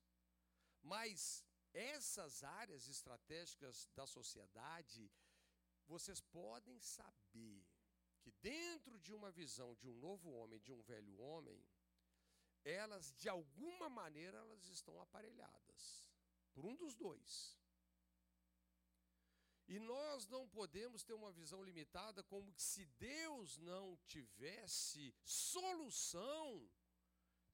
mas 0.82 1.46
essas 1.74 2.44
áreas 2.44 2.88
estratégicas 2.88 3.90
da 3.96 4.06
sociedade, 4.06 5.12
vocês 5.88 6.22
podem 6.22 6.80
saber 6.80 7.66
que 8.26 8.32
dentro 8.42 9.00
de 9.00 9.14
uma 9.14 9.32
visão 9.32 9.76
de 9.76 9.88
um 9.88 9.94
novo 10.08 10.32
homem, 10.32 10.60
de 10.60 10.72
um 10.72 10.82
velho 10.82 11.16
homem, 11.20 11.64
elas 12.64 13.14
de 13.14 13.30
alguma 13.30 13.88
maneira 13.88 14.40
elas 14.40 14.68
estão 14.78 15.00
aparelhadas 15.00 16.10
por 16.54 16.66
um 16.66 16.76
dos 16.76 16.96
dois. 16.96 17.56
E 19.68 19.78
nós 19.78 20.26
não 20.28 20.50
podemos 20.50 21.04
ter 21.04 21.14
uma 21.14 21.32
visão 21.32 21.64
limitada 21.64 22.24
como 22.24 22.52
se 22.58 22.88
Deus 22.98 23.60
não 23.60 23.96
tivesse 24.08 25.14
solução 25.24 26.68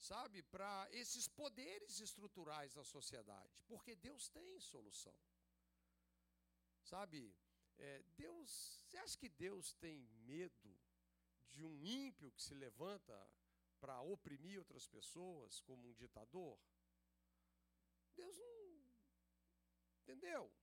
sabe, 0.01 0.41
para 0.43 0.87
esses 0.91 1.27
poderes 1.27 1.99
estruturais 1.99 2.73
da 2.73 2.83
sociedade, 2.83 3.61
porque 3.67 3.95
Deus 3.95 4.29
tem 4.29 4.59
solução. 4.59 5.15
Sabe, 6.83 7.35
é, 7.81 8.03
Deus, 8.15 8.49
você 8.85 8.97
acha 8.97 9.17
que 9.17 9.29
Deus 9.29 9.73
tem 9.73 10.07
medo 10.31 10.79
de 11.49 11.63
um 11.65 11.83
ímpio 11.83 12.31
que 12.31 12.41
se 12.41 12.53
levanta 12.53 13.15
para 13.79 13.99
oprimir 14.01 14.59
outras 14.59 14.87
pessoas 14.87 15.59
como 15.61 15.89
um 15.89 15.93
ditador? 15.93 16.59
Deus 18.15 18.37
não. 18.37 18.91
Entendeu? 20.01 20.53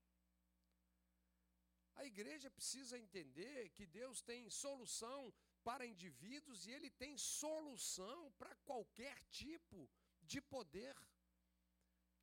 A 1.97 2.05
igreja 2.05 2.49
precisa 2.51 2.97
entender 2.97 3.71
que 3.71 3.85
Deus 3.85 4.23
tem 4.23 4.49
solução 4.49 5.35
para 5.64 5.85
indivíduos 5.85 6.66
e 6.66 6.71
ele 6.71 6.91
tem 6.91 7.19
solução 7.19 8.31
para 8.39 8.55
qualquer 8.64 9.21
tipo 9.31 9.91
de 10.23 10.41
poder 10.41 10.97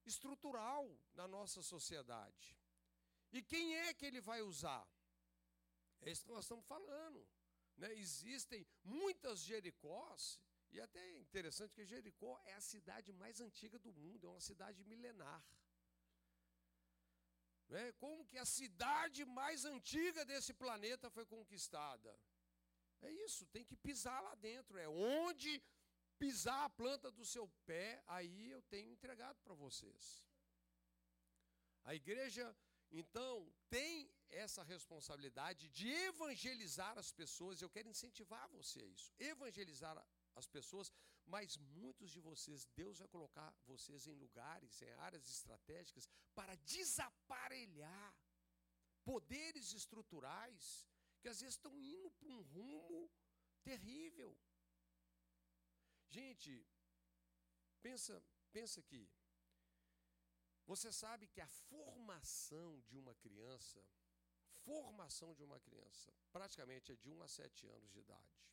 estrutural 0.05 0.97
na 1.13 1.27
nossa 1.27 1.61
sociedade. 1.61 2.57
E 3.31 3.41
quem 3.41 3.75
é 3.77 3.93
que 3.93 4.05
ele 4.05 4.21
vai 4.21 4.41
usar? 4.41 4.87
É 6.01 6.11
isso 6.11 6.25
que 6.25 6.31
nós 6.31 6.45
estamos 6.45 6.65
falando. 6.65 7.27
Né? 7.77 7.93
Existem 7.95 8.65
muitas 8.83 9.39
Jericós, 9.41 10.39
e 10.71 10.79
até 10.79 10.99
é 10.99 11.19
interessante 11.19 11.73
que 11.73 11.85
Jericó 11.85 12.39
é 12.45 12.53
a 12.53 12.61
cidade 12.61 13.11
mais 13.13 13.39
antiga 13.39 13.77
do 13.79 13.93
mundo, 13.93 14.27
é 14.27 14.29
uma 14.29 14.41
cidade 14.41 14.83
milenar. 14.83 15.43
Né? 17.67 17.91
Como 17.93 18.25
que 18.25 18.37
a 18.37 18.45
cidade 18.45 19.25
mais 19.25 19.65
antiga 19.65 20.23
desse 20.25 20.53
planeta 20.53 21.09
foi 21.09 21.25
conquistada? 21.25 22.17
É 23.01 23.11
isso, 23.11 23.45
tem 23.47 23.63
que 23.63 23.75
pisar 23.75 24.21
lá 24.21 24.35
dentro. 24.35 24.77
É 24.77 24.87
onde 24.87 25.61
pisar 26.17 26.65
a 26.65 26.69
planta 26.69 27.11
do 27.11 27.25
seu 27.25 27.47
pé, 27.65 28.01
aí 28.07 28.49
eu 28.49 28.61
tenho 28.63 28.91
entregado 28.91 29.39
para 29.41 29.53
vocês. 29.53 30.23
A 31.83 31.93
igreja, 31.93 32.55
então, 32.91 33.51
tem 33.69 34.09
essa 34.29 34.63
responsabilidade 34.63 35.69
de 35.69 35.89
evangelizar 35.89 36.97
as 36.97 37.11
pessoas. 37.11 37.61
Eu 37.61 37.69
quero 37.69 37.89
incentivar 37.89 38.47
você 38.49 38.81
a 38.81 38.85
isso. 38.85 39.13
Evangelizar 39.19 39.95
as 40.35 40.47
pessoas, 40.47 40.91
mas 41.25 41.57
muitos 41.57 42.11
de 42.11 42.19
vocês, 42.19 42.65
Deus 42.75 42.99
vai 42.99 43.07
colocar 43.07 43.53
vocês 43.65 44.05
em 44.07 44.13
lugares, 44.13 44.81
em 44.81 44.91
áreas 45.07 45.27
estratégicas, 45.29 46.07
para 46.33 46.55
desaparelhar 46.55 48.15
poderes 49.03 49.71
estruturais 49.73 50.85
que 51.21 51.29
às 51.29 51.39
vezes 51.39 51.55
estão 51.55 51.79
indo 51.79 52.11
para 52.11 52.29
um 52.29 52.41
rumo 52.41 53.11
terrível. 53.63 54.37
Gente, 56.09 56.65
pensa, 57.81 58.23
pensa 58.51 58.79
aqui. 58.79 59.09
Você 60.65 60.91
sabe 60.91 61.27
que 61.27 61.41
a 61.41 61.47
formação 61.47 62.81
de 62.87 62.97
uma 62.97 63.13
criança, 63.15 63.83
formação 64.63 65.33
de 65.33 65.43
uma 65.43 65.59
criança, 65.59 66.11
praticamente 66.31 66.91
é 66.91 66.95
de 66.95 67.09
1 67.09 67.21
a 67.21 67.27
7 67.27 67.67
anos 67.67 67.91
de 67.91 67.99
idade. 67.99 68.45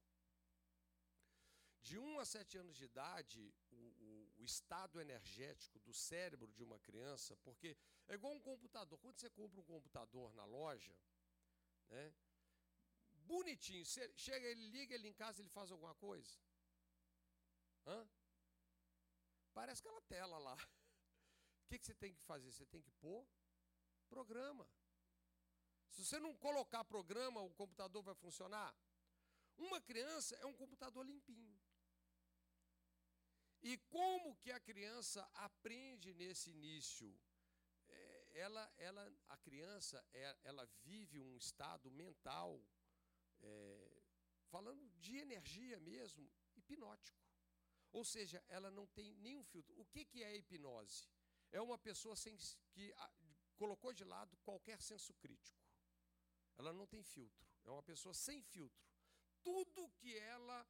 De 1.80 1.98
1 1.98 2.18
a 2.18 2.24
7 2.24 2.58
anos 2.58 2.76
de 2.76 2.84
idade, 2.84 3.54
o, 3.70 3.76
o, 3.76 4.32
o, 4.38 4.44
estado 4.44 5.00
energético 5.00 5.80
do 5.80 5.92
cérebro 5.92 6.52
de 6.52 6.62
uma 6.62 6.78
criança, 6.78 7.36
porque 7.38 7.76
é 8.08 8.14
igual 8.14 8.34
um 8.34 8.40
computador. 8.40 8.98
Quando 8.98 9.18
você 9.18 9.30
compra 9.30 9.60
um 9.60 9.64
computador 9.64 10.32
na 10.34 10.44
loja, 10.44 10.94
né, 11.88 12.14
bonitinho. 13.32 13.84
Chega, 14.16 14.46
ele 14.46 14.68
liga, 14.68 14.94
ele 14.94 15.08
em 15.08 15.14
casa, 15.14 15.40
ele 15.40 15.48
faz 15.48 15.70
alguma 15.70 15.94
coisa? 15.94 16.38
Hã? 17.86 18.08
Parece 19.52 19.80
aquela 19.80 20.00
tela 20.02 20.38
lá. 20.38 20.56
Que, 21.72 21.78
que 21.78 21.86
você 21.86 21.94
tem 21.94 22.12
que 22.12 22.20
fazer? 22.24 22.52
Você 22.52 22.66
tem 22.66 22.82
que 22.82 22.90
pôr 23.00 23.26
programa. 24.06 24.68
Se 25.88 26.04
você 26.04 26.18
não 26.20 26.36
colocar 26.36 26.84
programa, 26.84 27.40
o 27.40 27.50
computador 27.54 28.02
vai 28.02 28.14
funcionar? 28.14 28.76
Uma 29.56 29.80
criança 29.80 30.36
é 30.36 30.44
um 30.44 30.52
computador 30.52 31.02
limpinho. 31.06 31.58
E 33.62 33.78
como 33.88 34.36
que 34.36 34.52
a 34.52 34.60
criança 34.60 35.26
aprende 35.32 36.12
nesse 36.12 36.50
início? 36.50 37.18
É, 37.88 38.28
ela, 38.34 38.70
ela, 38.76 39.10
a 39.30 39.38
criança, 39.38 40.04
é, 40.12 40.36
ela 40.44 40.68
vive 40.82 41.22
um 41.22 41.38
estado 41.38 41.90
mental 41.90 42.62
é, 43.40 44.02
falando 44.50 44.86
de 45.00 45.16
energia 45.16 45.80
mesmo, 45.80 46.30
hipnótico. 46.54 47.18
Ou 47.92 48.04
seja, 48.04 48.44
ela 48.50 48.70
não 48.70 48.86
tem 48.88 49.14
nenhum 49.14 49.42
filtro. 49.44 49.74
O 49.80 49.86
que, 49.86 50.04
que 50.04 50.22
é 50.22 50.36
hipnose? 50.36 51.08
É 51.52 51.60
uma 51.60 51.78
pessoa 51.78 52.16
sem, 52.16 52.36
que 52.72 52.92
a, 52.94 53.10
colocou 53.56 53.92
de 53.92 54.04
lado 54.04 54.36
qualquer 54.38 54.80
senso 54.82 55.12
crítico. 55.14 55.60
Ela 56.58 56.72
não 56.72 56.86
tem 56.86 57.02
filtro. 57.02 57.46
É 57.64 57.70
uma 57.70 57.82
pessoa 57.82 58.14
sem 58.14 58.42
filtro. 58.42 58.84
Tudo 59.42 59.90
que 59.98 60.16
ela 60.16 60.66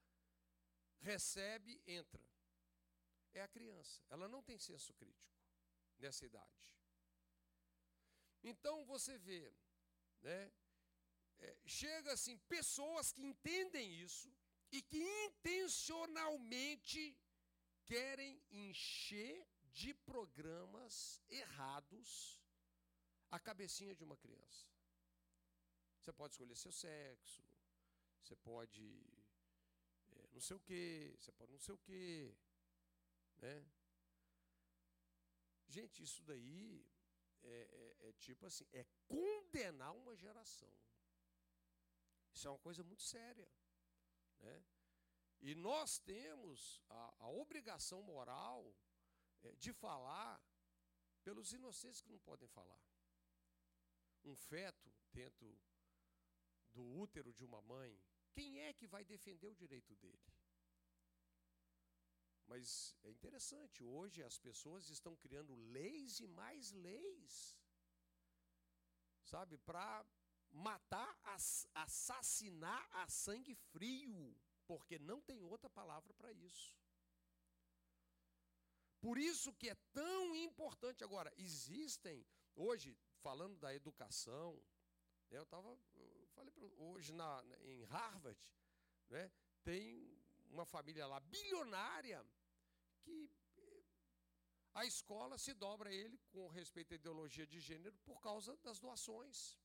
recebe 1.00 1.80
entra. 1.86 2.24
É 3.32 3.42
a 3.42 3.48
criança. 3.48 4.02
Ela 4.10 4.28
não 4.28 4.42
tem 4.42 4.58
senso 4.58 4.92
crítico 4.94 5.32
nessa 5.98 6.26
idade. 6.26 6.70
Então 8.42 8.84
você 8.84 9.16
vê, 9.18 9.54
né? 10.20 10.52
É, 11.38 11.56
chega 11.66 12.12
assim, 12.12 12.36
pessoas 12.56 13.12
que 13.12 13.22
entendem 13.22 13.94
isso 14.00 14.32
e 14.70 14.80
que 14.82 15.02
intencionalmente 15.26 17.16
querem 17.84 18.40
encher 18.50 19.46
de 19.72 19.94
programas 19.94 21.20
errados 21.28 22.40
a 23.30 23.38
cabecinha 23.40 23.94
de 23.94 24.04
uma 24.04 24.16
criança. 24.16 24.66
Você 25.98 26.12
pode 26.12 26.34
escolher 26.34 26.56
seu 26.56 26.72
sexo, 26.72 27.42
você 28.22 28.36
pode 28.36 28.84
é, 30.10 30.28
não 30.32 30.40
sei 30.40 30.56
o 30.56 30.60
quê, 30.60 31.14
você 31.18 31.32
pode 31.32 31.52
não 31.52 31.58
sei 31.58 31.74
o 31.74 31.78
quê, 31.78 32.34
né? 33.38 33.66
Gente, 35.68 36.02
isso 36.02 36.22
daí 36.24 36.86
é, 37.42 37.96
é, 38.02 38.08
é 38.08 38.12
tipo 38.12 38.44
assim, 38.46 38.66
é 38.72 38.84
condenar 39.08 39.92
uma 39.94 40.14
geração. 40.14 40.72
Isso 42.34 42.46
é 42.46 42.50
uma 42.50 42.58
coisa 42.58 42.82
muito 42.82 43.02
séria. 43.02 43.48
Né? 44.40 44.64
E 45.40 45.54
nós 45.54 45.98
temos 45.98 46.80
a, 46.88 47.14
a 47.20 47.28
obrigação 47.28 48.02
moral 48.02 48.74
de 49.58 49.72
falar 49.72 50.40
pelos 51.22 51.52
inocentes 51.52 52.00
que 52.00 52.10
não 52.10 52.18
podem 52.18 52.48
falar. 52.48 52.82
Um 54.24 54.36
feto 54.36 54.92
dentro 55.12 55.58
do 56.70 56.82
útero 56.82 57.32
de 57.32 57.44
uma 57.44 57.60
mãe, 57.60 58.00
quem 58.32 58.60
é 58.60 58.72
que 58.72 58.86
vai 58.86 59.04
defender 59.04 59.48
o 59.48 59.54
direito 59.54 59.94
dele? 59.96 60.22
Mas 62.46 62.94
é 63.02 63.10
interessante, 63.10 63.82
hoje 63.82 64.22
as 64.22 64.38
pessoas 64.38 64.88
estão 64.88 65.16
criando 65.16 65.54
leis 65.54 66.20
e 66.20 66.26
mais 66.26 66.72
leis, 66.72 67.56
sabe, 69.24 69.56
para 69.58 70.04
matar, 70.50 71.18
assassinar 71.74 72.88
a 72.92 73.08
sangue 73.08 73.54
frio, 73.54 74.36
porque 74.66 74.98
não 74.98 75.20
tem 75.20 75.42
outra 75.42 75.70
palavra 75.70 76.12
para 76.14 76.32
isso. 76.32 76.81
Por 79.02 79.18
isso 79.18 79.52
que 79.54 79.68
é 79.68 79.74
tão 79.92 80.34
importante. 80.36 81.02
Agora, 81.02 81.32
existem, 81.36 82.24
hoje, 82.54 82.96
falando 83.20 83.56
da 83.58 83.74
educação, 83.74 84.54
né, 85.28 85.38
eu 85.38 85.42
estava, 85.42 85.76
falei 86.36 86.52
pra, 86.52 86.64
hoje 86.76 87.12
na, 87.12 87.44
em 87.62 87.82
Harvard, 87.82 88.40
né, 89.10 89.28
tem 89.64 89.84
uma 90.50 90.64
família 90.64 91.04
lá 91.04 91.18
bilionária 91.18 92.24
que 93.00 93.28
eh, 93.56 93.82
a 94.74 94.84
escola 94.86 95.36
se 95.36 95.52
dobra 95.52 95.90
a 95.90 95.92
ele 95.92 96.16
com 96.30 96.46
respeito 96.46 96.92
à 96.92 96.94
ideologia 96.94 97.46
de 97.46 97.58
gênero 97.58 97.98
por 98.04 98.20
causa 98.20 98.56
das 98.58 98.78
doações. 98.78 99.58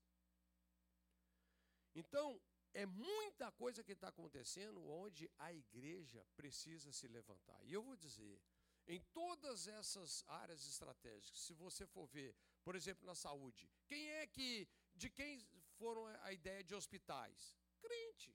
Então, 1.93 2.41
é 2.73 2.87
muita 2.87 3.51
coisa 3.51 3.83
que 3.83 3.91
está 3.91 4.07
acontecendo 4.07 4.83
onde 4.87 5.29
a 5.37 5.53
igreja 5.53 6.25
precisa 6.35 6.91
se 6.91 7.07
levantar. 7.07 7.63
E 7.63 7.73
eu 7.73 7.83
vou 7.83 7.95
dizer, 7.95 8.41
em 8.87 9.01
todas 9.13 9.67
essas 9.67 10.23
áreas 10.27 10.65
estratégicas, 10.65 11.39
se 11.39 11.53
você 11.53 11.85
for 11.85 12.07
ver, 12.07 12.35
por 12.63 12.75
exemplo, 12.75 13.05
na 13.05 13.15
saúde, 13.15 13.69
quem 13.85 14.09
é 14.11 14.27
que, 14.27 14.67
de 14.95 15.09
quem 15.09 15.45
foram 15.77 16.05
a 16.21 16.31
ideia 16.31 16.63
de 16.63 16.73
hospitais? 16.73 17.57
Crente. 17.81 18.33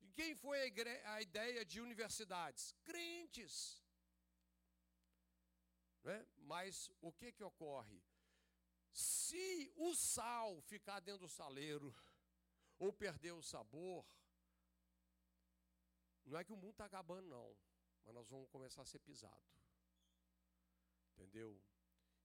De 0.00 0.12
quem 0.12 0.34
foi 0.34 0.58
a, 0.60 1.14
a 1.14 1.22
ideia 1.22 1.64
de 1.64 1.80
universidades? 1.80 2.74
Crentes. 2.84 3.82
Né? 6.02 6.26
Mas 6.38 6.90
o 7.00 7.12
que, 7.12 7.32
que 7.32 7.44
ocorre? 7.44 8.02
Se 8.92 9.72
o 9.76 9.94
sal 9.94 10.60
ficar 10.62 10.98
dentro 11.00 11.26
do 11.26 11.28
saleiro, 11.28 11.94
ou 12.78 12.92
perder 12.92 13.32
o 13.32 13.42
sabor, 13.42 14.04
não 16.24 16.38
é 16.38 16.44
que 16.44 16.52
o 16.52 16.56
mundo 16.56 16.72
está 16.72 16.86
acabando, 16.86 17.28
não, 17.28 17.56
mas 18.04 18.14
nós 18.14 18.28
vamos 18.28 18.48
começar 18.48 18.82
a 18.82 18.86
ser 18.86 18.98
pisado. 19.00 19.48
Entendeu? 21.12 21.60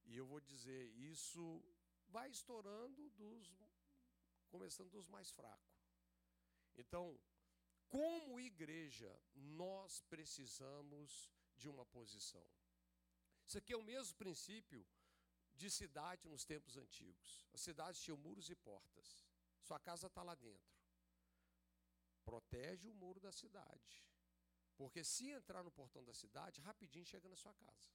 E 0.05 0.15
eu 0.17 0.26
vou 0.26 0.39
dizer, 0.39 0.84
isso 0.95 1.63
vai 2.07 2.30
estourando 2.30 3.09
dos 3.11 3.55
começando 4.55 4.89
dos 4.89 5.07
mais 5.07 5.30
fracos. 5.32 5.76
Então, 6.76 7.19
como 7.89 8.39
igreja, 8.39 9.11
nós 9.36 10.01
precisamos 10.01 11.30
de 11.57 11.67
uma 11.67 11.86
posição. 11.86 12.45
Isso 13.45 13.57
aqui 13.57 13.73
é 13.73 13.78
o 13.78 13.84
mesmo 13.84 14.15
princípio 14.15 14.86
de 15.53 15.69
cidade 15.69 16.28
nos 16.28 16.45
tempos 16.45 16.78
antigos. 16.78 17.45
As 17.53 17.61
cidades 17.61 18.01
tinham 18.01 18.17
muros 18.17 18.49
e 18.49 18.55
portas. 18.55 19.26
Sua 19.61 19.80
casa 19.80 20.07
está 20.07 20.23
lá 20.23 20.36
dentro. 20.36 20.76
Protege 22.23 22.88
o 22.88 22.93
muro 22.93 23.19
da 23.19 23.32
cidade. 23.32 24.03
Porque 24.78 25.03
se 25.03 25.30
entrar 25.30 25.63
no 25.63 25.71
portão 25.71 26.03
da 26.03 26.13
cidade, 26.13 26.61
rapidinho 26.61 27.05
chega 27.05 27.30
na 27.30 27.36
sua 27.36 27.53
casa. 27.53 27.89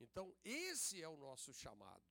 Então, 0.00 0.34
esse 0.44 1.02
é 1.02 1.08
o 1.08 1.16
nosso 1.16 1.52
chamado. 1.52 2.02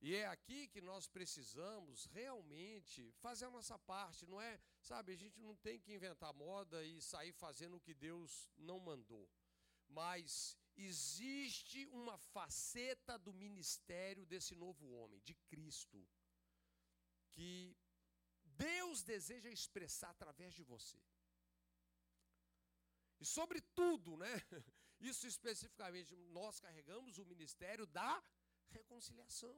E 0.00 0.14
é 0.14 0.26
aqui 0.26 0.66
que 0.68 0.80
nós 0.80 1.06
precisamos 1.06 2.06
realmente 2.06 3.12
fazer 3.24 3.44
a 3.44 3.50
nossa 3.50 3.78
parte, 3.78 4.26
não 4.26 4.40
é? 4.40 4.58
Sabe, 4.80 5.12
a 5.12 5.16
gente 5.16 5.38
não 5.40 5.54
tem 5.56 5.78
que 5.78 5.92
inventar 5.92 6.32
moda 6.32 6.82
e 6.82 7.02
sair 7.02 7.32
fazendo 7.32 7.76
o 7.76 7.80
que 7.80 7.92
Deus 7.92 8.48
não 8.56 8.80
mandou. 8.80 9.28
Mas 9.86 10.56
existe 10.74 11.86
uma 11.88 12.16
faceta 12.16 13.18
do 13.18 13.32
ministério 13.34 14.24
desse 14.24 14.54
novo 14.54 14.88
homem, 14.90 15.20
de 15.20 15.34
Cristo, 15.34 16.08
que 17.32 17.76
Deus 18.64 19.02
deseja 19.02 19.50
expressar 19.50 20.10
através 20.10 20.52
de 20.58 20.62
você. 20.72 21.00
E 23.20 23.24
sobretudo, 23.36 24.16
né, 24.16 24.34
isso 25.10 25.26
especificamente, 25.26 26.16
nós 26.38 26.60
carregamos 26.64 27.18
o 27.18 27.24
ministério 27.32 27.86
da 27.86 28.12
reconciliação. 28.78 29.56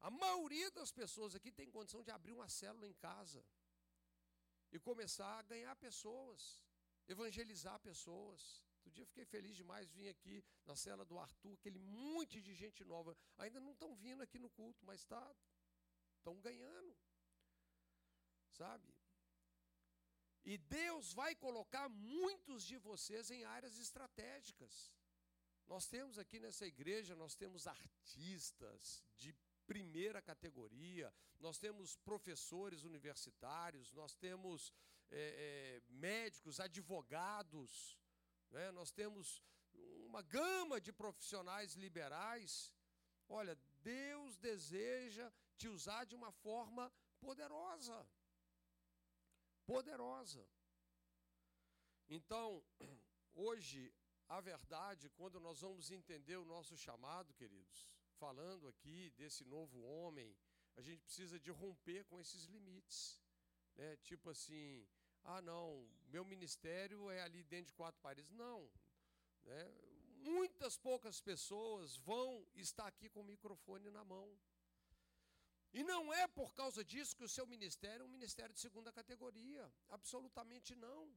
A 0.00 0.10
maioria 0.10 0.70
das 0.78 0.92
pessoas 1.00 1.34
aqui 1.34 1.50
tem 1.50 1.70
condição 1.70 2.02
de 2.02 2.10
abrir 2.10 2.32
uma 2.32 2.48
célula 2.48 2.86
em 2.86 2.94
casa 2.94 3.42
e 4.70 4.78
começar 4.78 5.32
a 5.38 5.42
ganhar 5.42 5.74
pessoas 5.76 6.60
evangelizar 7.08 7.78
pessoas. 7.80 8.62
Outro 8.76 8.90
dia 8.90 9.06
fiquei 9.06 9.24
feliz 9.24 9.56
demais, 9.56 9.90
vim 9.90 10.08
aqui 10.08 10.44
na 10.64 10.76
cela 10.76 11.04
do 11.04 11.18
Arthur, 11.18 11.54
aquele 11.54 11.78
monte 11.78 12.40
de 12.40 12.54
gente 12.54 12.84
nova. 12.84 13.16
Ainda 13.38 13.60
não 13.60 13.72
estão 13.72 13.94
vindo 13.94 14.22
aqui 14.22 14.38
no 14.38 14.50
culto, 14.50 14.84
mas 14.84 15.04
tá, 15.04 15.34
estão 16.26 16.40
ganhando. 16.40 16.96
Sabe? 18.50 18.92
E 20.44 20.58
Deus 20.58 21.12
vai 21.12 21.34
colocar 21.34 21.88
muitos 21.88 22.64
de 22.64 22.76
vocês 22.78 23.30
em 23.30 23.44
áreas 23.44 23.78
estratégicas. 23.78 24.92
Nós 25.66 25.86
temos 25.86 26.18
aqui 26.18 26.38
nessa 26.40 26.66
igreja, 26.66 27.14
nós 27.14 27.34
temos 27.34 27.66
artistas 27.66 29.04
de 29.16 29.34
primeira 29.66 30.22
categoria, 30.22 31.12
nós 31.40 31.58
temos 31.58 31.96
professores 31.96 32.84
universitários, 32.84 33.92
nós 33.92 34.14
temos 34.14 34.72
é, 35.10 35.82
é, 35.88 35.92
médicos, 35.92 36.60
advogados, 36.60 37.98
né? 38.50 38.70
nós 38.70 38.92
temos 38.92 39.42
uma 40.04 40.22
gama 40.22 40.80
de 40.80 40.92
profissionais 40.92 41.74
liberais. 41.74 42.72
Olha, 43.28 43.58
Deus 43.82 44.36
deseja 44.36 45.32
te 45.56 45.68
usar 45.68 46.04
de 46.04 46.14
uma 46.14 46.32
forma 46.32 46.92
poderosa. 47.18 48.06
Poderosa. 49.64 50.46
Então, 52.08 52.64
hoje, 53.34 53.92
a 54.28 54.40
verdade, 54.40 55.10
quando 55.10 55.40
nós 55.40 55.60
vamos 55.60 55.90
entender 55.90 56.36
o 56.36 56.44
nosso 56.44 56.76
chamado, 56.76 57.34
queridos, 57.34 57.86
falando 58.18 58.68
aqui 58.68 59.10
desse 59.16 59.44
novo 59.44 59.80
homem, 59.82 60.36
a 60.76 60.82
gente 60.82 61.02
precisa 61.02 61.38
de 61.38 61.50
romper 61.50 62.04
com 62.04 62.20
esses 62.20 62.44
limites. 62.44 63.20
Né? 63.74 63.96
Tipo 63.98 64.30
assim, 64.30 64.86
ah, 65.24 65.42
não, 65.42 65.88
meu 66.06 66.24
ministério 66.24 67.10
é 67.10 67.22
ali 67.22 67.42
dentro 67.42 67.66
de 67.66 67.74
quatro 67.74 68.00
paredes. 68.00 68.30
Não. 68.30 68.70
Né? 69.44 69.74
Muitas 70.18 70.76
poucas 70.76 71.20
pessoas 71.20 71.96
vão 71.98 72.46
estar 72.54 72.86
aqui 72.86 73.08
com 73.08 73.20
o 73.20 73.24
microfone 73.24 73.90
na 73.90 74.04
mão. 74.04 74.36
E 75.72 75.84
não 75.84 76.12
é 76.12 76.26
por 76.26 76.54
causa 76.54 76.84
disso 76.84 77.16
que 77.16 77.24
o 77.24 77.28
seu 77.28 77.46
ministério 77.46 78.02
é 78.02 78.06
um 78.06 78.16
ministério 78.18 78.54
de 78.54 78.60
segunda 78.60 78.92
categoria. 78.92 79.72
Absolutamente 79.88 80.74
não. 80.74 81.14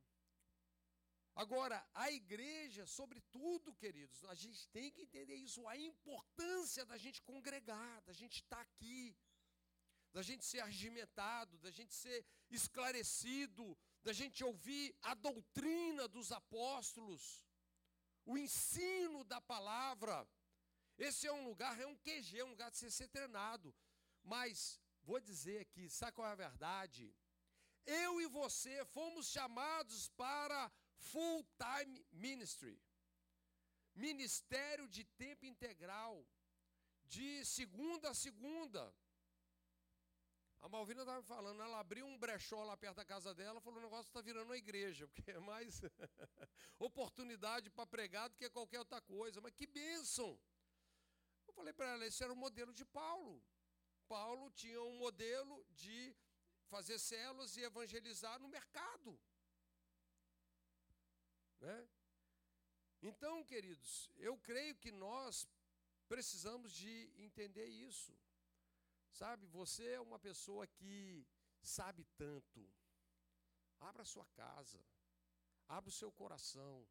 Agora, 1.35 1.87
a 1.93 2.11
igreja, 2.11 2.85
sobretudo, 2.85 3.73
queridos, 3.75 4.23
a 4.25 4.35
gente 4.35 4.67
tem 4.69 4.91
que 4.91 5.03
entender 5.03 5.35
isso, 5.35 5.65
a 5.67 5.77
importância 5.77 6.85
da 6.85 6.97
gente 6.97 7.21
congregar, 7.21 8.01
da 8.01 8.11
gente 8.11 8.41
estar 8.41 8.59
aqui, 8.59 9.15
da 10.11 10.21
gente 10.21 10.43
ser 10.43 10.59
argimentado, 10.59 11.57
da 11.59 11.71
gente 11.71 11.93
ser 11.93 12.25
esclarecido, 12.49 13.77
da 14.03 14.11
gente 14.11 14.43
ouvir 14.43 14.93
a 15.01 15.13
doutrina 15.13 16.07
dos 16.07 16.31
apóstolos, 16.31 17.41
o 18.25 18.37
ensino 18.37 19.23
da 19.23 19.39
palavra. 19.39 20.27
Esse 20.97 21.27
é 21.27 21.31
um 21.31 21.45
lugar, 21.45 21.79
é 21.79 21.85
um 21.85 21.95
QG, 21.95 22.39
é 22.39 22.43
um 22.43 22.49
lugar 22.49 22.69
de 22.71 22.77
ser, 22.77 22.91
ser 22.91 23.07
treinado. 23.07 23.73
Mas, 24.23 24.79
vou 25.03 25.19
dizer 25.19 25.59
aqui, 25.61 25.89
sabe 25.89 26.13
qual 26.13 26.27
é 26.27 26.31
a 26.31 26.35
verdade? 26.35 27.13
Eu 27.85 28.21
e 28.21 28.27
você 28.27 28.85
fomos 28.85 29.27
chamados 29.27 30.09
para 30.09 30.71
full 30.97 31.45
time 31.57 32.05
ministry. 32.11 32.81
Ministério 33.95 34.87
de 34.87 35.03
tempo 35.03 35.45
integral, 35.45 36.25
de 37.05 37.43
segunda 37.45 38.09
a 38.09 38.13
segunda. 38.13 38.93
A 40.61 40.67
Malvina 40.67 41.01
estava 41.01 41.21
me 41.21 41.25
falando, 41.25 41.61
ela 41.61 41.79
abriu 41.79 42.05
um 42.05 42.17
brechó 42.17 42.63
lá 42.63 42.75
perto 42.75 42.97
da 42.97 43.05
casa 43.05 43.33
dela, 43.33 43.61
falou: 43.61 43.79
o 43.79 43.83
negócio 43.83 44.09
está 44.09 44.21
virando 44.21 44.45
uma 44.45 44.57
igreja, 44.57 45.07
porque 45.07 45.31
é 45.31 45.39
mais 45.39 45.81
oportunidade 46.77 47.69
para 47.69 47.87
pregar 47.87 48.29
do 48.29 48.35
que 48.35 48.49
qualquer 48.49 48.79
outra 48.79 49.01
coisa. 49.01 49.39
Mas 49.39 49.53
que 49.53 49.65
bênção! 49.65 50.37
Eu 51.47 51.53
falei 51.53 51.73
para 51.73 51.87
ela: 51.87 52.05
esse 52.05 52.21
era 52.23 52.33
o 52.33 52.35
modelo 52.35 52.73
de 52.73 52.85
Paulo. 52.85 53.41
Paulo 54.15 54.45
tinha 54.61 54.81
um 54.91 54.97
modelo 55.05 55.55
de 55.83 55.97
fazer 56.73 56.97
células 57.11 57.55
e 57.55 57.61
evangelizar 57.69 58.35
no 58.43 58.49
mercado. 58.57 59.11
Né? 61.65 61.77
Então, 63.09 63.35
queridos, 63.51 64.09
eu 64.17 64.35
creio 64.49 64.75
que 64.83 64.91
nós 64.91 65.47
precisamos 66.07 66.71
de 66.81 66.93
entender 67.27 67.67
isso. 67.67 68.13
Sabe, 69.11 69.45
você 69.47 69.85
é 69.97 70.01
uma 70.09 70.19
pessoa 70.27 70.65
que 70.67 71.25
sabe 71.61 72.03
tanto. 72.17 72.61
Abra 73.79 74.03
sua 74.13 74.25
casa, 74.41 74.79
abra 75.67 75.89
o 75.89 75.97
seu 76.01 76.11
coração, 76.11 76.87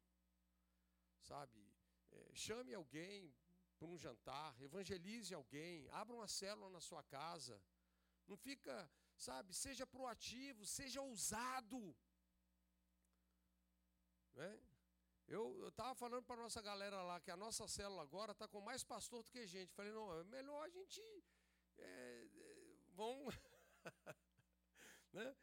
sabe? 1.21 1.61
É, 2.11 2.31
chame 2.33 2.73
alguém 2.73 3.33
para 3.79 3.87
um 3.87 3.97
jantar, 3.97 4.49
evangelize 4.61 5.33
alguém, 5.33 5.87
abra 6.01 6.15
uma 6.15 6.27
célula 6.27 6.69
na 6.69 6.81
sua 6.81 7.03
casa. 7.03 7.55
Não 8.27 8.37
fica, 8.37 8.75
sabe? 9.15 9.53
Seja 9.53 9.87
proativo, 9.87 10.65
seja 10.65 11.01
ousado. 11.01 11.81
Né? 14.35 14.51
Eu 15.27 15.67
estava 15.69 15.95
falando 15.95 16.23
para 16.23 16.39
a 16.39 16.43
nossa 16.43 16.61
galera 16.61 17.01
lá 17.09 17.19
que 17.19 17.31
a 17.31 17.37
nossa 17.37 17.67
célula 17.67 18.03
agora 18.03 18.33
está 18.33 18.47
com 18.47 18.61
mais 18.69 18.83
pastor 18.83 19.23
do 19.23 19.31
que 19.31 19.47
gente. 19.47 19.73
Falei, 19.73 19.91
não, 19.91 20.07
é 20.19 20.23
melhor 20.23 20.61
a 20.63 20.69
gente 20.69 21.01
é, 21.77 22.27
vão, 22.95 23.27
né, 25.13 25.35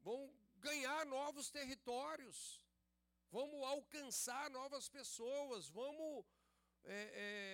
vão 0.00 0.32
ganhar 0.56 1.06
novos 1.06 1.50
territórios, 1.50 2.60
vamos 3.30 3.62
alcançar 3.62 4.50
novas 4.50 4.88
pessoas, 4.88 5.68
vamos, 5.68 6.24
é, 6.84 6.94
é, 6.94 7.45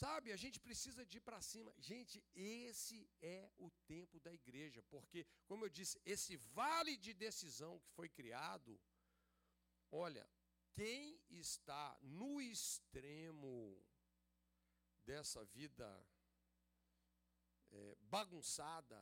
sabe, 0.00 0.32
a 0.32 0.40
gente 0.44 0.58
precisa 0.66 1.02
de 1.04 1.16
ir 1.18 1.24
para 1.28 1.40
cima. 1.40 1.70
Gente, 1.90 2.16
esse 2.34 2.98
é 3.20 3.50
o 3.66 3.68
tempo 3.94 4.20
da 4.20 4.32
igreja, 4.40 4.80
porque, 4.94 5.26
como 5.48 5.64
eu 5.64 5.70
disse, 5.78 6.00
esse 6.04 6.36
vale 6.58 6.96
de 6.96 7.12
decisão 7.26 7.72
que 7.80 7.90
foi 7.98 8.08
criado, 8.08 8.80
olha, 9.90 10.24
quem 10.78 11.20
está 11.28 11.98
no 12.02 12.40
extremo 12.40 13.54
dessa 15.04 15.44
vida 15.46 15.88
é, 17.70 17.96
bagunçada, 18.16 19.00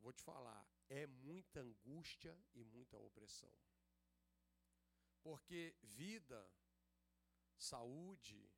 vou 0.00 0.12
te 0.12 0.22
falar, 0.22 0.66
é 0.88 1.06
muita 1.06 1.60
angústia 1.60 2.34
e 2.54 2.64
muita 2.64 2.96
opressão. 2.98 3.52
Porque 5.22 5.74
vida, 5.82 6.40
saúde, 7.56 8.50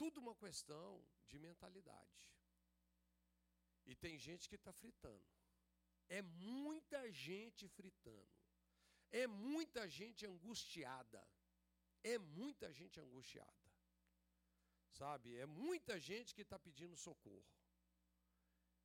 tudo 0.00 0.20
uma 0.24 0.34
questão 0.44 0.90
de 1.30 1.38
mentalidade. 1.38 2.20
E 3.90 3.94
tem 4.04 4.14
gente 4.26 4.48
que 4.48 4.58
está 4.60 4.72
fritando. 4.72 5.28
É 6.08 6.20
muita 6.22 7.00
gente 7.26 7.68
fritando. 7.68 8.36
É 9.10 9.26
muita 9.26 9.88
gente 9.88 10.26
angustiada. 10.26 11.22
É 12.02 12.16
muita 12.18 12.72
gente 12.72 13.00
angustiada. 13.00 13.68
Sabe? 15.00 15.36
É 15.36 15.46
muita 15.46 15.98
gente 15.98 16.34
que 16.34 16.42
está 16.42 16.58
pedindo 16.58 16.96
socorro. 16.96 17.46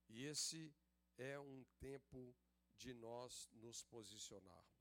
E 0.09 0.26
esse 0.26 0.61
é 1.18 1.39
um 1.39 1.64
tempo 1.80 2.36
de 2.78 2.93
nós 2.93 3.47
nos 3.53 3.84
posicionarmos. 3.84 4.72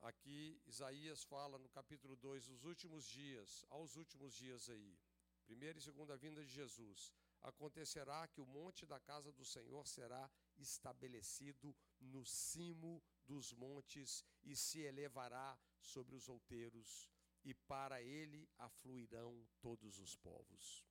Aqui 0.00 0.60
Isaías 0.66 1.24
fala 1.24 1.58
no 1.58 1.68
capítulo 1.68 2.16
2, 2.16 2.48
os 2.48 2.64
últimos 2.64 3.04
dias, 3.04 3.64
aos 3.68 3.96
últimos 3.96 4.32
dias 4.34 4.68
aí, 4.68 4.96
primeira 5.44 5.78
e 5.78 5.82
segunda 5.82 6.16
vinda 6.16 6.44
de 6.44 6.50
Jesus, 6.50 7.12
acontecerá 7.42 8.26
que 8.28 8.40
o 8.40 8.46
monte 8.46 8.86
da 8.86 9.00
casa 9.00 9.32
do 9.32 9.44
Senhor 9.44 9.86
será 9.86 10.30
estabelecido 10.56 11.74
no 12.00 12.24
cimo 12.24 13.02
dos 13.26 13.52
montes 13.52 14.24
e 14.44 14.56
se 14.56 14.80
elevará 14.80 15.58
sobre 15.80 16.14
os 16.14 16.28
outeiros 16.28 17.08
e 17.44 17.52
para 17.52 18.00
ele 18.00 18.48
afluirão 18.56 19.46
todos 19.60 19.98
os 19.98 20.14
povos. 20.16 20.87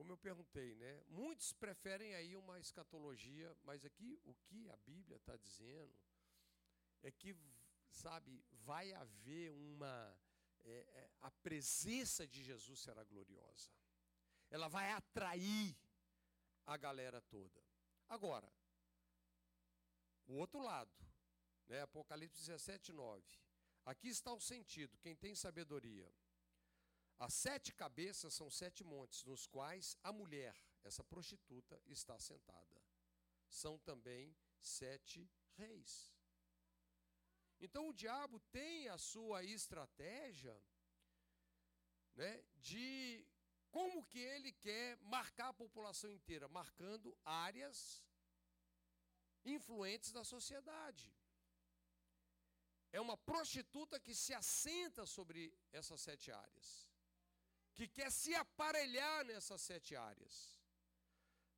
Como 0.00 0.12
eu 0.12 0.16
perguntei, 0.16 0.74
né? 0.76 1.04
Muitos 1.08 1.52
preferem 1.52 2.14
aí 2.14 2.34
uma 2.34 2.58
escatologia, 2.58 3.54
mas 3.64 3.84
aqui 3.84 4.18
o 4.24 4.34
que 4.46 4.66
a 4.70 4.76
Bíblia 4.78 5.18
está 5.18 5.36
dizendo 5.36 5.94
é 7.02 7.10
que, 7.10 7.36
sabe, 7.90 8.42
vai 8.64 8.94
haver 8.94 9.50
uma. 9.50 10.18
É, 10.64 10.70
é, 10.70 11.10
a 11.20 11.30
presença 11.30 12.26
de 12.26 12.42
Jesus 12.42 12.80
será 12.80 13.04
gloriosa. 13.04 13.70
Ela 14.48 14.68
vai 14.68 14.90
atrair 14.90 15.76
a 16.64 16.78
galera 16.78 17.20
toda. 17.20 17.62
Agora, 18.08 18.50
o 20.26 20.32
outro 20.32 20.62
lado, 20.62 20.96
né? 21.68 21.82
Apocalipse 21.82 22.40
17, 22.40 22.90
9. 22.90 23.22
Aqui 23.84 24.08
está 24.08 24.32
o 24.32 24.40
sentido, 24.40 24.96
quem 24.96 25.14
tem 25.14 25.34
sabedoria. 25.34 26.10
As 27.26 27.34
sete 27.34 27.70
cabeças 27.74 28.32
são 28.32 28.48
sete 28.50 28.82
montes, 28.82 29.24
nos 29.24 29.46
quais 29.46 29.94
a 30.02 30.10
mulher, 30.10 30.56
essa 30.82 31.04
prostituta, 31.04 31.78
está 31.86 32.18
sentada. 32.18 32.82
São 33.46 33.78
também 33.78 34.34
sete 34.58 35.30
reis. 35.54 36.14
Então 37.60 37.90
o 37.90 37.92
diabo 37.92 38.40
tem 38.50 38.88
a 38.88 38.96
sua 38.96 39.44
estratégia 39.44 40.58
né, 42.14 42.42
de 42.56 43.26
como 43.70 44.04
que 44.06 44.18
ele 44.18 44.52
quer 44.52 44.96
marcar 45.02 45.48
a 45.50 45.60
população 45.64 46.10
inteira, 46.10 46.48
marcando 46.48 47.14
áreas 47.22 48.02
influentes 49.44 50.10
da 50.10 50.24
sociedade. 50.24 51.14
É 52.92 53.00
uma 53.00 53.16
prostituta 53.16 54.00
que 54.00 54.14
se 54.14 54.32
assenta 54.32 55.04
sobre 55.04 55.54
essas 55.70 56.00
sete 56.00 56.32
áreas, 56.32 56.89
que 57.74 57.86
quer 57.88 58.10
se 58.10 58.34
aparelhar 58.34 59.24
nessas 59.24 59.60
sete 59.62 59.96
áreas. 59.96 60.60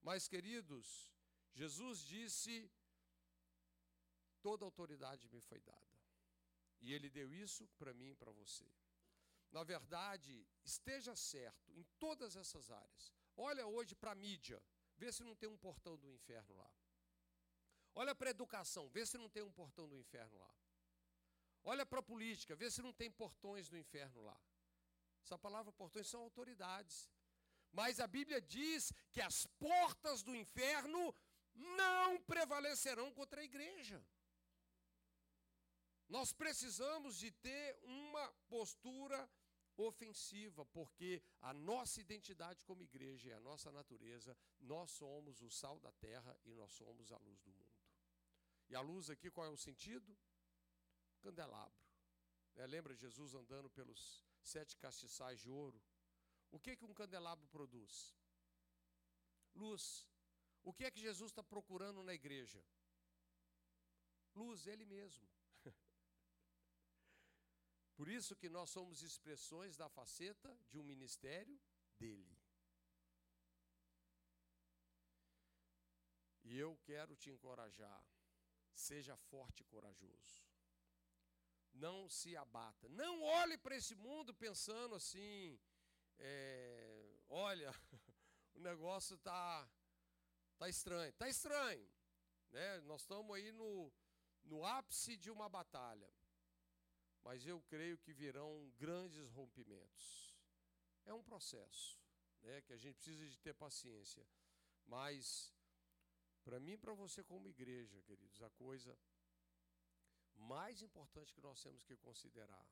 Mas, 0.02 0.28
queridos, 0.28 1.12
Jesus 1.52 2.00
disse: 2.00 2.70
toda 4.40 4.64
autoridade 4.64 5.28
me 5.28 5.40
foi 5.40 5.60
dada. 5.60 5.98
E 6.80 6.92
Ele 6.92 7.08
deu 7.08 7.32
isso 7.32 7.66
para 7.78 7.94
mim 7.94 8.10
e 8.10 8.14
para 8.14 8.32
você. 8.32 8.68
Na 9.52 9.62
verdade, 9.62 10.46
esteja 10.64 11.14
certo 11.14 11.72
em 11.72 11.84
todas 11.98 12.36
essas 12.36 12.70
áreas. 12.70 13.12
Olha 13.36 13.66
hoje 13.66 13.94
para 13.94 14.12
a 14.12 14.14
mídia, 14.14 14.62
vê 14.96 15.12
se 15.12 15.22
não 15.22 15.36
tem 15.36 15.48
um 15.48 15.56
portão 15.56 15.96
do 15.96 16.10
inferno 16.10 16.56
lá. 16.56 16.72
Olha 17.94 18.14
para 18.14 18.30
a 18.30 18.30
educação, 18.30 18.88
vê 18.88 19.04
se 19.04 19.18
não 19.18 19.28
tem 19.28 19.42
um 19.42 19.52
portão 19.52 19.86
do 19.88 19.96
inferno 19.96 20.38
lá. 20.38 20.54
Olha 21.64 21.84
para 21.86 22.00
a 22.00 22.02
política, 22.02 22.56
vê 22.56 22.70
se 22.70 22.82
não 22.82 22.92
tem 22.92 23.10
portões 23.10 23.68
do 23.68 23.76
inferno 23.76 24.22
lá. 24.22 24.40
Essa 25.22 25.38
palavra 25.38 25.72
portões 25.72 26.08
são 26.08 26.20
autoridades. 26.20 27.10
Mas 27.72 28.00
a 28.00 28.06
Bíblia 28.06 28.40
diz 28.40 28.92
que 29.10 29.20
as 29.20 29.46
portas 29.58 30.22
do 30.22 30.34
inferno 30.34 31.14
não 31.54 32.20
prevalecerão 32.22 33.12
contra 33.12 33.40
a 33.40 33.44
igreja. 33.44 34.04
Nós 36.08 36.32
precisamos 36.32 37.18
de 37.18 37.30
ter 37.30 37.78
uma 37.82 38.30
postura 38.48 39.30
ofensiva, 39.76 40.66
porque 40.66 41.22
a 41.40 41.54
nossa 41.54 42.00
identidade 42.00 42.64
como 42.64 42.82
igreja 42.82 43.30
e 43.30 43.32
a 43.32 43.40
nossa 43.40 43.72
natureza, 43.72 44.36
nós 44.60 44.90
somos 44.90 45.40
o 45.40 45.50
sal 45.50 45.78
da 45.80 45.90
terra 45.92 46.38
e 46.44 46.52
nós 46.52 46.72
somos 46.72 47.10
a 47.10 47.16
luz 47.16 47.40
do 47.40 47.50
mundo. 47.50 47.82
E 48.68 48.74
a 48.74 48.80
luz 48.80 49.08
aqui, 49.08 49.30
qual 49.30 49.46
é 49.46 49.50
o 49.50 49.56
sentido? 49.56 50.16
Candelabro. 51.22 51.82
É, 52.56 52.66
lembra 52.66 52.94
Jesus 52.94 53.34
andando 53.34 53.70
pelos 53.70 54.22
sete 54.42 54.76
castiçais 54.76 55.40
de 55.40 55.50
ouro? 55.50 55.80
O 56.50 56.58
que, 56.58 56.76
que 56.76 56.84
um 56.84 56.94
candelabro 56.94 57.46
produz? 57.48 58.14
Luz. 59.54 60.06
O 60.62 60.72
que 60.72 60.84
é 60.84 60.90
que 60.90 61.00
Jesus 61.00 61.30
está 61.30 61.42
procurando 61.42 62.02
na 62.02 62.14
igreja? 62.14 62.62
Luz, 64.34 64.66
Ele 64.66 64.84
mesmo. 64.84 65.26
Por 67.96 68.08
isso 68.08 68.36
que 68.36 68.48
nós 68.48 68.70
somos 68.70 69.02
expressões 69.02 69.76
da 69.76 69.88
faceta 69.88 70.56
de 70.68 70.78
um 70.78 70.82
ministério 70.82 71.60
dele. 71.98 72.38
E 76.44 76.58
eu 76.58 76.76
quero 76.84 77.16
te 77.16 77.30
encorajar, 77.30 78.04
seja 78.74 79.16
forte 79.16 79.62
e 79.62 79.64
corajoso. 79.64 80.51
Não 81.72 82.08
se 82.08 82.36
abata. 82.36 82.88
Não 82.88 83.22
olhe 83.22 83.56
para 83.58 83.76
esse 83.76 83.94
mundo 83.94 84.34
pensando 84.34 84.94
assim, 84.94 85.58
é, 86.18 87.18
olha, 87.28 87.72
o 88.54 88.60
negócio 88.60 89.14
está 89.14 89.68
tá 90.58 90.68
estranho. 90.68 91.10
Está 91.10 91.28
estranho. 91.28 91.88
Né? 92.50 92.80
Nós 92.82 93.02
estamos 93.02 93.34
aí 93.34 93.50
no, 93.52 93.92
no 94.44 94.64
ápice 94.64 95.16
de 95.16 95.30
uma 95.30 95.48
batalha. 95.48 96.12
Mas 97.24 97.46
eu 97.46 97.60
creio 97.62 97.98
que 97.98 98.12
virão 98.12 98.70
grandes 98.76 99.28
rompimentos. 99.30 100.34
É 101.04 101.14
um 101.14 101.22
processo, 101.22 101.98
né, 102.42 102.60
que 102.62 102.72
a 102.72 102.76
gente 102.76 102.96
precisa 102.96 103.28
de 103.28 103.38
ter 103.38 103.54
paciência. 103.54 104.26
Mas 104.86 105.52
para 106.44 106.58
mim 106.58 106.72
e 106.72 106.78
para 106.78 106.92
você 106.92 107.22
como 107.22 107.48
igreja, 107.48 108.00
queridos, 108.02 108.42
a 108.42 108.50
coisa 108.50 108.96
mais 110.42 110.82
importante 110.82 111.34
que 111.34 111.40
nós 111.40 111.62
temos 111.62 111.82
que 111.84 111.96
considerar 111.96 112.66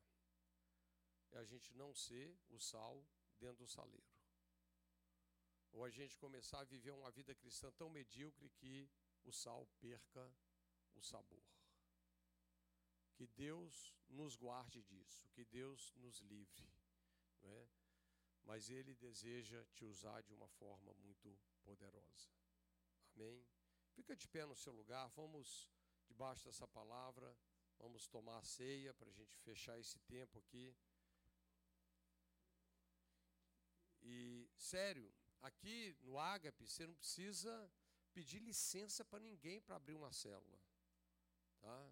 é 1.31 1.37
a 1.37 1.45
gente 1.45 1.73
não 1.73 1.93
ser 1.93 2.37
o 2.49 2.59
sal 2.59 3.05
dentro 3.39 3.63
do 3.63 3.67
saleiro. 3.67 4.11
Ou 5.71 5.85
a 5.85 5.89
gente 5.89 6.17
começar 6.17 6.59
a 6.59 6.65
viver 6.65 6.91
uma 6.91 7.11
vida 7.11 7.33
cristã 7.33 7.71
tão 7.71 7.89
medíocre 7.89 8.49
que 8.49 8.89
o 9.23 9.31
sal 9.31 9.65
perca 9.79 10.33
o 10.93 11.01
sabor. 11.01 11.43
Que 13.15 13.25
Deus 13.27 13.95
nos 14.09 14.35
guarde 14.35 14.83
disso, 14.83 15.29
que 15.29 15.45
Deus 15.45 15.93
nos 15.95 16.19
livre. 16.19 16.69
Não 17.41 17.53
é? 17.53 17.69
Mas 18.43 18.69
Ele 18.69 18.93
deseja 18.95 19.63
te 19.73 19.85
usar 19.85 20.21
de 20.21 20.33
uma 20.33 20.49
forma 20.49 20.93
muito 20.95 21.39
poderosa. 21.63 22.29
Amém? 23.15 23.45
Fica 23.91 24.15
de 24.15 24.27
pé 24.27 24.45
no 24.45 24.55
seu 24.55 24.73
lugar, 24.73 25.07
vamos 25.09 25.71
debaixo 26.07 26.45
dessa 26.45 26.67
palavra, 26.67 27.37
vamos 27.81 28.07
tomar 28.07 28.37
a 28.37 28.43
ceia 28.43 28.93
para 28.93 29.09
a 29.09 29.17
gente 29.19 29.35
fechar 29.39 29.79
esse 29.79 29.99
tempo 30.01 30.37
aqui. 30.37 30.75
E, 34.03 34.49
sério, 34.55 35.11
aqui 35.41 35.95
no 36.01 36.19
Ágape, 36.19 36.67
você 36.67 36.85
não 36.85 36.95
precisa 36.95 37.53
pedir 38.13 38.39
licença 38.39 39.03
para 39.03 39.19
ninguém 39.19 39.59
para 39.61 39.75
abrir 39.75 39.95
uma 39.95 40.11
célula. 40.11 40.59
Tá? 41.59 41.91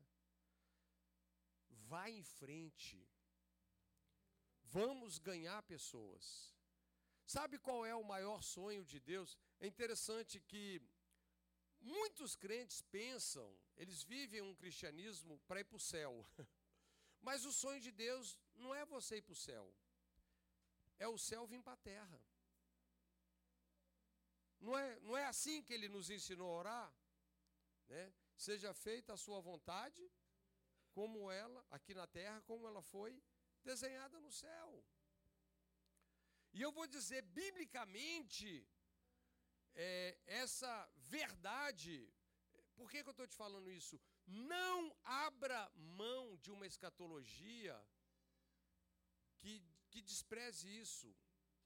Vai 1.92 2.12
em 2.12 2.24
frente. 2.24 3.08
Vamos 4.64 5.18
ganhar 5.18 5.62
pessoas. 5.64 6.54
Sabe 7.26 7.58
qual 7.58 7.86
é 7.86 7.96
o 7.96 8.04
maior 8.04 8.42
sonho 8.44 8.84
de 8.86 9.00
Deus? 9.00 9.38
É 9.60 9.66
interessante 9.68 10.40
que 10.40 10.82
muitos 11.80 12.36
crentes 12.36 12.82
pensam, 12.82 13.58
eles 13.76 14.04
vivem 14.04 14.42
um 14.42 14.56
cristianismo 14.56 15.40
para 15.48 15.62
ir 15.62 15.66
para 15.66 15.78
o 15.78 15.80
céu. 15.80 16.26
Mas 17.22 17.46
o 17.46 17.52
sonho 17.52 17.82
de 17.82 17.92
Deus 17.92 18.38
não 18.56 18.74
é 18.74 18.86
você 18.86 19.18
ir 19.18 19.22
para 19.22 19.34
o 19.34 19.36
céu, 19.36 19.74
é 20.98 21.08
o 21.08 21.18
céu 21.18 21.46
vir 21.46 21.62
para 21.62 21.74
a 21.74 21.78
terra. 21.78 22.22
Não 24.60 24.78
é, 24.78 25.00
não 25.00 25.18
é 25.18 25.26
assim 25.26 25.62
que 25.62 25.74
ele 25.74 25.88
nos 25.88 26.10
ensinou 26.10 26.50
a 26.52 26.58
orar? 26.60 26.94
Né? 27.88 28.14
Seja 28.36 28.74
feita 28.74 29.14
a 29.14 29.18
sua 29.18 29.40
vontade, 29.40 30.12
como 30.92 31.32
ela, 31.32 31.66
aqui 31.70 31.94
na 31.94 32.08
terra, 32.08 32.42
como 32.42 32.68
ela 32.68 32.82
foi 32.82 33.22
desenhada 33.64 34.20
no 34.20 34.32
céu. 34.32 34.84
E 36.52 36.62
eu 36.62 36.72
vou 36.72 36.88
dizer, 36.88 37.22
biblicamente, 37.22 38.68
é, 39.76 40.18
essa 40.26 40.90
verdade, 41.18 41.96
por 42.78 42.90
que, 42.90 43.02
que 43.04 43.10
eu 43.10 43.18
estou 43.18 43.28
te 43.32 43.36
falando 43.44 43.70
isso? 43.80 44.00
Não 44.26 44.78
abra 45.04 45.60
mão 46.02 46.38
de 46.38 46.50
uma 46.56 46.68
escatologia 46.72 47.76
que, 49.40 49.54
que 49.92 50.02
despreze 50.02 50.68
isso, 50.84 51.10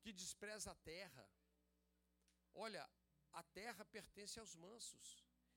que 0.02 0.12
despreza 0.12 0.72
a 0.72 0.76
terra. 0.94 1.26
Olha, 2.54 2.84
a 3.42 3.44
terra 3.60 3.84
pertence 3.98 4.40
aos 4.40 4.56
mansos. 4.56 5.10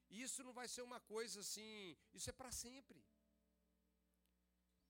E 0.09 0.23
isso 0.27 0.43
não 0.47 0.53
vai 0.53 0.69
ser 0.75 0.83
uma 0.83 1.01
coisa 1.01 1.41
assim, 1.41 1.97
isso 2.13 2.31
é 2.31 2.33
para 2.33 2.53
sempre. 2.53 3.01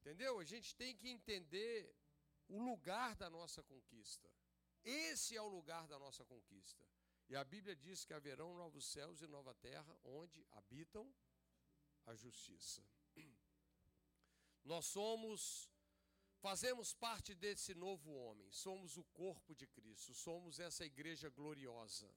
Entendeu? 0.00 0.38
A 0.38 0.44
gente 0.44 0.74
tem 0.76 0.94
que 0.96 1.08
entender 1.08 1.94
o 2.48 2.58
lugar 2.70 3.16
da 3.16 3.28
nossa 3.28 3.62
conquista. 3.62 4.30
Esse 4.84 5.36
é 5.36 5.42
o 5.42 5.48
lugar 5.48 5.86
da 5.88 5.98
nossa 5.98 6.24
conquista. 6.24 6.86
E 7.28 7.34
a 7.34 7.42
Bíblia 7.42 7.74
diz 7.74 8.04
que 8.04 8.14
haverão 8.14 8.54
novos 8.54 8.84
céus 8.86 9.20
e 9.20 9.26
nova 9.26 9.54
terra 9.54 9.98
onde 10.04 10.46
habitam 10.52 11.12
a 12.06 12.14
justiça. 12.14 12.82
Nós 14.64 14.86
somos, 14.86 15.68
fazemos 16.38 16.94
parte 16.94 17.34
desse 17.34 17.74
novo 17.74 18.12
homem, 18.12 18.50
somos 18.52 18.96
o 18.96 19.04
corpo 19.04 19.54
de 19.54 19.66
Cristo, 19.66 20.14
somos 20.14 20.60
essa 20.60 20.84
igreja 20.84 21.28
gloriosa. 21.28 22.08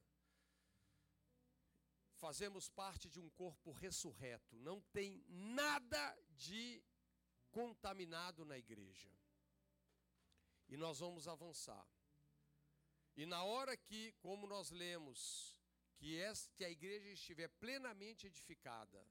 Fazemos 2.14 2.70
parte 2.70 3.10
de 3.10 3.20
um 3.20 3.30
corpo 3.30 3.72
ressurreto, 3.72 4.57
não 4.57 4.82
tem 4.82 5.24
nada 5.28 6.18
de 6.32 6.84
contaminado 7.49 8.45
na 8.45 8.57
igreja. 8.57 9.10
E 10.68 10.78
nós 10.78 10.99
vamos 10.99 11.28
avançar. 11.28 11.88
E 13.16 13.26
na 13.26 13.43
hora 13.43 13.76
que, 13.76 14.14
como 14.22 14.47
nós 14.47 14.70
lemos, 14.72 15.60
que, 15.97 16.18
esta, 16.18 16.49
que 16.55 16.64
a 16.64 16.70
igreja 16.70 17.10
estiver 17.10 17.49
plenamente 17.60 18.28
edificada, 18.28 19.05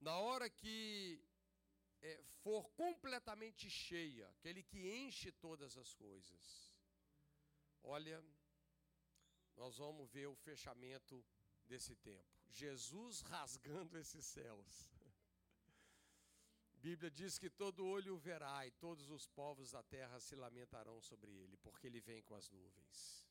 na 0.00 0.16
hora 0.18 0.48
que 0.48 1.20
é, 2.00 2.22
for 2.42 2.68
completamente 2.70 3.68
cheia, 3.68 4.28
aquele 4.30 4.62
que 4.62 4.86
enche 4.88 5.32
todas 5.32 5.76
as 5.76 5.94
coisas, 5.94 6.72
olha, 7.82 8.22
nós 9.56 9.78
vamos 9.78 10.10
ver 10.10 10.26
o 10.26 10.34
fechamento 10.36 11.24
desse 11.64 11.96
tempo. 11.96 12.34
Jesus 12.50 13.20
rasgando 13.22 13.96
esses 13.98 14.24
céus. 14.24 14.93
Bíblia 16.84 17.10
diz 17.10 17.38
que 17.38 17.48
todo 17.48 17.86
olho 17.86 18.14
o 18.14 18.18
verá 18.18 18.66
e 18.66 18.70
todos 18.72 19.08
os 19.08 19.26
povos 19.26 19.70
da 19.70 19.82
terra 19.82 20.20
se 20.20 20.36
lamentarão 20.36 21.00
sobre 21.00 21.30
ele, 21.32 21.56
porque 21.56 21.86
ele 21.86 21.98
vem 21.98 22.20
com 22.22 22.34
as 22.34 22.50
nuvens. 22.50 23.26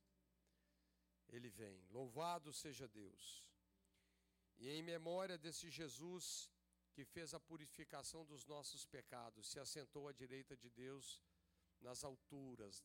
Ele 1.29 1.49
vem. 1.49 1.85
Louvado 1.91 2.51
seja 2.51 2.87
Deus. 2.87 3.45
E 4.57 4.69
em 4.69 4.81
memória 4.81 5.37
desse 5.37 5.69
Jesus 5.69 6.49
que 6.93 7.05
fez 7.05 7.35
a 7.35 7.39
purificação 7.39 8.25
dos 8.25 8.43
nossos 8.43 8.87
pecados, 8.87 9.51
se 9.51 9.59
assentou 9.59 10.07
à 10.07 10.11
direita 10.11 10.57
de 10.57 10.71
Deus 10.71 11.21
nas 11.79 12.03
alturas, 12.03 12.83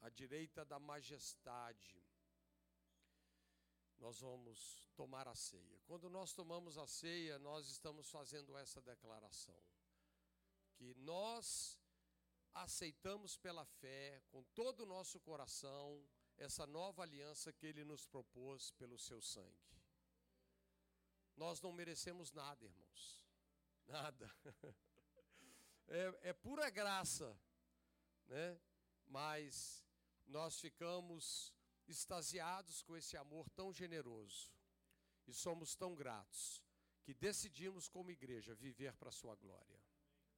à 0.00 0.08
direita 0.08 0.64
da 0.64 0.78
majestade. 0.78 2.00
Nós 3.98 4.20
vamos 4.20 4.88
tomar 4.94 5.26
a 5.26 5.34
ceia. 5.34 5.80
Quando 5.88 6.08
nós 6.08 6.32
tomamos 6.32 6.78
a 6.78 6.86
ceia, 6.86 7.36
nós 7.40 7.68
estamos 7.68 8.08
fazendo 8.08 8.56
essa 8.56 8.80
declaração 8.80 9.60
que 10.78 10.94
nós 10.94 11.78
aceitamos 12.54 13.36
pela 13.36 13.64
fé, 13.64 14.22
com 14.30 14.42
todo 14.54 14.80
o 14.84 14.86
nosso 14.86 15.18
coração, 15.20 16.08
essa 16.36 16.66
nova 16.66 17.02
aliança 17.02 17.52
que 17.52 17.66
Ele 17.66 17.84
nos 17.84 18.06
propôs 18.06 18.70
pelo 18.72 18.96
seu 18.96 19.20
sangue. 19.20 19.68
Nós 21.36 21.60
não 21.60 21.72
merecemos 21.72 22.32
nada, 22.32 22.64
irmãos. 22.64 23.24
Nada. 23.86 24.30
É, 25.90 26.28
é 26.28 26.32
pura 26.34 26.68
graça, 26.68 27.34
né? 28.26 28.60
Mas 29.06 29.82
nós 30.26 30.60
ficamos 30.60 31.50
extasiados 31.86 32.82
com 32.82 32.94
esse 32.94 33.16
amor 33.16 33.48
tão 33.48 33.72
generoso 33.72 34.52
e 35.26 35.32
somos 35.32 35.74
tão 35.74 35.94
gratos 35.94 36.62
que 37.02 37.14
decidimos, 37.14 37.88
como 37.88 38.10
igreja, 38.10 38.54
viver 38.54 38.94
para 38.96 39.08
a 39.08 39.12
Sua 39.12 39.34
glória. 39.34 39.77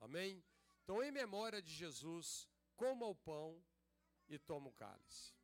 Amém? 0.00 0.42
Então, 0.82 1.02
em 1.02 1.10
memória 1.10 1.60
de 1.60 1.72
Jesus, 1.72 2.48
coma 2.76 3.06
o 3.06 3.14
pão 3.14 3.62
e 4.28 4.38
toma 4.38 4.68
o 4.68 4.72
cálice. 4.72 5.39